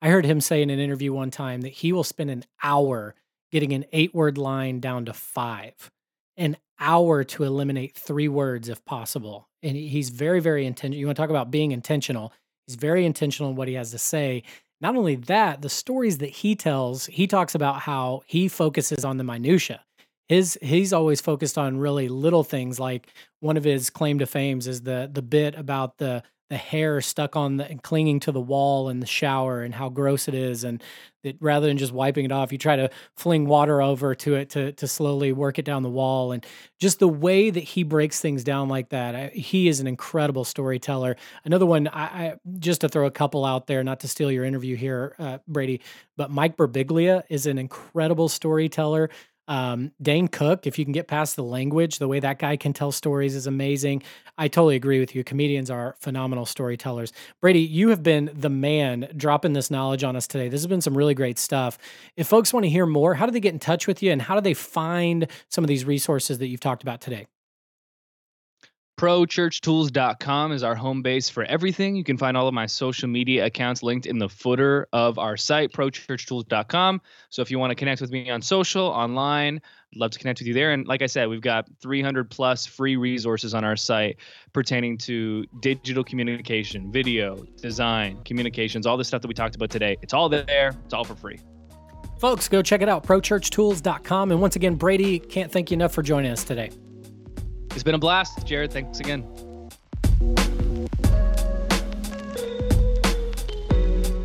I 0.00 0.08
heard 0.08 0.24
him 0.24 0.40
say 0.40 0.62
in 0.62 0.70
an 0.70 0.78
interview 0.78 1.12
one 1.12 1.30
time 1.30 1.62
that 1.62 1.72
he 1.72 1.92
will 1.92 2.04
spend 2.04 2.30
an 2.30 2.44
hour 2.62 3.14
getting 3.50 3.72
an 3.72 3.84
eight 3.92 4.14
word 4.14 4.38
line 4.38 4.80
down 4.80 5.04
to 5.06 5.12
five, 5.12 5.90
an 6.38 6.56
hour 6.80 7.24
to 7.24 7.44
eliminate 7.44 7.96
three 7.96 8.28
words 8.28 8.68
if 8.68 8.84
possible. 8.84 9.48
And 9.62 9.76
he's 9.76 10.08
very, 10.10 10.40
very 10.40 10.64
intentional. 10.64 10.98
You 10.98 11.06
want 11.06 11.16
to 11.16 11.22
talk 11.22 11.30
about 11.30 11.50
being 11.50 11.72
intentional? 11.72 12.32
He's 12.66 12.76
very 12.76 13.04
intentional 13.04 13.50
in 13.50 13.56
what 13.56 13.68
he 13.68 13.74
has 13.74 13.90
to 13.90 13.98
say. 13.98 14.44
Not 14.80 14.96
only 14.96 15.16
that, 15.16 15.60
the 15.60 15.68
stories 15.68 16.18
that 16.18 16.30
he 16.30 16.54
tells, 16.54 17.06
he 17.06 17.26
talks 17.26 17.54
about 17.54 17.80
how 17.80 18.22
he 18.26 18.46
focuses 18.48 19.04
on 19.04 19.16
the 19.16 19.24
minutia. 19.24 19.84
His 20.28 20.58
he's 20.62 20.92
always 20.92 21.20
focused 21.20 21.56
on 21.56 21.78
really 21.78 22.08
little 22.08 22.44
things 22.44 22.78
like 22.78 23.08
one 23.40 23.56
of 23.56 23.64
his 23.64 23.88
claim 23.90 24.18
to 24.18 24.26
fames 24.26 24.66
is 24.66 24.82
the 24.82 25.10
the 25.10 25.22
bit 25.22 25.54
about 25.54 25.96
the 25.96 26.22
the 26.48 26.56
hair 26.56 27.00
stuck 27.00 27.36
on 27.36 27.58
the 27.58 27.68
and 27.68 27.82
clinging 27.82 28.20
to 28.20 28.32
the 28.32 28.40
wall 28.40 28.88
in 28.88 29.00
the 29.00 29.06
shower 29.06 29.62
and 29.62 29.74
how 29.74 29.88
gross 29.88 30.28
it 30.28 30.34
is. 30.34 30.64
And 30.64 30.82
that 31.24 31.36
rather 31.40 31.66
than 31.66 31.76
just 31.76 31.92
wiping 31.92 32.24
it 32.24 32.32
off 32.32 32.52
you 32.52 32.58
try 32.58 32.76
to 32.76 32.88
fling 33.16 33.46
water 33.46 33.82
over 33.82 34.14
to 34.14 34.36
it 34.36 34.50
to 34.50 34.72
to 34.72 34.86
slowly 34.86 35.32
work 35.32 35.58
it 35.58 35.64
down 35.64 35.82
the 35.82 35.90
wall. 35.90 36.32
And 36.32 36.46
just 36.78 37.00
the 37.00 37.08
way 37.08 37.50
that 37.50 37.60
he 37.62 37.82
breaks 37.82 38.20
things 38.20 38.44
down 38.44 38.68
like 38.68 38.90
that 38.90 39.14
I, 39.14 39.28
he 39.28 39.68
is 39.68 39.80
an 39.80 39.86
incredible 39.86 40.44
storyteller. 40.44 41.16
Another 41.44 41.66
one 41.66 41.88
I, 41.88 42.04
I 42.04 42.34
just 42.58 42.80
to 42.82 42.88
throw 42.88 43.06
a 43.06 43.10
couple 43.10 43.44
out 43.44 43.66
there 43.66 43.82
not 43.84 44.00
to 44.00 44.08
steal 44.08 44.30
your 44.30 44.44
interview 44.44 44.76
here 44.76 45.14
uh, 45.18 45.38
brady 45.46 45.80
but 46.16 46.30
mike 46.30 46.56
Birbiglia 46.56 47.22
is 47.28 47.46
an 47.46 47.58
incredible 47.58 48.28
storyteller 48.28 49.10
um, 49.48 49.92
Dane 50.00 50.28
Cook, 50.28 50.66
if 50.66 50.78
you 50.78 50.84
can 50.84 50.92
get 50.92 51.08
past 51.08 51.34
the 51.34 51.42
language, 51.42 51.98
the 51.98 52.06
way 52.06 52.20
that 52.20 52.38
guy 52.38 52.56
can 52.56 52.72
tell 52.72 52.92
stories 52.92 53.34
is 53.34 53.46
amazing. 53.46 54.02
I 54.36 54.48
totally 54.48 54.76
agree 54.76 55.00
with 55.00 55.14
you. 55.14 55.24
Comedians 55.24 55.70
are 55.70 55.96
phenomenal 55.98 56.46
storytellers. 56.46 57.12
Brady, 57.40 57.60
you 57.60 57.88
have 57.88 58.02
been 58.02 58.30
the 58.32 58.50
man 58.50 59.08
dropping 59.16 59.54
this 59.54 59.70
knowledge 59.70 60.04
on 60.04 60.14
us 60.14 60.26
today. 60.26 60.48
This 60.48 60.60
has 60.60 60.66
been 60.66 60.82
some 60.82 60.96
really 60.96 61.14
great 61.14 61.38
stuff. 61.38 61.78
If 62.16 62.28
folks 62.28 62.52
want 62.52 62.64
to 62.64 62.70
hear 62.70 62.86
more, 62.86 63.14
how 63.14 63.26
do 63.26 63.32
they 63.32 63.40
get 63.40 63.54
in 63.54 63.58
touch 63.58 63.86
with 63.86 64.02
you 64.02 64.12
and 64.12 64.22
how 64.22 64.34
do 64.34 64.40
they 64.40 64.54
find 64.54 65.26
some 65.48 65.64
of 65.64 65.68
these 65.68 65.84
resources 65.84 66.38
that 66.38 66.46
you've 66.48 66.60
talked 66.60 66.82
about 66.82 67.00
today? 67.00 67.26
ProChurchTools.com 68.98 70.50
is 70.50 70.64
our 70.64 70.74
home 70.74 71.02
base 71.02 71.28
for 71.28 71.44
everything. 71.44 71.94
You 71.94 72.02
can 72.02 72.18
find 72.18 72.36
all 72.36 72.48
of 72.48 72.54
my 72.54 72.66
social 72.66 73.08
media 73.08 73.46
accounts 73.46 73.80
linked 73.84 74.06
in 74.06 74.18
the 74.18 74.28
footer 74.28 74.88
of 74.92 75.20
our 75.20 75.36
site, 75.36 75.72
ProChurchTools.com. 75.72 77.00
So 77.30 77.40
if 77.40 77.48
you 77.48 77.60
want 77.60 77.70
to 77.70 77.76
connect 77.76 78.00
with 78.00 78.10
me 78.10 78.28
on 78.28 78.42
social, 78.42 78.86
online, 78.86 79.62
I'd 79.94 80.00
love 80.00 80.10
to 80.10 80.18
connect 80.18 80.40
with 80.40 80.48
you 80.48 80.54
there. 80.54 80.72
And 80.72 80.84
like 80.88 81.02
I 81.02 81.06
said, 81.06 81.28
we've 81.28 81.40
got 81.40 81.68
300 81.80 82.28
plus 82.28 82.66
free 82.66 82.96
resources 82.96 83.54
on 83.54 83.64
our 83.64 83.76
site 83.76 84.16
pertaining 84.52 84.98
to 84.98 85.44
digital 85.60 86.02
communication, 86.02 86.90
video, 86.90 87.44
design, 87.62 88.20
communications, 88.24 88.84
all 88.84 88.96
the 88.96 89.04
stuff 89.04 89.22
that 89.22 89.28
we 89.28 89.34
talked 89.34 89.54
about 89.54 89.70
today. 89.70 89.96
It's 90.02 90.12
all 90.12 90.28
there, 90.28 90.74
it's 90.84 90.92
all 90.92 91.04
for 91.04 91.14
free. 91.14 91.38
Folks, 92.18 92.48
go 92.48 92.62
check 92.62 92.82
it 92.82 92.88
out, 92.88 93.06
ProChurchTools.com. 93.06 94.32
And 94.32 94.40
once 94.40 94.56
again, 94.56 94.74
Brady, 94.74 95.20
can't 95.20 95.52
thank 95.52 95.70
you 95.70 95.76
enough 95.76 95.94
for 95.94 96.02
joining 96.02 96.32
us 96.32 96.42
today. 96.42 96.72
It's 97.78 97.84
been 97.84 97.94
a 97.94 97.98
blast, 97.98 98.44
Jared. 98.44 98.72
Thanks 98.72 98.98
again. 98.98 99.22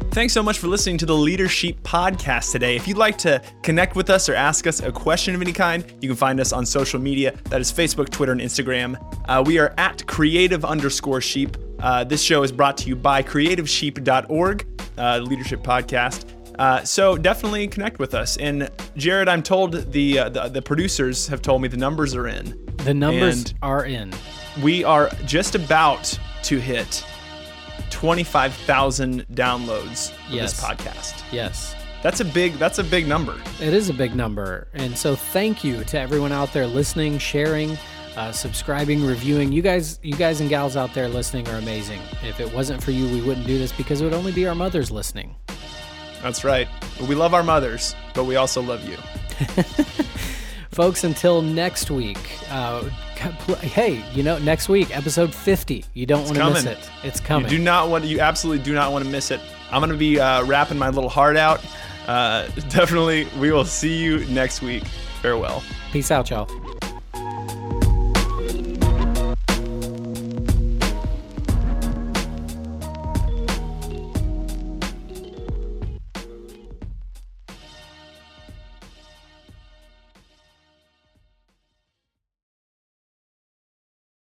Thanks 0.10 0.34
so 0.34 0.42
much 0.42 0.58
for 0.58 0.66
listening 0.66 0.98
to 0.98 1.06
the 1.06 1.16
Leadership 1.16 1.80
Podcast 1.84 2.52
today. 2.52 2.76
If 2.76 2.88
you'd 2.88 2.98
like 2.98 3.16
to 3.20 3.44
connect 3.62 3.96
with 3.96 4.10
us 4.10 4.28
or 4.28 4.34
ask 4.34 4.66
us 4.66 4.80
a 4.80 4.92
question 4.92 5.36
of 5.36 5.42
any 5.44 5.54
kind, 5.54 5.86
you 6.02 6.10
can 6.10 6.16
find 6.16 6.40
us 6.40 6.52
on 6.52 6.66
social 6.66 7.00
media. 7.00 7.38
That 7.52 7.62
is 7.62 7.72
Facebook, 7.72 8.10
Twitter, 8.10 8.32
and 8.32 8.42
Instagram. 8.42 8.98
Uh, 9.30 9.44
we 9.46 9.60
are 9.60 9.76
at 9.78 10.04
creative 10.08 10.66
underscore 10.66 11.22
sheep. 11.22 11.56
Uh, 11.80 12.04
this 12.04 12.24
show 12.24 12.42
is 12.42 12.52
brought 12.52 12.76
to 12.78 12.90
you 12.90 12.96
by 12.96 13.22
creativesheep.org, 13.22 14.66
uh, 14.98 15.20
Leadership 15.20 15.62
Podcast. 15.62 16.33
Uh, 16.60 16.84
so 16.84 17.18
definitely 17.18 17.68
connect 17.68 18.00
with 18.00 18.14
us. 18.14 18.38
And 18.38 18.70
Jared, 18.96 19.28
I'm 19.28 19.42
told 19.44 19.92
the, 19.92 20.20
uh, 20.20 20.30
the 20.30 20.50
the 20.50 20.62
producers 20.62 21.28
have 21.28 21.42
told 21.42 21.62
me 21.62 21.68
the 21.68 21.78
numbers 21.78 22.16
are 22.16 22.28
in. 22.28 22.60
The 22.78 22.94
numbers 22.94 23.54
are 23.62 23.86
in. 23.86 24.14
We 24.62 24.84
are 24.84 25.10
just 25.26 25.56
about 25.56 26.18
to 26.44 26.60
hit 26.60 27.04
25,000 27.90 29.26
downloads 29.34 30.12
of 30.12 30.18
Yes. 30.34 30.54
this 30.54 30.64
podcast. 30.64 31.24
Yes. 31.32 31.76
That's 32.02 32.20
a 32.20 32.26
big 32.26 32.54
that's 32.60 32.80
a 32.80 32.84
big 32.84 33.08
number. 33.08 33.36
It 33.62 33.74
is 33.74 33.90
a 33.90 33.94
big 33.94 34.14
number. 34.14 34.68
And 34.74 34.98
so 34.98 35.16
thank 35.16 35.64
you 35.64 35.84
to 35.86 36.00
everyone 36.00 36.32
out 36.34 36.52
there 36.52 36.68
listening, 36.68 37.18
sharing, 37.18 37.78
uh, 38.18 38.32
subscribing, 38.34 39.06
reviewing. 39.06 39.52
You 39.54 39.62
guys, 39.62 40.00
you 40.04 40.14
guys 40.16 40.42
and 40.42 40.50
gals 40.50 40.76
out 40.76 40.94
there 40.94 41.08
listening 41.08 41.48
are 41.48 41.56
amazing. 41.58 42.02
If 42.28 42.40
it 42.42 42.54
wasn't 42.54 42.84
for 42.84 42.92
you, 42.92 43.08
we 43.08 43.22
wouldn't 43.22 43.48
do 43.48 43.58
this 43.58 43.72
because 43.72 44.02
it 44.02 44.04
would 44.04 44.14
only 44.14 44.34
be 44.34 44.46
our 44.48 44.54
mothers 44.56 44.92
listening. 44.92 45.36
That's 46.24 46.46
right. 46.46 46.70
We 47.02 47.16
love 47.16 47.34
our 47.34 47.44
mothers, 47.44 47.96
but 48.14 48.24
we 48.24 48.38
also 48.38 48.62
love 48.62 48.82
you. 48.88 48.96
Folks, 50.72 51.04
until 51.04 51.42
next 51.42 51.92
week. 51.92 52.40
Uh, 52.50 52.84
hey, 53.62 54.04
you 54.14 54.24
know, 54.24 54.40
next 54.40 54.70
week, 54.70 54.96
episode 54.96 55.36
50. 55.36 55.84
You 55.94 56.06
don't 56.06 56.24
want 56.24 56.38
to 56.38 56.50
miss 56.50 56.64
it. 56.64 56.90
It's 57.04 57.20
coming. 57.20 57.52
You 57.52 57.58
do 57.58 57.64
not 57.64 57.90
want 57.90 58.06
you 58.06 58.22
absolutely 58.22 58.64
do 58.64 58.74
not 58.74 58.94
want 58.94 59.04
to 59.04 59.12
miss 59.12 59.32
it. 59.32 59.42
I'm 59.70 59.82
going 59.82 59.92
to 59.92 59.98
be 59.98 60.18
uh, 60.18 60.46
rapping 60.46 60.78
my 60.78 60.90
little 60.90 61.10
heart 61.10 61.36
out. 61.36 61.62
Uh, 62.08 62.48
definitely 62.70 63.28
we 63.38 63.52
will 63.52 63.66
see 63.66 64.02
you 64.02 64.26
next 64.28 64.62
week. 64.62 64.86
Farewell. 65.22 65.62
Peace 65.92 66.10
out, 66.10 66.30
y'all. 66.30 66.48